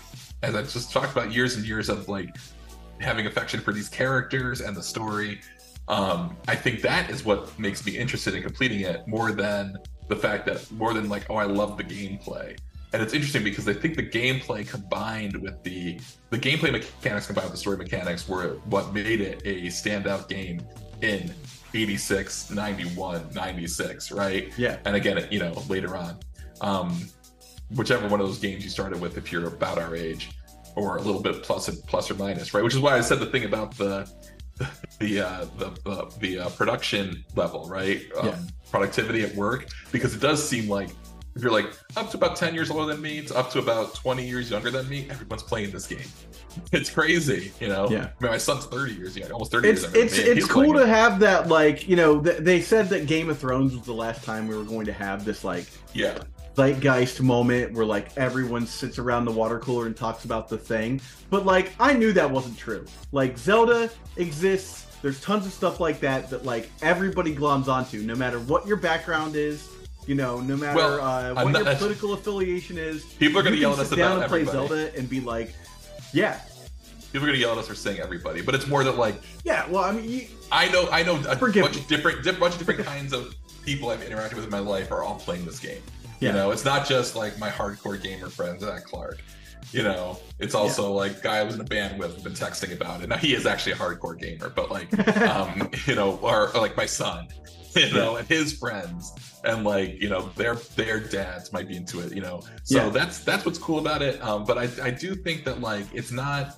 [0.43, 2.37] as i just talked about years and years of like
[3.01, 5.41] having affection for these characters and the story
[5.89, 9.77] um i think that is what makes me interested in completing it more than
[10.09, 12.57] the fact that more than like oh i love the gameplay
[12.93, 15.99] and it's interesting because i think the gameplay combined with the
[16.31, 20.61] the gameplay mechanics combined with the story mechanics were what made it a standout game
[21.01, 21.33] in
[21.75, 24.79] 86 91 96 right Yeah.
[24.85, 26.19] and again you know later on
[26.61, 27.09] um
[27.75, 30.31] whichever one of those games you started with if you're about our age
[30.77, 33.27] or a little bit plus plus or minus right which is why i said the
[33.27, 34.09] thing about the
[34.99, 38.39] the uh the the, the uh, production level right um, Yeah.
[38.71, 40.91] productivity at work because it does seem like
[41.35, 41.67] if you're like
[41.97, 44.71] up to about 10 years older than me it's up to about 20 years younger
[44.71, 46.01] than me everyone's playing this game
[46.73, 48.11] it's crazy you know Yeah.
[48.21, 50.83] I mean, my son's 30 years yeah almost 30 It's years it's it's cool to
[50.83, 50.89] it.
[50.89, 54.25] have that like you know th- they said that Game of Thrones was the last
[54.25, 56.19] time we were going to have this like yeah
[56.55, 61.01] zeitgeist moment where like everyone sits around the water cooler and talks about the thing.
[61.31, 62.85] But like I knew that wasn't true.
[63.11, 64.87] Like Zelda exists.
[65.01, 68.77] There's tons of stuff like that that like everybody gloms onto, no matter what your
[68.77, 69.67] background is.
[70.07, 73.05] You know, no matter Well, uh, I'm what not- your political affiliation is.
[73.05, 74.69] People are gonna yell at us down about and play everybody.
[74.69, 75.55] Zelda and be like,
[76.13, 76.41] yeah,
[77.13, 79.69] people are gonna yell at us for saying everybody but it's more that like yeah.
[79.69, 81.61] Well, I mean, you, I know, I know a bunch me.
[81.63, 83.35] of different, di- bunch of different kinds of
[83.65, 85.83] people I've interacted with in my life are all playing this game.
[86.21, 86.29] Yeah.
[86.31, 89.21] You know, it's not just like my hardcore gamer friends at Clark.
[89.73, 93.03] You know, it's also like guy I was in a band with, been texting about
[93.03, 93.09] it.
[93.09, 94.93] Now he is actually a hardcore gamer, but like,
[95.23, 97.29] um, you know, or, or like my son,
[97.77, 99.13] you know, and his friends,
[99.45, 102.13] and like, you know, their their dads might be into it.
[102.15, 102.89] You know, so Yeah.
[102.91, 104.23] that's that's what's cool about it.
[104.23, 106.57] Um, but I I do think that like it's not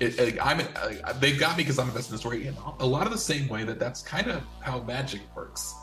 [0.00, 2.86] it, it- I'm uh, they've got me because I'm invested in the story in a
[2.86, 5.74] lot of the same way that that's kind of how magic works.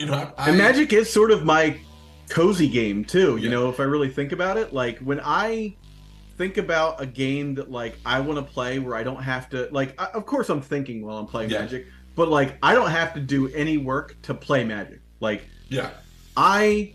[0.00, 1.78] You know, I, Magic is sort of my
[2.28, 3.36] cozy game too.
[3.36, 3.50] You Yeah.
[3.50, 5.76] know, if I really think about it, like when I
[6.38, 9.68] think about a game that like I want to play where I don't have to
[9.70, 11.60] like, I, of course I'm thinking while I'm playing Yeah.
[11.60, 15.00] Magic, but like I don't have to do any work to play Magic.
[15.20, 15.90] Like yeah,
[16.36, 16.94] I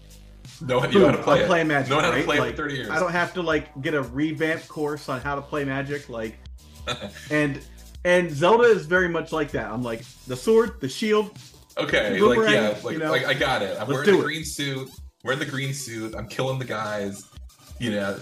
[0.62, 1.48] know you know how to boom, play it.
[1.48, 1.90] playing Magic.
[1.90, 2.90] know how to play it like, for 30 years.
[2.90, 6.10] I don't have to like get a revamp course on how to play Magic.
[6.10, 6.38] Like,
[7.32, 7.62] and
[8.06, 9.72] and Zelda is very much like that.
[9.72, 11.38] I'm like the sword, the shield,
[11.78, 13.12] okay, Boomerang, like yeah, like, you know?
[13.12, 13.72] like I got it.
[13.80, 14.24] I'm Let's wearing the it.
[14.24, 14.90] green suit.
[15.24, 16.16] Wearing the green suit.
[16.16, 17.26] I'm killing the guys.
[17.80, 18.18] You know,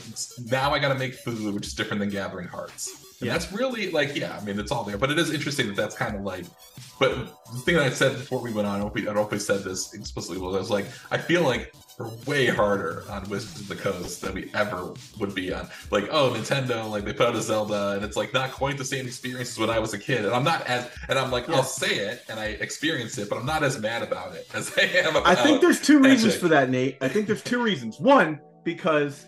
[0.52, 3.05] now I got to make food, which is different than gathering hearts.
[3.32, 4.98] And that's really like, yeah, I mean, it's all there.
[4.98, 6.46] But it is interesting that that's kind of like,
[7.00, 7.16] but
[7.52, 9.06] the thing that I said before we went on, I don't know if, we, I
[9.06, 12.10] don't know if we said this explicitly, was I was like, I feel like we're
[12.26, 15.68] way harder on Wizards of the Coast than we ever would be on.
[15.92, 18.86] Like, oh, Nintendo, like they put out a Zelda, and it's like not quite the
[18.86, 20.26] same experience as when I was a kid.
[20.26, 21.56] And I'm not as, and I'm like, Yeah.
[21.56, 24.72] I'll say it and I experience it, but I'm not as mad about it as
[24.78, 26.98] I am about I think there's two reasons for that, Nate.
[27.02, 28.00] I think there's two reasons.
[28.00, 29.28] One, because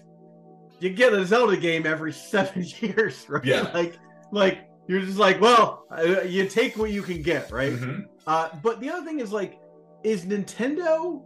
[0.79, 3.43] you get a Zelda game every seven years, right?
[3.45, 3.71] Yeah.
[3.73, 3.97] Like,
[4.31, 7.73] like you're just like, well, uh, you take what you can get, right?
[7.73, 8.05] Mhm.
[8.25, 9.59] Uh, but the other thing is like,
[10.03, 11.21] is Nintendo?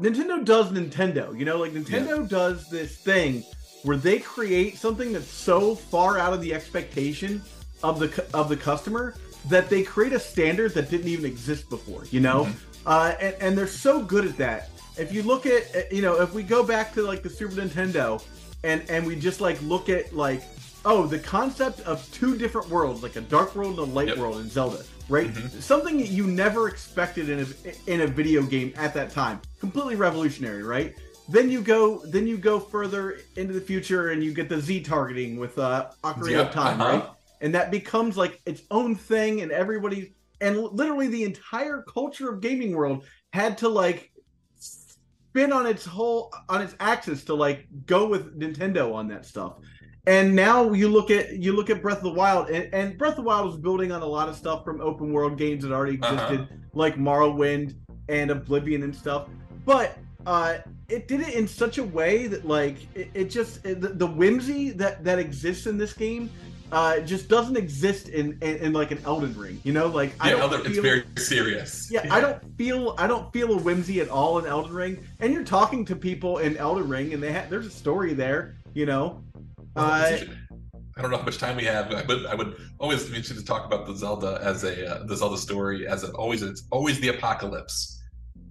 [0.00, 1.38] Nintendo does Nintendo.
[1.38, 3.44] You know, like Nintendo does this thing
[3.84, 7.42] where they create something that's so far out of the expectation
[7.82, 9.14] of the of the customer
[9.48, 12.04] that they create a standard that didn't even exist before.
[12.10, 12.48] You know,
[12.86, 14.70] uh, and, and they're so good at that.
[14.96, 17.54] If you look at, uh, you know, if we go back to like the Super
[17.54, 18.22] Nintendo,
[18.62, 20.42] and and we just like look at like,
[20.84, 24.18] oh, the concept of two different worlds, like a dark world and a light Yep.
[24.18, 25.32] world in Zelda, right?
[25.32, 25.60] Mhm.
[25.62, 29.40] Something that you never expected in a in a video game at that time.
[29.60, 30.94] Completely revolutionary, right?
[31.28, 34.82] Then you go, then you go further into the future, and you get the Z
[34.82, 36.90] targeting with uh, Ocarina Yep, of Time, uh-huh.
[36.90, 37.04] right?
[37.40, 42.40] And that becomes like its own thing, and everybody, and literally the entire culture of
[42.40, 44.12] gaming world had to like
[45.34, 49.54] spin on its whole on its axis to like go with Nintendo on that stuff.
[50.06, 53.12] And now you look at you look at Breath of the Wild, and, and Breath
[53.12, 55.72] of the Wild was building on a lot of stuff from open world games that
[55.72, 56.14] already Uh-huh.
[56.14, 57.74] existed, like Morrowind
[58.08, 59.26] and Oblivion and stuff.
[59.64, 60.58] But uh,
[60.88, 64.06] it did it in such a way that like it, it just it, the, the
[64.06, 66.30] whimsy that that exists in this game
[66.74, 69.60] uh, just doesn't exist in, in in like an Elden Ring.
[69.64, 71.88] You know, like I don't it's feel- very serious.
[71.90, 74.98] yeah, I don't feel I don't feel a whimsy at all in Elden Ring.
[75.20, 78.56] And you're talking to people in Elden Ring, and they have there's a story there,
[78.74, 79.22] you know.
[79.76, 80.18] Uh,
[80.96, 83.44] I don't know how much time we have, but I would always be interested to
[83.44, 87.00] talk about the Zelda as a uh, the Zelda story as a, always it's always
[87.00, 88.00] the apocalypse.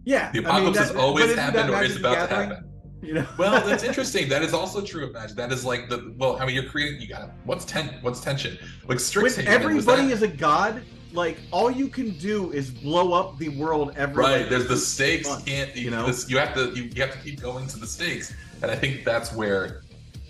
[0.05, 2.69] yeah, The I mean, apocalypse that- has always happened or is about to happen.
[3.07, 3.27] You know.
[3.37, 4.29] Well, that's interesting.
[4.29, 5.35] That is also true of Magic.
[5.35, 6.37] That is like the well.
[6.37, 7.01] I mean, you're creating.
[7.01, 7.95] You got to what's ten?
[8.01, 8.57] What's tension?
[8.87, 10.81] Like when everybody is a god,
[11.11, 14.49] like all you can do is blow up the world every right.
[14.49, 15.27] There's the stakes.
[15.27, 15.75] months, can't.
[15.75, 16.07] You, you know?
[16.07, 16.71] this, you have to.
[16.71, 18.33] You, you have to keep going to the stakes.
[18.61, 19.81] And I think that's where.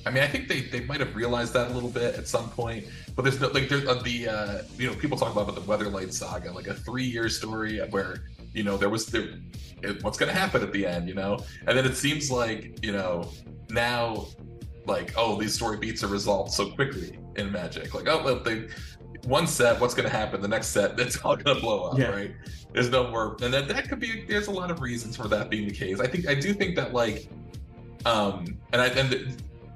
[0.05, 2.49] I mean, I think they, they might have realized that a little bit at some
[2.49, 5.61] point, but there's no like there's uh, the uh, you know people talk about the
[5.61, 8.24] Weatherlight saga, like a three year story where
[8.54, 9.30] you know there was there
[9.82, 12.80] it, what's going to happen at the end, you know, and then it seems like
[12.84, 13.30] you know
[13.70, 14.28] now
[14.86, 18.68] like oh these story beats are resolved so quickly in Magic, like oh well, they
[19.26, 20.41] one set what's going to happen?
[20.41, 22.10] The next set it's all going to blow up Yeah.
[22.12, 22.32] right?
[22.74, 25.49] There's no more and that, that could be there's a lot of reasons for that
[25.49, 25.99] being the case.
[25.99, 27.30] I think i do think that like
[28.06, 29.28] um and i and th-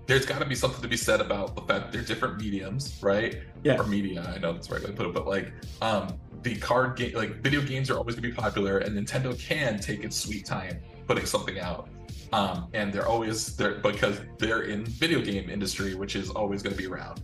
[0.05, 3.37] there's got to be something to be said about the fact they're different mediums right?
[3.63, 3.77] Yeah.
[3.77, 6.17] or media i know that's the right way to put it but like um
[6.47, 9.79] the card game like video games are always going to be popular and nintendo can
[9.79, 11.89] take its sweet time putting something out.
[12.33, 16.75] Um and they're always there because they're in video game industry which is always going
[16.75, 17.21] to be around.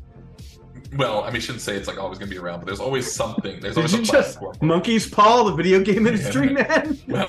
[0.97, 2.79] Well i mean I shouldn't say it's like always going to be around but there's
[2.79, 6.97] always something there's Did always you a just monkey's paw the video game industry, man?
[7.07, 7.27] Well,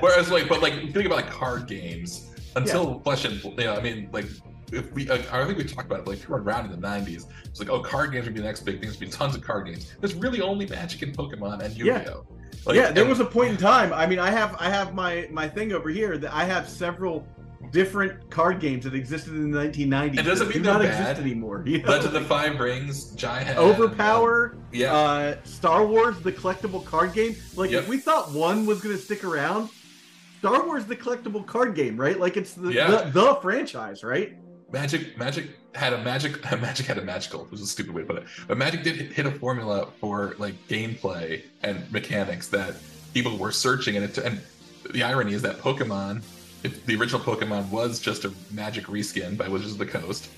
[0.00, 2.30] Whereas, like, but like, think about like card games.
[2.54, 4.26] Until Flesh and you know, I mean, like,
[4.72, 6.06] if we, I think we talked about it.
[6.06, 8.40] Like, if you were around in the '90s, it's like, oh, card games would be
[8.40, 8.82] the next big thing.
[8.82, 9.92] There's be tons of card games.
[10.00, 12.26] There's really only Magic and Pokemon and Yu-Gi-Oh.
[12.64, 13.92] Like, yeah, there and- was a point in time.
[13.92, 17.26] I mean, I have I have my my thing over here that I have several
[17.72, 20.18] different card games that existed in the 1990s.
[20.18, 21.64] It doesn't mean do not they're exist anymore.
[21.66, 21.88] You know?
[21.88, 27.34] Legend of the Five Rings, Jyhad, Overpower, yeah, uh, Star Wars, the collectible card game.
[27.56, 27.82] Like, Yep.
[27.84, 29.68] if we thought one was going to stick around,
[30.38, 32.18] Star Wars, the collectible card game, right?
[32.20, 32.88] Like, it's the, Yeah.
[32.90, 34.36] the, the franchise, right?
[34.72, 38.06] Magic Magic had a magic Magic had a magical, which is a stupid way to
[38.06, 38.24] put it.
[38.48, 42.74] But Magic did hit a formula for like gameplay and mechanics that
[43.14, 44.40] people were searching and it and
[44.90, 46.22] the irony is that Pokemon
[46.86, 50.28] the original Pokemon was just a magic reskin by Wizards of the Coast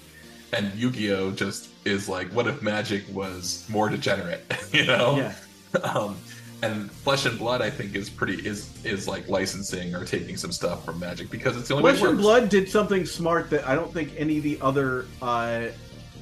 [0.53, 5.16] and Yu-Gi-Oh just is like what if magic was more degenerate, you know?
[5.16, 5.81] Yeah.
[5.83, 6.16] um,
[6.62, 10.52] and Flesh and Blood, I think, is pretty is is like licensing or taking some
[10.52, 12.18] stuff from Magic because it's the only Flesh and.
[12.18, 15.66] Blood did something smart that I don't think any of the other uh,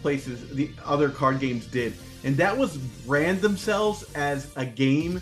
[0.02, 5.20] places, the other card games did, and that was brand themselves as a game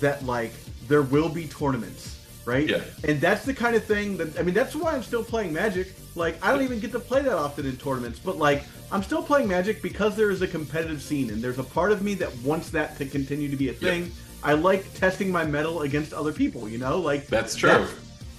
[0.00, 0.52] that like
[0.88, 2.68] there will be tournaments, right?
[2.68, 2.80] Yeah.
[3.06, 4.54] And that's the kind of thing that I mean.
[4.54, 5.92] That's why I'm still playing Magic.
[6.14, 9.22] Like I don't even get to play that often in tournaments, but like I'm still
[9.22, 12.34] playing Magic because there is a competitive scene, and there's a part of me that
[12.38, 14.10] wants that to continue to be a thing.
[14.44, 16.68] I like testing my mettle against other people.
[16.68, 17.86] You know, like That's true.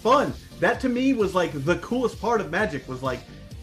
[0.01, 0.33] fun.
[0.59, 3.19] That to me was like the coolest part of Magic was like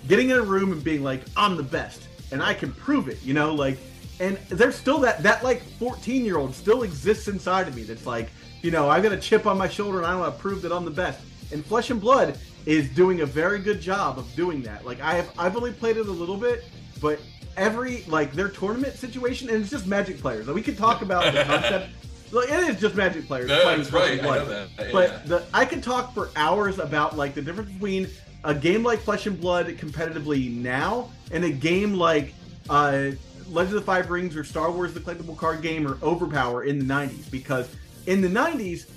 [0.08, 2.02] getting in a room and being like, I'm the best.
[2.32, 3.22] and I can prove it.
[3.22, 3.78] You know, like,
[4.20, 7.82] and there's still that that like 14 year old still exists inside of me.
[7.84, 8.28] That's like,
[8.62, 10.72] you know, I've got a chip on my shoulder, and I want to prove that
[10.72, 11.20] I'm the best.
[11.52, 14.84] And Flesh and Blood is doing a very good job of doing that.
[14.86, 16.64] Like, I have I've only played it a little bit,
[17.00, 17.20] but
[17.56, 20.46] every like their tournament situation, and it's just Magic players.
[20.46, 21.88] Like, we could talk about the concept.
[22.32, 23.48] Like, it is just Magic players.
[23.48, 24.18] No, that's right.
[24.18, 24.68] I know that.
[24.78, 24.88] Yeah.
[24.92, 28.08] But the, I could talk for hours about like the difference between
[28.44, 32.34] a game like Flesh and Blood competitively now and a game like
[32.70, 33.10] uh,
[33.48, 36.78] Legend of the Five Rings or Star Wars: The Collectible Card Game or Overpower in
[36.78, 37.30] the '90s.
[37.30, 37.68] Because
[38.06, 38.88] in the '90s,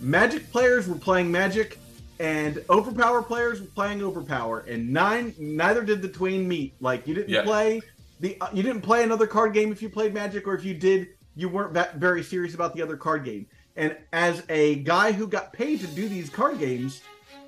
[0.00, 1.78] Magic players were playing Magic,
[2.20, 6.74] and Overpower players were playing Overpower, and nine neither did the twain meet.
[6.80, 7.42] Like you didn't Yeah.
[7.42, 7.80] play
[8.20, 10.74] the uh, you didn't play another card game if you played Magic, or if you
[10.74, 11.08] did,
[11.38, 13.46] you weren't very serious about the other card game.
[13.76, 17.00] And as a guy who got paid to do these card games,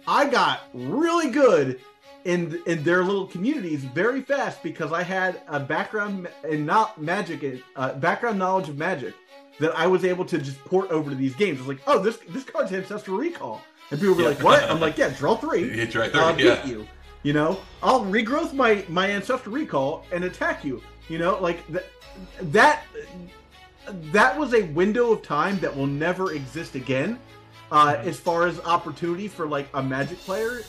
[0.07, 1.81] I got really good
[2.25, 7.61] in in their little communities very fast because I had a background in not magic,
[7.75, 9.13] uh, background knowledge of magic
[9.59, 11.59] that I was able to just port over to these games.
[11.59, 13.61] It's like, oh, this this card's ancestral recall,
[13.91, 14.29] and people were Yeah.
[14.29, 14.63] like, what?
[14.71, 15.63] I'm like, yeah, draw three.
[15.77, 16.23] You right there.
[16.23, 16.63] I'll yeah.
[16.63, 16.87] beat you.
[17.25, 20.81] You know, I'll regrowth my my ancestral recall and attack you.
[21.09, 21.87] You know, like th-
[22.53, 22.85] that.
[24.13, 27.19] That was a window of time that will never exist again,
[27.71, 28.09] uh, Mm-hmm.
[28.09, 30.63] as far as opportunity for like a Magic player,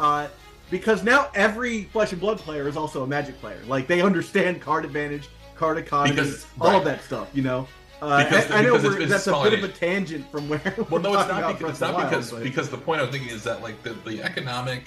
[0.00, 0.28] uh,
[0.70, 3.60] because now every Flesh and Blood player is also a Magic player.
[3.66, 6.76] Like they understand card advantage, card economy, Because- all right.
[6.78, 7.28] of that stuff.
[7.32, 7.68] You know.
[8.02, 10.60] Uh, Because- I, I know it's that's a bit of a tangent from where.
[10.76, 13.04] Well, we're no, it's talking not because it's not because but- because the point I
[13.04, 14.84] was thinking is that like the, the economic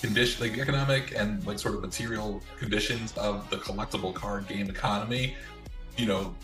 [0.00, 5.36] condition, like economic and like sort of material conditions of the collectible card game economy,
[5.96, 6.34] you know,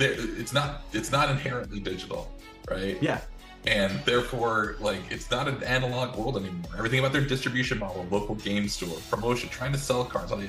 [0.00, 2.30] it's not it's not inherently digital,
[2.70, 2.96] right?
[3.02, 3.20] yeah,
[3.66, 8.34] and therefore like it's not an analog world anymore everything about their distribution model local
[8.36, 10.48] game store promotion trying to sell cards all the,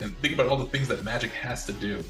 [0.00, 2.04] and think about all the things that magic has to do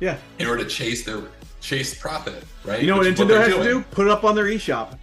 [0.00, 0.18] yeah.
[0.38, 1.22] in order to chase their
[1.60, 3.82] chase profit right You know what Which is Nintendo they're has to do?
[3.90, 4.98] Put it up on their eShop.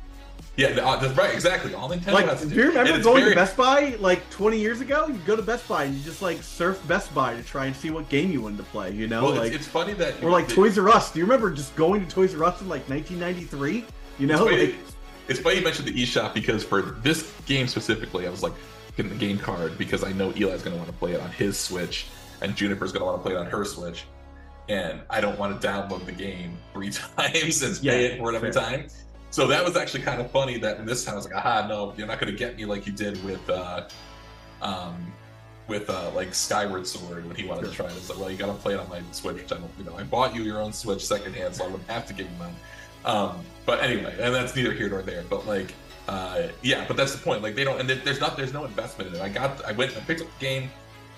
[0.56, 2.94] Yeah the- uh, that's right exactly all nintendo Like, has to do do you remember
[2.94, 5.08] And going very- to Best Buy like 20 years ago?
[5.08, 7.76] You go to Best Buy and you just like surf Best Buy to try and
[7.76, 8.92] see what game you wanted to play.
[8.92, 11.12] You know, well, like it's, it's funny that or like that- Toys R Us.
[11.12, 13.86] Do you remember just going to Toys R Us in like 1993?
[14.20, 14.76] You know, It's funny, like
[15.28, 18.54] it's funny you mentioned the eShop because for this game specifically, I was like
[18.96, 21.32] getting the game card because I know Eli's going to want to play it on
[21.32, 22.06] his Switch
[22.42, 24.04] and Juniper's going to want to play it on her Switch,
[24.70, 28.36] and I don't want to download the game three times and pay it for it
[28.36, 28.62] every fair.
[28.62, 28.88] time.
[29.34, 31.66] So that was actually kind of funny that in this time I was like, aha,
[31.68, 33.88] no, you're not going to get me like you did with, uh,
[34.62, 35.12] um,
[35.68, 37.94] with uh, like Skyward Sword when he wanted to try it.
[37.98, 39.86] It's like, well, you got to play it on my Switch, which I don't, you
[39.86, 42.38] know, I bought you your own Switch secondhand, so I wouldn't have to give you
[42.38, 42.56] mine.
[43.06, 45.24] Um, but anyway, and that's neither here nor there.
[45.28, 45.74] But like,
[46.08, 47.42] uh, yeah, but that's the point.
[47.42, 49.24] Like, they don't, and there's not, there's no investment in it.
[49.24, 50.70] I got, I went, I picked up the game,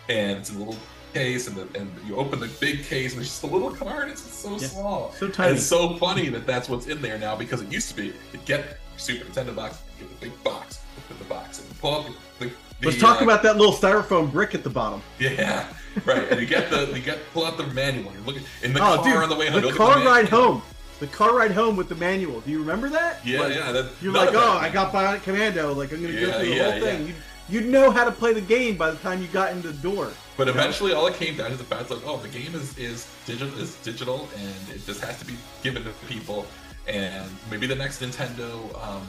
[0.07, 0.77] and it's a little
[1.15, 4.09] case, and the, and you open the big case, and it's just a little card.
[4.09, 4.67] It's so Yeah.
[4.67, 5.13] small.
[5.17, 5.53] so And tiny.
[5.55, 8.39] it's so funny that that's what's in there now because it used to be you
[8.45, 12.05] get Super Nintendo box, you get the big box, open the box, and pull up
[12.39, 12.45] the.
[12.47, 12.51] the
[12.83, 15.01] Let's talk uh, about that little styrofoam brick at the bottom.
[15.19, 15.65] yeah,
[16.05, 16.29] right.
[16.31, 18.11] And you get the you get pull out the manual.
[18.11, 19.61] You're looking in the oh, car dude, on the way home.
[19.61, 20.61] the you car the ride home.
[20.99, 22.39] The car ride home with the manual.
[22.41, 23.19] Do you remember that?
[23.25, 23.71] Yeah, Like, yeah.
[23.73, 25.73] That, You're like, oh, I got Bionic Commando.
[25.73, 27.01] Like, I'm gonna go through the yeah, whole thing.
[27.07, 27.13] yeah.
[27.49, 29.81] You'd, you'd know how to play the game by the time you got into the
[29.81, 30.11] door.
[30.37, 33.07] But eventually, all it came down to the fact like, oh, the game is is
[33.25, 36.45] digital is digital, and it just has to be given to people.
[36.87, 38.51] And maybe the next Nintendo,
[38.85, 39.01] um,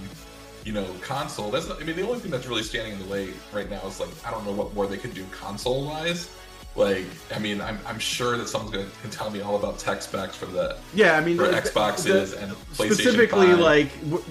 [0.64, 1.50] you know, console.
[1.50, 3.84] That's not, I mean, the only thing that's really standing in the way right now
[3.86, 6.30] is like I don't know what more they could do console wise.
[6.76, 10.02] Like, I mean, I'm, I'm sure that someone's gonna can tell me all about tech
[10.02, 12.92] specs for the Yeah, I mean, for the- Xboxes the- and PlayStation.
[12.92, 13.58] specifically 5.
[13.58, 14.24] like w-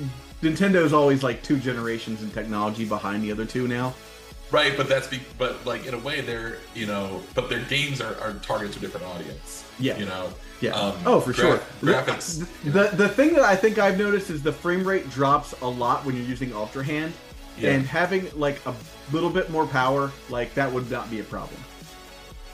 [0.44, 3.96] Nintendo's always like two generations in technology behind the other two now.
[4.52, 8.00] Right, but that's be, but like in a way they're you know, but their games
[8.00, 9.64] are, are targeted to a different audience.
[9.80, 9.98] Yeah.
[9.98, 10.30] you know.
[10.62, 10.72] Yeah.
[10.72, 11.58] Um, oh, for gra- sure.
[11.82, 12.48] Graphics.
[12.64, 16.06] The, the thing that I think I've noticed is the frame rate drops a lot
[16.06, 17.12] when you're using Ultra Hand,
[17.58, 17.72] Yeah.
[17.72, 18.74] and having like a
[19.12, 21.60] little bit more power, like that would not be a problem.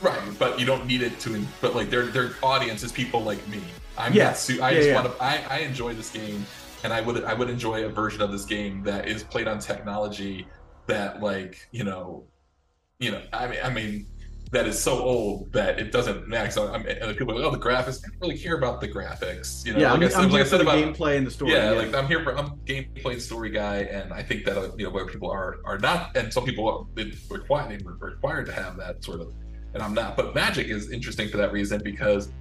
[0.01, 1.45] Right, but you don't need it to.
[1.61, 3.61] But like their their audience is people like me.
[3.97, 4.27] I'm Yeah.
[4.27, 4.37] not.
[4.37, 4.95] Su- I Yeah, just yeah.
[5.03, 5.23] want to.
[5.23, 6.43] I, I enjoy this game,
[6.83, 9.59] and I would I would enjoy a version of this game that is played on
[9.59, 10.47] technology
[10.91, 12.25] that like you know,
[12.99, 13.21] you know.
[13.33, 14.07] I mean, I mean.
[14.53, 16.51] That is so old that it doesn't matter.
[16.51, 18.03] So I'm, and the people are like, oh, the graphics.
[18.03, 19.65] I don't really care about the graphics.
[19.65, 21.31] You know, yeah, like I'm, I said, I'm like I said about gameplay and the
[21.31, 21.53] story.
[21.53, 24.71] yeah, like I'm here for I'm gameplay and story guy, and I think that uh,
[24.77, 28.75] you know where people are are not, and some people are required required to have
[28.75, 29.33] that sort of,
[29.73, 30.17] and I'm not.
[30.17, 32.33] But Magic is interesting for that reason because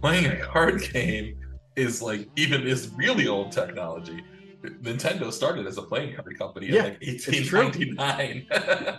[0.00, 1.36] playing a card game
[1.76, 4.24] is like even is really old technology.
[4.62, 8.46] Nintendo started as a playing card company Yeah, in like 1899.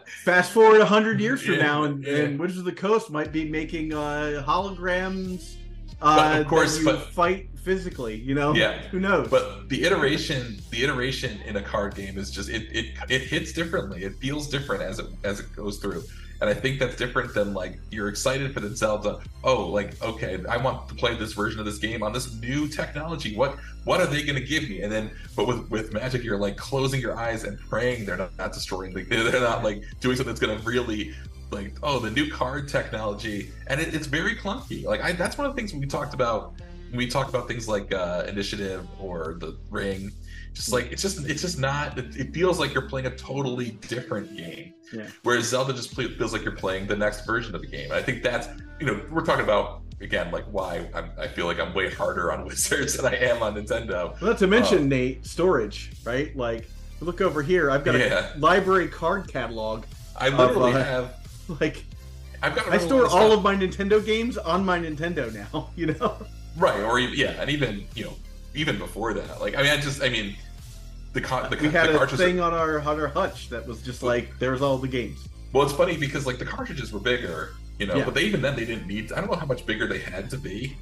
[0.23, 2.15] Fast forward hundred years from Yeah, now, and, yeah.
[2.17, 5.55] and Wizards of the Coast might be making uh, holograms.
[6.01, 8.15] Uh, of course, but- fight physically.
[8.15, 8.77] You know, Yeah.
[8.89, 9.29] who knows?
[9.29, 13.53] but the iteration, the iteration in a card game is just it, it it hits
[13.53, 14.03] differently.
[14.03, 16.03] It feels different as it as it goes through.
[16.43, 19.21] And I think that's different than like you're excited for the Zelda.
[19.45, 22.67] Oh, like okay, I want to play this version of this game on this new
[22.67, 23.33] technology.
[23.33, 24.81] What what are they going to give me?
[24.81, 28.37] And then, but with with Magic, you're like closing your eyes and praying they're not,
[28.37, 28.93] not destroying.
[28.93, 31.15] Like they're, not like doing something that's going to really
[31.49, 34.83] like oh the new card technology, and it, it's very clunky.
[34.83, 36.55] Like I that's one of the things we talked about
[36.93, 40.11] we talked about things like uh, initiative or the ring.
[40.53, 41.97] Just like it's just it's just not.
[41.97, 44.73] It, feels like you're playing a totally different game.
[44.93, 45.07] Yeah.
[45.23, 47.91] Whereas Zelda just play, feels like you're playing the next version of the game.
[47.91, 48.47] I think that's
[48.79, 52.31] you know we're talking about again like why I'm, I feel like I'm way harder
[52.31, 54.19] on Wizards than I am on Nintendo.
[54.21, 54.87] Well, not to mention Oh.
[54.87, 56.35] Nate storage, right?
[56.35, 56.69] Like,
[57.01, 57.71] look over here.
[57.71, 58.35] I've got Yeah.
[58.35, 59.85] a library card catalog.
[60.15, 61.15] I literally uh, have
[61.59, 61.83] Like,
[62.43, 65.69] I've got i store all of my Nintendo games on my Nintendo now.
[65.75, 66.17] You know,
[66.57, 68.13] right or yeah and even you know
[68.55, 70.35] even before that like I mean I just I mean
[71.13, 73.81] the con- the, we had the a thing on our on our hutch that was
[73.83, 75.27] just like, there's all the games.
[75.51, 78.05] Well, it's funny because like the cartridges were bigger, you know, Yeah.
[78.05, 79.11] but they even then they didn't need.
[79.11, 80.75] I don't know how much bigger they had to be,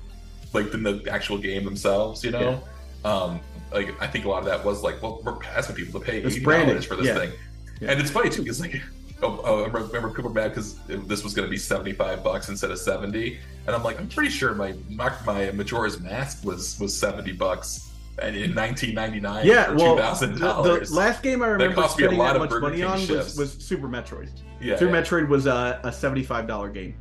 [0.53, 2.23] like than the actual game themselves.
[2.23, 2.63] You know,
[3.03, 3.41] um,
[3.73, 6.19] like I think a lot of that was like, well, we're asking people to pay
[6.21, 7.15] It's eighty dollars for this yeah.
[7.19, 7.31] thing,
[7.81, 7.91] Yeah.
[7.91, 8.81] and it's funny too because like.
[9.23, 12.71] Oh, oh, I remember Cooper mad because this was going to be seventy-five bucks instead
[12.71, 16.97] of seventy, and I'm like, I'm pretty sure my my, my Majora's Mask was was
[16.97, 17.91] seventy bucks,
[18.21, 20.89] and in 1999 Yeah, well, two thousand the, dollars.
[20.89, 22.99] the last game I remember cost me a spending lot that of much money on
[23.07, 24.29] was, was Super Metroid.
[24.59, 25.01] yeah, Super yeah.
[25.01, 26.95] Metroid was a, a seventy-five dollar game.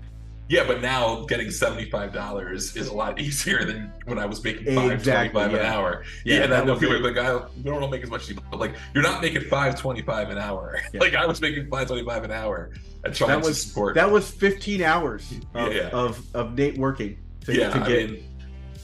[0.50, 4.74] Yeah, but now getting seventy-five dollars is a lot easier than when I was making
[4.74, 6.02] five Exactly, twenty-five an hour.
[6.24, 7.00] Yeah, Yeah, and I know people it.
[7.02, 9.78] are like, I don't make as much, as you- but like you're not making five
[9.78, 10.80] twenty-five an hour.
[10.92, 11.00] Yeah.
[11.00, 12.72] like I was making five twenty-five an hour
[13.04, 13.94] and trying That to was support.
[13.94, 15.88] that was fifteen hours of, Yeah.
[15.92, 18.10] of, of Nate working to, yeah, to I get.
[18.10, 18.24] mean,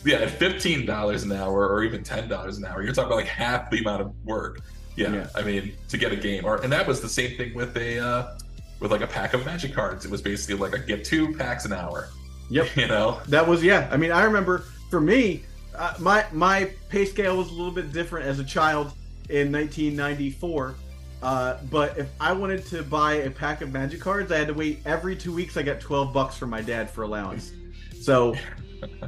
[0.04, 3.16] yeah, at fifteen dollars an hour or even ten dollars an hour, you're talking about
[3.16, 4.60] like half the amount of work.
[4.94, 5.26] Yeah, Yeah.
[5.34, 7.98] I mean, to get a game, or and that was the same thing with a
[7.98, 8.38] uh,
[8.80, 10.04] with like a pack of magic cards.
[10.04, 12.08] It was basically like I get two packs an hour.
[12.50, 12.68] Yep.
[12.76, 13.88] You know, That was yeah.
[13.90, 17.92] I mean, I remember for me, uh, my my pay scale was a little bit
[17.92, 18.92] different as a child
[19.28, 20.74] in 1994.
[21.22, 24.54] Uh, but if I wanted to buy a pack of magic cards, I had to
[24.54, 25.56] wait every two weeks.
[25.56, 27.52] I got 12 bucks from my dad for allowance.
[28.00, 28.34] So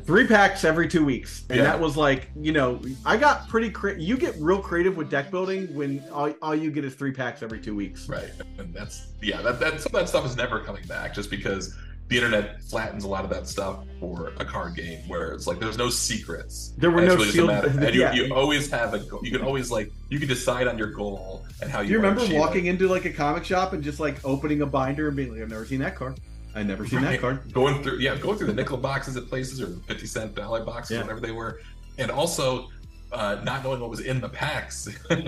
[0.04, 1.64] three packs every two weeks, and Yeah.
[1.64, 3.70] that was like you know I got pretty.
[3.70, 7.12] Cre- you get real creative with deck building when all, all you get is three
[7.12, 8.08] packs every two weeks.
[8.08, 11.30] Right, and that's yeah, that that some of that stuff is never coming back, just
[11.30, 11.74] because
[12.08, 15.60] the internet flattens a lot of that stuff for a card game, where it's like
[15.60, 16.72] there's no secrets.
[16.78, 18.14] There were And no really just a sealed- matter- and yeah.
[18.14, 19.20] you, you always have a goal.
[19.22, 21.88] You can always like you can decide on your goal and how you.
[21.88, 22.70] Do you remember walking it.
[22.70, 25.50] into like a comic shop and just like opening a binder and being like, I've
[25.50, 26.18] never seen that card.
[26.54, 27.52] I've never seen that card.
[27.52, 30.96] Going through, yeah, going through the nickel boxes at places or fifty cent dollar boxes,
[30.96, 31.02] Yeah.
[31.02, 31.60] whatever they were,
[31.98, 32.68] and also
[33.12, 34.88] uh, not knowing what was in the packs.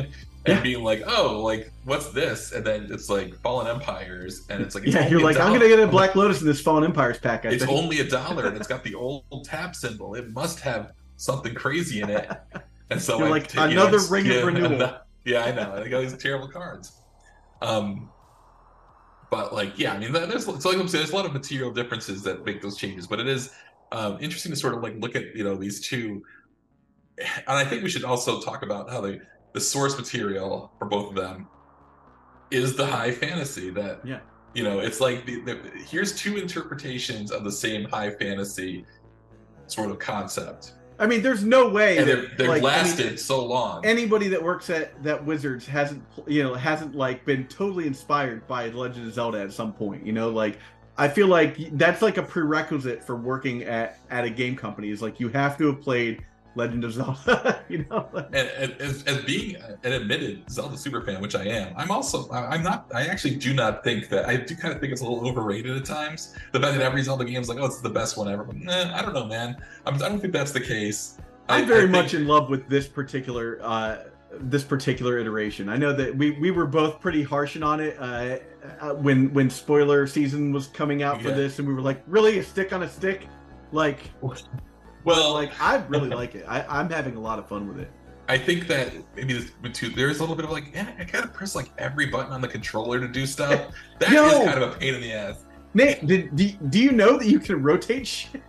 [0.47, 0.63] And Yeah.
[0.63, 2.53] being like, oh, like what's this?
[2.53, 5.69] And then it's like Fallen Empires, and it's like, it's yeah, you're like, I'm gonna
[5.69, 7.45] get a Black Lotus in this Fallen Empires pack.
[7.45, 7.77] I It's think.
[7.79, 10.15] only a dollar, and it's got the old tab symbol.
[10.15, 12.27] It must have something crazy in it.
[12.89, 14.97] And so You're I like, t- you know, another ring of renewal.
[15.27, 15.75] Yeah, I know.
[15.75, 16.93] I got these terrible cards.
[17.61, 18.09] Um,
[19.31, 21.71] but like, yeah, I mean, there's it's like I'm saying, there's a lot of material
[21.71, 23.07] differences that make those changes.
[23.07, 23.53] But it is
[23.93, 26.23] um, interesting to sort of like look at you know these two,
[27.19, 29.21] and I think we should also talk about how the
[29.53, 31.49] the source material for both of them
[32.51, 34.21] is the high fantasy that Yeah.
[34.55, 35.59] you know it's like the, the,
[35.89, 38.85] here's two interpretations of the same high fantasy
[39.67, 43.85] sort of concept I mean, there's no way and they've, they've like, lasted so long
[43.87, 48.69] anybody that works at that Wizards hasn't you know hasn't like been totally inspired by
[48.69, 50.05] Legend of Zelda at some point.
[50.05, 50.59] You know, like
[50.99, 55.01] I feel like that's like a prerequisite for working at at a game company is
[55.01, 56.23] like you have to have played
[56.57, 57.63] Legend of Zelda.
[57.69, 61.73] you know, and, and as, as being an admitted Zelda super fan, which I am,
[61.77, 62.87] I'm also I- I'm not.
[62.95, 65.77] I actually do not think that I do kind of think it's a little overrated
[65.77, 66.35] at times.
[66.53, 68.45] The fact that every Zelda game is like, oh, it's the best one ever.
[68.45, 69.57] But, nah, I don't know, man.
[69.87, 71.19] I'm, I don't think that's the case.
[71.49, 73.99] I- I'm very I think- much in love with this particular uh,
[74.43, 75.69] this particular iteration.
[75.69, 78.37] I know that we, we were both pretty harshing on it uh,
[78.81, 82.39] uh, when when spoiler season was coming out for this, and we were like, really
[82.39, 83.27] a stick on a stick,
[83.73, 83.99] like
[85.05, 86.45] Well, like I really like it.
[86.49, 87.91] I, I'm having a lot of fun with it.
[88.29, 91.27] I think that maybe this, too, there's a little bit of like, yeah, I gotta
[91.27, 93.73] press like every button on the controller to do stuff.
[93.99, 94.45] That is Yo!
[94.45, 95.45] kind of a pain in the ass.
[95.75, 98.43] Nate, did do, do you know that you can rotate shit?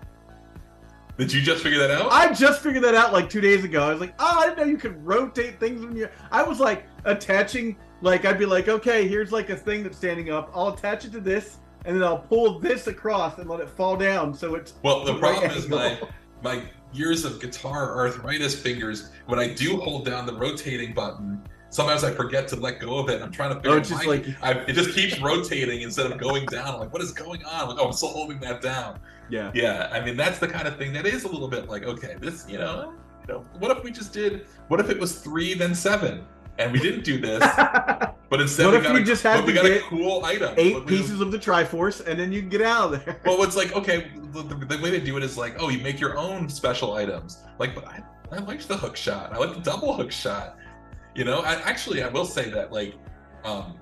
[1.18, 2.12] Did you just figure that out?
[2.12, 3.84] I just figured that out like two days ago.
[3.84, 6.08] I was like, oh, I didn't know you could rotate things when you.
[6.32, 10.32] I was like attaching, like I'd be like, okay, here's like a thing that's standing
[10.32, 10.52] up.
[10.56, 13.98] I'll attach it to this, and then I'll pull this across and let it fall
[13.98, 14.34] down.
[14.34, 16.00] So it's well, the problem is my.
[16.44, 16.64] My
[16.94, 19.10] years of guitar arthritis fingers.
[19.28, 23.10] When I do hold down the rotating button, sometimes I forget to let go of
[23.10, 23.22] it.
[23.22, 26.46] I'm trying to figure Oh, just like- I, it just keeps rotating instead of going
[26.48, 26.74] down.
[26.76, 27.62] I'm like, what is going on?
[27.62, 29.00] I'm like, oh, I'm still holding that down.
[29.30, 29.52] yeah.
[29.54, 32.16] Yeah, I mean that's the kind of thing that is a little bit like, okay,
[32.20, 32.94] this, you know,
[33.28, 34.48] you know, what if we just did?
[34.68, 36.26] What if it was three then seven,
[36.58, 37.42] and we didn't do this,
[38.32, 41.34] but instead What if you a, just had to get cool item, Eight pieces of
[41.34, 43.20] the Triforce, and then you can get out of there.
[43.26, 46.00] Well, it's like okay, the, the, way they do it is like, oh, you make
[46.00, 47.40] your own special items.
[47.60, 48.02] Like, but I,
[48.32, 49.34] I liked the hook shot.
[49.34, 50.58] I like the double hook shot.
[51.14, 52.96] You know, I, actually, I will say that like,
[53.44, 53.78] um,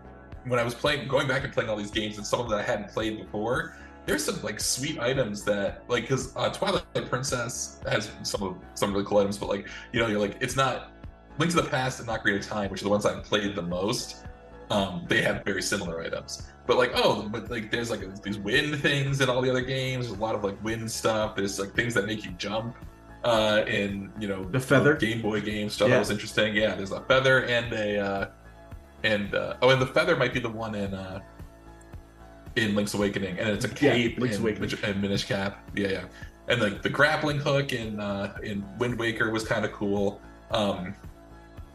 [0.46, 2.58] when I was playing, going back and playing all these games, and some of that
[2.58, 3.76] I hadn't played before,
[4.08, 8.94] there's some like sweet items that like because uh, Twilight Princess has some of some
[8.94, 10.92] really cool items, but like you know, you're like it's not
[11.38, 13.62] Link to the Past and Ocarina of Time, which are the ones I've played the
[13.62, 14.26] most.
[14.70, 18.80] Um, they have very similar items, but like oh, but like there's like these wind
[18.82, 20.08] things in all the other games.
[20.08, 21.36] There's a lot of like wind stuff.
[21.36, 22.76] There's like things that make you jump.
[23.24, 24.94] Uh, in you know The feather?
[24.96, 25.96] Game Boy games, stuff Yeah.
[25.96, 26.56] that was interesting.
[26.56, 28.28] Yeah, there's a feather and a uh,
[29.04, 31.20] and uh, oh, and the feather might be the one in uh,
[32.56, 34.72] in Link's Awakening, and it's a Yeah, cape Link's in, Awakening.
[34.84, 35.70] in Minish Cap.
[35.76, 36.04] Yeah, yeah,
[36.48, 40.22] and like the grappling hook in uh, in Wind Waker was kind of cool.
[40.52, 40.94] Um,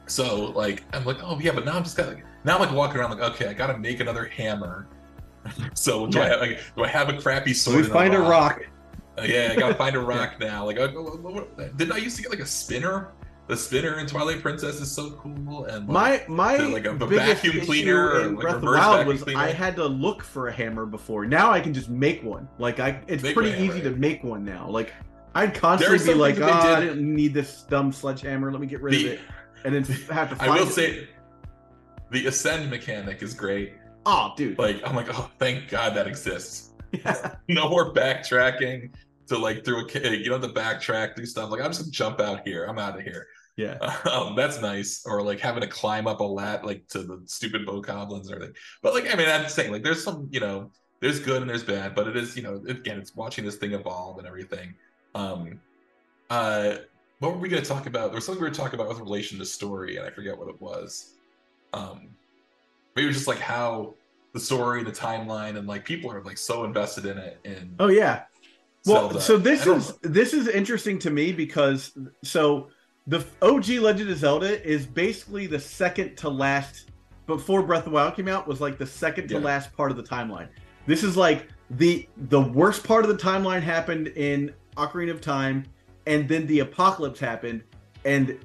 [0.06, 2.72] so like I'm like, oh yeah, but now I'm just got like now I'm like
[2.72, 4.86] walking around like, okay, I got to make another hammer.
[5.74, 6.28] so do I Yeah.
[6.30, 7.76] have like, do I have a crappy sword?
[7.76, 8.62] we find a rock.
[9.18, 10.64] Uh, yeah, I gotta find a rock now.
[10.66, 10.88] Like, uh,
[11.76, 13.12] didn't I used to get like a spinner?
[13.46, 16.92] The spinner in Twilight Princess is so cool, and like, My my the- like a-
[16.92, 19.38] a vacuum cleaner or, in like, Breath of the Wild was cleaner.
[19.38, 21.26] I had to look for a hammer before.
[21.26, 22.48] Now I can just make one.
[22.58, 24.66] Like I, it's Make pretty easy to make one now.
[24.68, 24.94] Like
[25.34, 28.50] I'd constantly be like, oh, I did- didn't need this dumb sledgehammer.
[28.50, 29.20] Let me get rid The- of it,
[29.66, 30.36] and then have to.
[30.36, 30.72] Find I will it.
[30.72, 31.08] say,
[32.14, 33.74] the ascend mechanic is great.
[34.06, 36.72] oh, dude, Like, I'm like, oh, thank God that exists.
[36.92, 38.94] yeah, No more backtracking
[39.26, 41.50] to like through a ca- you don't have to backtrack do stuff.
[41.50, 42.64] Like, I'm just gonna jump out here.
[42.66, 43.26] I'm out of here.
[43.56, 43.76] yeah.
[44.10, 45.02] um, that's nice.
[45.06, 48.54] Or like having to climb up a lat like to the stupid bokoblins and everything.
[48.82, 51.64] But like, I mean, I'm saying like there's some, you know, there's good and there's
[51.64, 54.74] bad, but it is, you know, again, it's watching this thing evolve and everything.
[55.14, 55.60] Um,
[56.30, 56.76] uh,
[57.18, 58.08] what were we to talk about?
[58.08, 60.48] There was something we were talking about with relation to story, and I forget what
[60.48, 61.13] it was.
[61.74, 62.08] Um,
[62.94, 63.94] maybe it was just like how
[64.32, 67.38] the story, the timeline, and like people are like so invested in it.
[67.44, 68.22] And Oh yeah.
[68.86, 69.20] Well, Zelda.
[69.20, 72.68] so this is this is interesting to me because so
[73.06, 76.90] the OG Legend of Zelda is basically the second to last
[77.26, 79.40] before Breath of the Wild came out was like the second to Yeah.
[79.40, 80.48] last part of the timeline.
[80.86, 85.64] This is like the the worst part of the timeline happened in Ocarina of Time,
[86.06, 87.62] and then the apocalypse happened,
[88.04, 88.38] and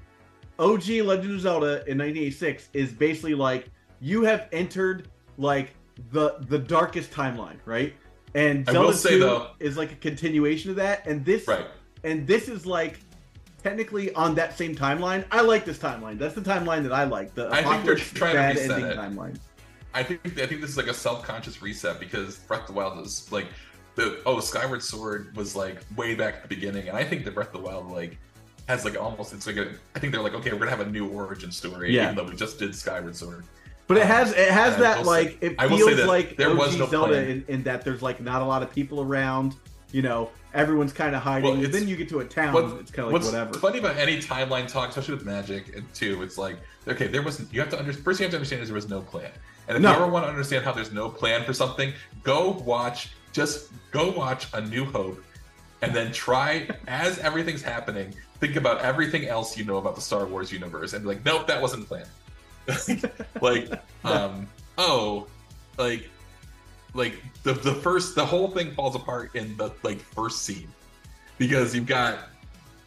[0.60, 5.08] OG Legend of Zelda in 1986 is basically like you have entered
[5.38, 5.74] like
[6.12, 7.94] the the darkest timeline, right?
[8.36, 11.48] And I Zelda will say, 2 though- is like a continuation of that, and this
[11.48, 11.66] right.
[12.04, 13.00] and this is like
[13.64, 15.26] technically on that same timeline.
[15.32, 16.20] I like this timeline.
[16.20, 17.34] That's the timeline that I like.
[17.34, 18.98] The I think they're trying to bad reset ending it.
[18.98, 19.40] timeline.
[19.94, 23.06] I think I think this is like a self-conscious reset because Breath of the Wild
[23.06, 23.48] is like
[23.96, 27.32] the oh Skyward Sword was like way back at the beginning, and I think the
[27.32, 28.18] Breath of the Wild like
[28.70, 30.90] has like almost it's like a I think they're like okay we're gonna have a
[30.92, 32.04] new origin story Yeah.
[32.04, 33.44] even though we just did Skyward Sword.
[33.88, 36.38] But it has it has that will say- like it I will say feels like
[36.38, 39.02] there OG was no Zelda in, in that there's like not a lot of people
[39.02, 39.56] around.
[39.92, 41.50] You know, everyone's kind of hiding.
[41.50, 43.54] Well, and then you get to a town, What- it's kind of like whatever.
[43.56, 46.58] funny about any timeline talk, especially with Magic and too, it's like
[46.88, 48.88] okay there was you have to under, first you have to understand is there was
[48.88, 49.32] no plan,
[49.68, 49.90] and if No.
[49.90, 51.92] you ever want to understand how there's no plan for something,
[52.24, 55.24] go watch just go watch A New Hope
[55.82, 60.26] and then try as everything's happening think about everything else you know about the star
[60.26, 62.08] wars universe and be like nope that wasn't planned
[63.42, 63.70] like
[64.04, 64.48] um
[64.78, 65.28] oh
[65.78, 66.10] like
[66.94, 70.68] like the, the first the whole thing falls apart in the like first scene
[71.38, 72.20] because you've got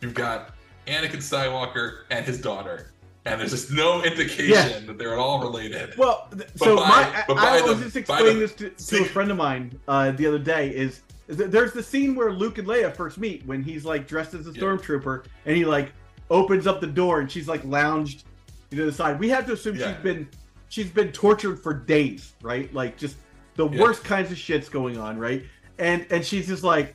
[0.01, 0.51] you've got
[0.87, 2.89] anakin skywalker and his daughter
[3.25, 4.81] and there's just no indication Yeah.
[4.87, 7.97] that they're at all related Well, th- so by- my I, I was the- just
[7.97, 10.71] explaining this to, to a friend of mine uh, the other day.
[10.71, 14.47] Is, there's the scene where Luke and Leia first meet when he's like dressed as
[14.47, 14.63] a Yeah.
[14.63, 15.93] stormtrooper and he like
[16.31, 18.25] opens up the door and she's like lounged
[18.71, 19.19] to the side.
[19.21, 19.95] We have to assume Yeah.
[19.95, 20.29] she's been
[20.69, 22.73] she's been tortured for days, right?
[22.75, 23.17] Like just
[23.57, 23.81] the Yeah.
[23.81, 25.45] worst kinds of shits going on, right?
[25.79, 26.95] And and she's just like,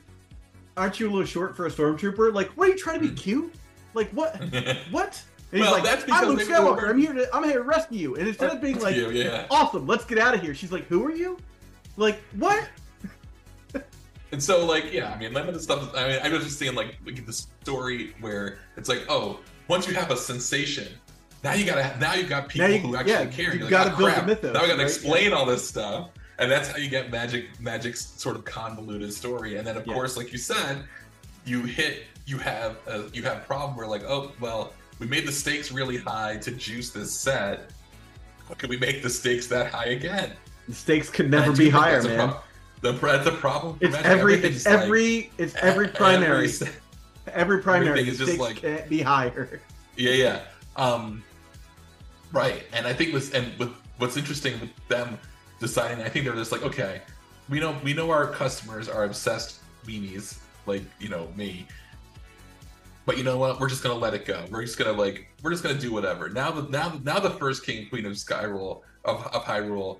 [0.76, 2.32] "Aren't you a little short for a stormtrooper?
[2.32, 3.52] Like, what are you trying to be cute?
[3.94, 4.36] Like what?
[4.90, 5.72] What?" And he's Hmm.
[5.72, 6.88] Well, like, that's "I'm Luke they were- Skywalker.
[6.90, 9.46] I'm here to I'm here to rescue you." And instead of being like, yeah, yeah.
[9.50, 11.38] awesome let's get out of here she's like who are you
[11.96, 12.68] like what
[14.30, 15.94] And so, like, yeah, I mean, limited stuff.
[15.96, 19.86] I mean, I was just seeing like, like the story where it's like, oh, once
[19.88, 20.88] you have a sensation,
[21.42, 23.54] now you gotta now you've got people you- who actually yeah, care.
[23.54, 24.26] you You're gotta oh, build crap.
[24.26, 24.86] mythos, Now I gotta right?
[24.86, 29.56] explain all this stuff, and that's how you get magic magic's sort of convoluted story.
[29.56, 29.94] And then, of Yeah.
[29.94, 30.84] course, like you said,
[31.46, 35.26] you hit you have a, you have a problem where like, oh, well, we made
[35.26, 37.70] the stakes really high to juice this set.
[38.46, 40.32] How can we make the stakes that high again?
[40.68, 42.28] The stakes can never be higher, man.
[42.28, 42.42] prob-
[42.80, 43.76] the, that's a problem.
[43.80, 44.06] It's Magic.
[44.06, 46.48] every it's like- every it's every every primary.
[46.48, 46.70] se-
[47.32, 49.60] Every primary is just like- can't be higher.
[49.96, 50.40] Yeah, yeah.
[50.76, 51.22] Um,
[52.32, 52.62] right.
[52.72, 55.18] And I think this, and with what's interesting with them
[55.60, 57.02] deciding, I think they're just like, okay,
[57.50, 61.66] we know we know our customers are obsessed weenies, like you know me.
[63.06, 63.58] But you know what?
[63.58, 64.44] We're just gonna let it go.
[64.50, 66.28] We're just gonna like we're just gonna do whatever.
[66.28, 69.98] Now the now now the first king and queen of Skyrule of, of Hyrule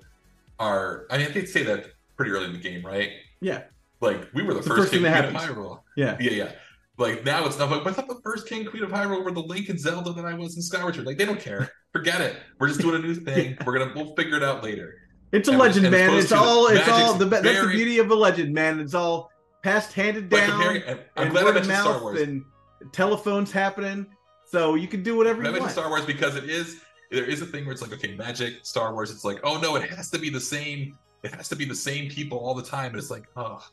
[0.59, 1.05] are.
[1.11, 3.11] I mean, I think they say that pretty early in the game, right?
[3.39, 3.63] Yeah,
[4.01, 5.57] Like we were the The first, first thing king that queen of happens.
[5.57, 5.79] Hyrule.
[5.95, 6.17] yeah.
[6.19, 6.51] Yeah, yeah.
[6.97, 9.39] Like now it's not like I thought the first King Queen of Hyrule were the
[9.39, 11.07] Link and Zelda that I was in Skyward Sword.
[11.07, 11.69] Like they don't care.
[11.93, 12.35] Forget it.
[12.59, 13.57] We're just doing a new thing.
[13.65, 14.95] We're gonna we'll figure it out later.
[15.31, 16.13] It's a And- legend, and man.
[16.13, 18.81] It's all it's all the be- that's the beauty of a legend, man.
[18.81, 19.31] It's all
[19.63, 22.21] passed handed But down comparing, I'm and glad I of mentioned Star Wars.
[22.21, 22.43] and
[22.91, 24.05] telephones happening.
[24.45, 25.71] So you can do whatever I you mentioned.
[25.71, 26.81] Star Wars because it is
[27.11, 29.09] there is a thing where it's like okay, Magic, Star Wars.
[29.09, 30.97] It's like oh no, it has to be the same.
[31.23, 32.91] It has to be the same people all the time.
[32.91, 33.63] And it's like oh.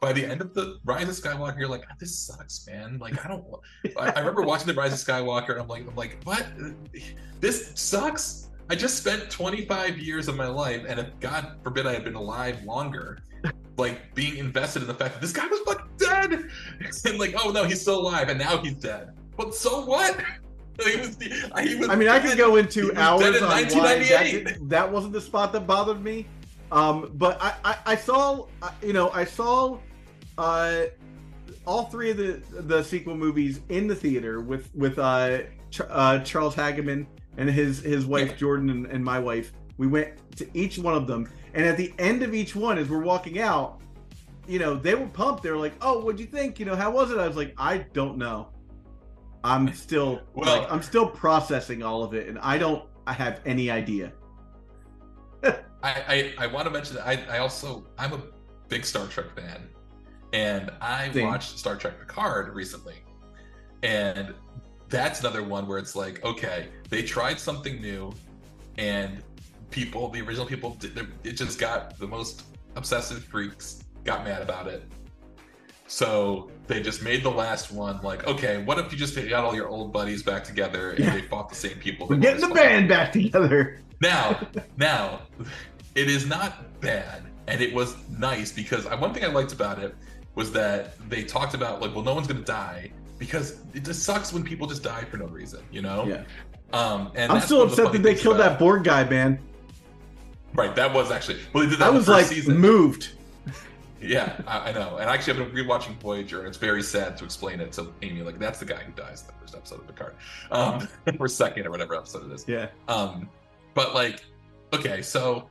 [0.00, 2.98] By the end of the Rise of Skywalker, you're like, "Ah, this sucks, man.
[3.00, 3.44] Like, I don't.
[3.98, 6.46] I, I remember watching the Rise of Skywalker, and I'm like, I'm like, what?
[7.40, 8.48] This sucks.
[8.70, 12.14] I just spent 25 years of my life, and if God forbid I had been
[12.14, 13.18] alive longer,
[13.76, 16.32] like being invested in the fact that this guy was fucking dead,
[17.04, 19.10] and like, oh no, he's still alive, and now he's dead.
[19.36, 20.20] But so what?
[20.78, 24.92] He was, he was I mean, I could go into hours on why that, that
[24.92, 26.24] wasn't the spot that bothered me.
[26.70, 29.78] Um, but I, I, I saw, uh, you know, I saw
[30.36, 30.82] uh,
[31.66, 35.40] all three of the the sequel movies in the theater with with uh,
[35.70, 38.36] Ch- uh, Charles Hageman and his his wife.
[38.36, 39.52] Jordan and, and my wife.
[39.78, 42.88] We went to each one of them, and at the end of each one, as
[42.88, 43.80] we're walking out,
[44.48, 45.42] you know, they were pumped.
[45.44, 46.58] They were like, "Oh, what'd you think?
[46.58, 48.48] You know, how was it?" I was like, "I don't know.
[49.44, 52.84] I'm still Well- like, I'm still processing all of it, and I don't.
[53.06, 54.12] I have any idea."
[55.82, 58.20] I, I, I want to mention that I, I also I'm a
[58.68, 59.68] big Star Trek fan,
[60.32, 61.26] and I Same.
[61.26, 62.96] watched Star Trek Picard recently,
[63.82, 64.34] and
[64.88, 68.12] that's another one where it's like okay they tried something new,
[68.76, 69.22] and
[69.70, 72.44] people the original people did, it just got the most
[72.76, 74.82] obsessive freaks got mad about it.
[75.86, 79.54] So they just made the last one like, okay, what if you just got all
[79.54, 81.14] your old buddies back together and Yeah.
[81.14, 82.06] they fought the same people?
[82.06, 83.80] We're getting the band back together.
[84.00, 84.38] Now,
[84.76, 85.20] now,
[85.94, 89.78] it is not bad, and it was nice because I, one thing I liked about
[89.78, 89.94] it
[90.34, 94.32] was that they talked about like, well, no one's gonna die because it just sucks
[94.32, 96.04] when people just die for no reason, you know?
[96.06, 96.22] Yeah,
[96.72, 99.40] Um, and I'm still upset that they killed about- that Borg guy, man.
[100.54, 102.56] Right, that was actually well, they did that I was first like season.
[102.58, 103.10] moved.
[104.00, 104.96] Yeah, I, I know.
[104.98, 108.22] And actually, I've been rewatching Voyager, and it's very sad to explain it to Amy.
[108.22, 110.14] Like, that's the guy who dies in the first episode of Picard,
[110.52, 110.86] um,
[111.18, 112.44] or second, or whatever episode it is.
[112.46, 113.28] Yeah, Um,
[113.78, 114.24] but like,
[114.72, 115.48] okay, so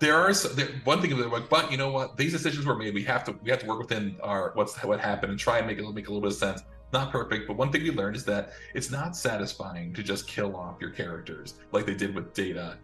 [0.00, 2.16] there are so, there, one thing about like, but you know what?
[2.16, 2.94] These decisions were made.
[2.94, 5.68] We have to we have to work within our what's what happened and try and
[5.68, 6.62] make it make a little bit of sense.
[6.92, 10.56] Not perfect, but one thing we learned is that it's not satisfying to just kill
[10.56, 12.76] off your characters like they did with Data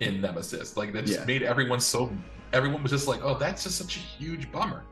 [0.00, 0.76] in Nemesis.
[0.76, 1.24] Like that just Yeah.
[1.24, 2.12] made everyone so
[2.52, 4.84] everyone was just like, oh, that's just such a huge bummer.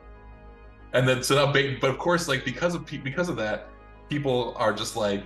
[0.95, 3.69] And then so now, but of course, like because of because of that,
[4.09, 5.25] people are just like,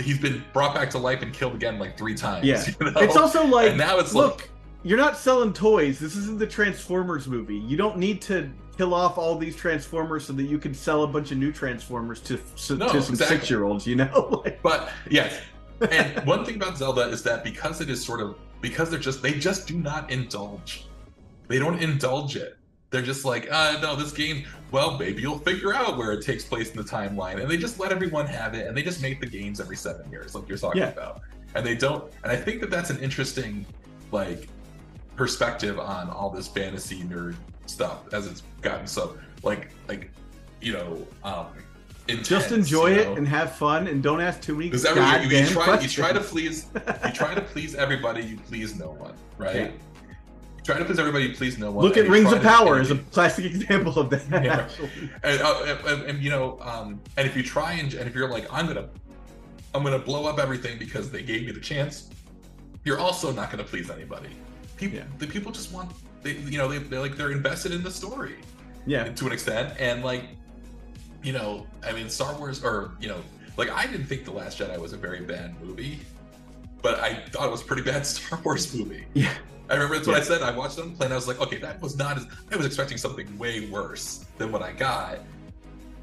[0.00, 2.46] he's been brought back to life and killed again like three times.
[2.46, 2.64] Yeah.
[2.80, 3.00] you know?
[3.00, 4.50] it's also like, and now it's look, like,
[4.82, 5.98] you're not selling toys.
[5.98, 7.56] This isn't the Transformers movie.
[7.56, 11.06] You don't need to kill off all these Transformers so that you can sell a
[11.06, 13.36] bunch of new Transformers to, to, No, to some exactly.
[13.36, 13.86] six year olds.
[13.86, 15.40] You know, Like, but yes.
[15.90, 19.20] And one thing about Zelda is that because it is sort of because they're just
[19.20, 20.86] they just do not indulge.
[21.48, 22.56] They don't indulge it.
[22.92, 24.44] They're just like, uh, no, this game.
[24.70, 27.80] Well, maybe you'll figure out where it takes place in the timeline, and they just
[27.80, 30.58] let everyone have it, and they just make the games every seven years, like you're
[30.58, 30.88] talking Yeah.
[30.90, 31.22] about.
[31.54, 32.04] And they don't.
[32.22, 33.66] And I think that that's an interesting,
[34.12, 34.48] like,
[35.16, 37.34] perspective on all this fantasy nerd
[37.66, 40.10] stuff as it's gotten so like like
[40.62, 41.46] you know um
[42.08, 45.36] intense, just enjoy you it and have fun, and don't ask too many goddamn you,
[45.38, 45.96] you try questions.
[45.96, 46.66] you try to please
[47.06, 49.54] you try to please everybody, you please no one, right?
[49.54, 49.70] Yeah.
[50.62, 51.84] You try to please everybody, please no one.
[51.84, 54.44] Look at Rings of Power as a classic example of that.
[54.44, 54.68] Yeah.
[55.24, 58.28] and, uh, and, and, you know, um, and if you try and and if you're
[58.28, 58.88] like, I'm gonna,
[59.74, 62.10] I'm gonna blow up everything because they gave me the chance,
[62.84, 64.28] you're also not gonna please anybody.
[64.76, 65.04] People, Yeah.
[65.18, 65.90] the people just want,
[66.22, 68.36] they, you know, they, they're like they're invested in the story,
[68.86, 69.04] Yeah.
[69.12, 70.22] to an extent, and like,
[71.24, 73.20] you know, I mean, Star Wars, or you know,
[73.56, 75.98] like I didn't think the Last Jedi was a very bad movie,
[76.82, 79.06] but I thought it was a pretty bad Star Wars movie.
[79.14, 79.32] Yeah.
[79.68, 80.42] I remember that's what I said.
[80.42, 81.12] I watched them the plane.
[81.12, 84.52] I was like, okay, that was not as I was expecting something way worse than
[84.52, 85.20] what I got.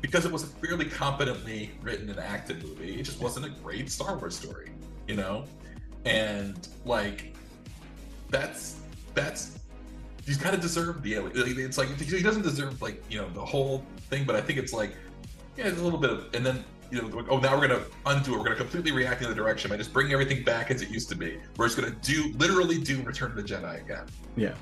[0.02, 2.99] Because it was a fairly competently written and acted movie.
[2.99, 4.72] It just wasn't a great Star Wars story,
[5.07, 5.45] you know?
[6.06, 7.36] And like
[8.30, 8.77] that's
[9.14, 9.60] that's
[10.26, 13.44] he's kind of deserved the like, it's like he doesn't deserve like you know the
[13.44, 14.95] whole thing but i think it's like
[15.57, 17.84] yeah it's a little bit of and then you know like, oh now we're gonna
[18.07, 20.82] undo it we're gonna completely react in the direction by just bringing everything back as
[20.82, 24.06] it used to be we're just gonna do literally do return of the jedi again
[24.36, 24.53] Yeah.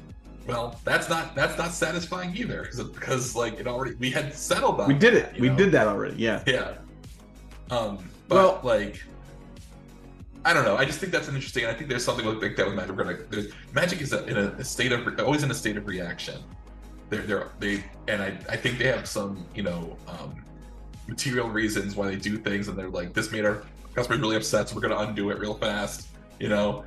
[0.46, 4.88] well that's not that's not satisfying either because like it already we had settled on
[4.88, 5.36] We did it.
[5.36, 5.56] you We know?
[5.56, 6.16] did that already.
[6.18, 6.44] Yeah.
[6.46, 6.74] yeah
[7.72, 7.98] um
[8.28, 9.04] but Well- like
[10.46, 10.78] I don't know.
[10.78, 11.64] I just think that's an interesting.
[11.66, 12.96] And I think there's something like that with Magic.
[12.96, 15.76] We're gonna, there's, Magic is a, in a, a state of always in a state
[15.76, 16.42] of reaction.
[17.10, 20.36] They're they're they and I I think they have some you know um,
[21.08, 23.64] material reasons why they do things, and they're like this made our
[23.96, 26.08] customers really upset, so we're gonna undo it real fast.
[26.40, 26.84] You know,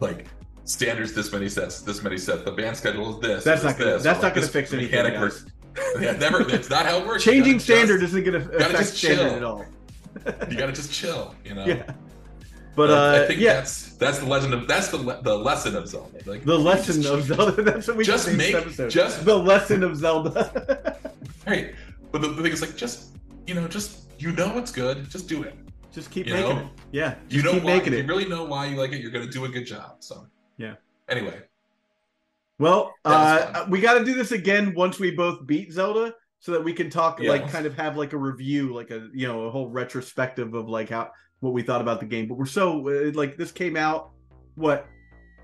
[0.00, 0.26] like
[0.64, 2.42] standards this many sets, this many sets.
[2.42, 3.44] The band schedule is this.
[3.44, 3.92] That's not gonna.
[3.92, 4.90] this, That's or not like gonna fix anything.
[4.90, 5.20] mechanic guys.
[5.22, 5.46] works-
[6.00, 6.44] Yeah, never.
[6.44, 7.22] That's not how it works.
[7.24, 9.36] Changing standard just- isn't gonna affect just standard chill.
[9.36, 9.64] at all.
[10.50, 11.34] You gotta just chill.
[11.44, 11.64] You know.
[11.66, 11.92] Yeah.
[12.76, 15.74] But uh, I think yeah, that's that's the legend of that's the le- the lesson
[15.76, 16.18] of Zelda.
[16.24, 17.62] Like the lesson just- of Zelda.
[17.70, 18.90] That's what we Just make- this episode.
[18.90, 20.96] just- the lesson of Zelda.
[21.46, 21.74] Right.
[22.12, 23.08] But the, the thing is like just
[23.50, 25.54] you know, just you know it's good, just do it.
[25.92, 26.62] just keep You making know?
[26.62, 26.66] it.
[26.92, 27.14] Yeah.
[27.28, 28.02] You know keep why making if it.
[28.02, 29.96] you really know why you like it, you're gonna do a good job.
[30.00, 30.74] So Yeah.
[31.08, 31.40] Anyway.
[32.60, 36.62] Well, uh, we got to do this again once we both beat Zelda, so that
[36.62, 37.30] we can talk, Yeah.
[37.30, 40.68] like, kind of have like a review, like a you know a whole retrospective of
[40.68, 41.10] like how
[41.40, 42.28] what we thought about the game.
[42.28, 44.10] But we're so uh, like this came out
[44.54, 44.86] what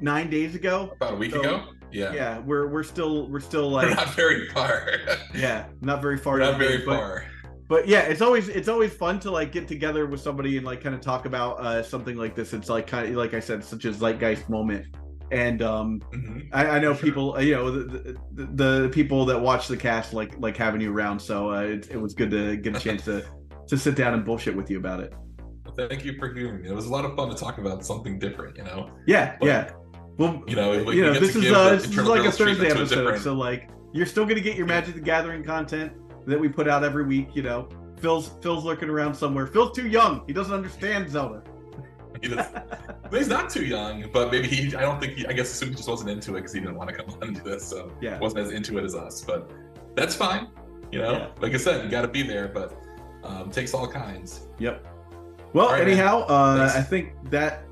[0.00, 0.92] nine days ago.
[0.96, 1.64] About a week So, ago?
[1.90, 2.12] Yeah.
[2.12, 4.90] Yeah, we're we're still we're still We're like not very far.
[5.34, 6.34] yeah, not very far.
[6.34, 7.24] We're not very far.
[7.68, 10.80] But yeah it's always it's always fun to like get together with somebody and like
[10.82, 13.64] kind of talk about uh something like this it's like kind of like i said
[13.64, 14.86] such a zeitgeist moment
[15.32, 16.48] and um Mhm.
[16.52, 17.02] i, I know Sure.
[17.04, 18.44] people you know the, the,
[18.82, 21.96] the people that watch the cast like like having you around so uh, it, it
[22.00, 23.24] was good to get a chance to
[23.68, 25.12] to sit down and bullshit with you about it
[25.64, 26.68] Well, Thank you for hearing me.
[26.68, 28.88] It was a lot of fun to talk about something different, you know.
[29.08, 29.70] yeah Well, yeah
[30.18, 32.94] well You know, we you know this is uh this is like a thursday episode
[32.94, 35.90] different- so like you're still gonna get your magic the gathering content
[36.26, 39.88] that we put out every week you know phil's phil's lurking around somewhere phil's too
[39.88, 41.42] young he doesn't understand zelda
[42.22, 42.28] He
[43.10, 44.74] he's not too young, but maybe he.
[44.74, 45.26] I don't think he.
[45.26, 47.22] I guess assume he just wasn't into it because he didn't want to come on
[47.28, 48.18] and do this, so Yeah.
[48.18, 49.20] wasn't as into it as us.
[49.22, 49.50] But
[49.94, 50.48] that's fine.
[50.90, 51.26] You know, Yeah.
[51.42, 52.72] like I said, you got to be there, but
[53.22, 54.48] um, takes all kinds.
[54.58, 54.86] Yep.
[55.52, 57.64] Well, right, anyhow, uh, I think that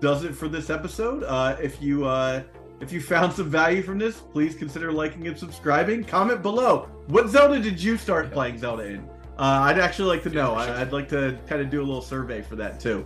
[0.00, 1.24] does it for this episode.
[1.24, 2.42] Uh, if you uh,
[2.80, 6.04] if you found some value from this, please consider liking and subscribing.
[6.04, 6.88] Comment below.
[7.06, 9.08] What Zelda did you start playing Zelda in?
[9.38, 10.52] Uh, I'd actually like to know.
[10.52, 10.76] Yeah, for sure.
[10.76, 13.04] I, I'd like to kind of do a little survey for that too.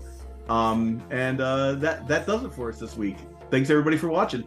[0.48, 3.16] Um, and uh, that that does it for us this week.
[3.50, 4.44] Thanks everybody for watching.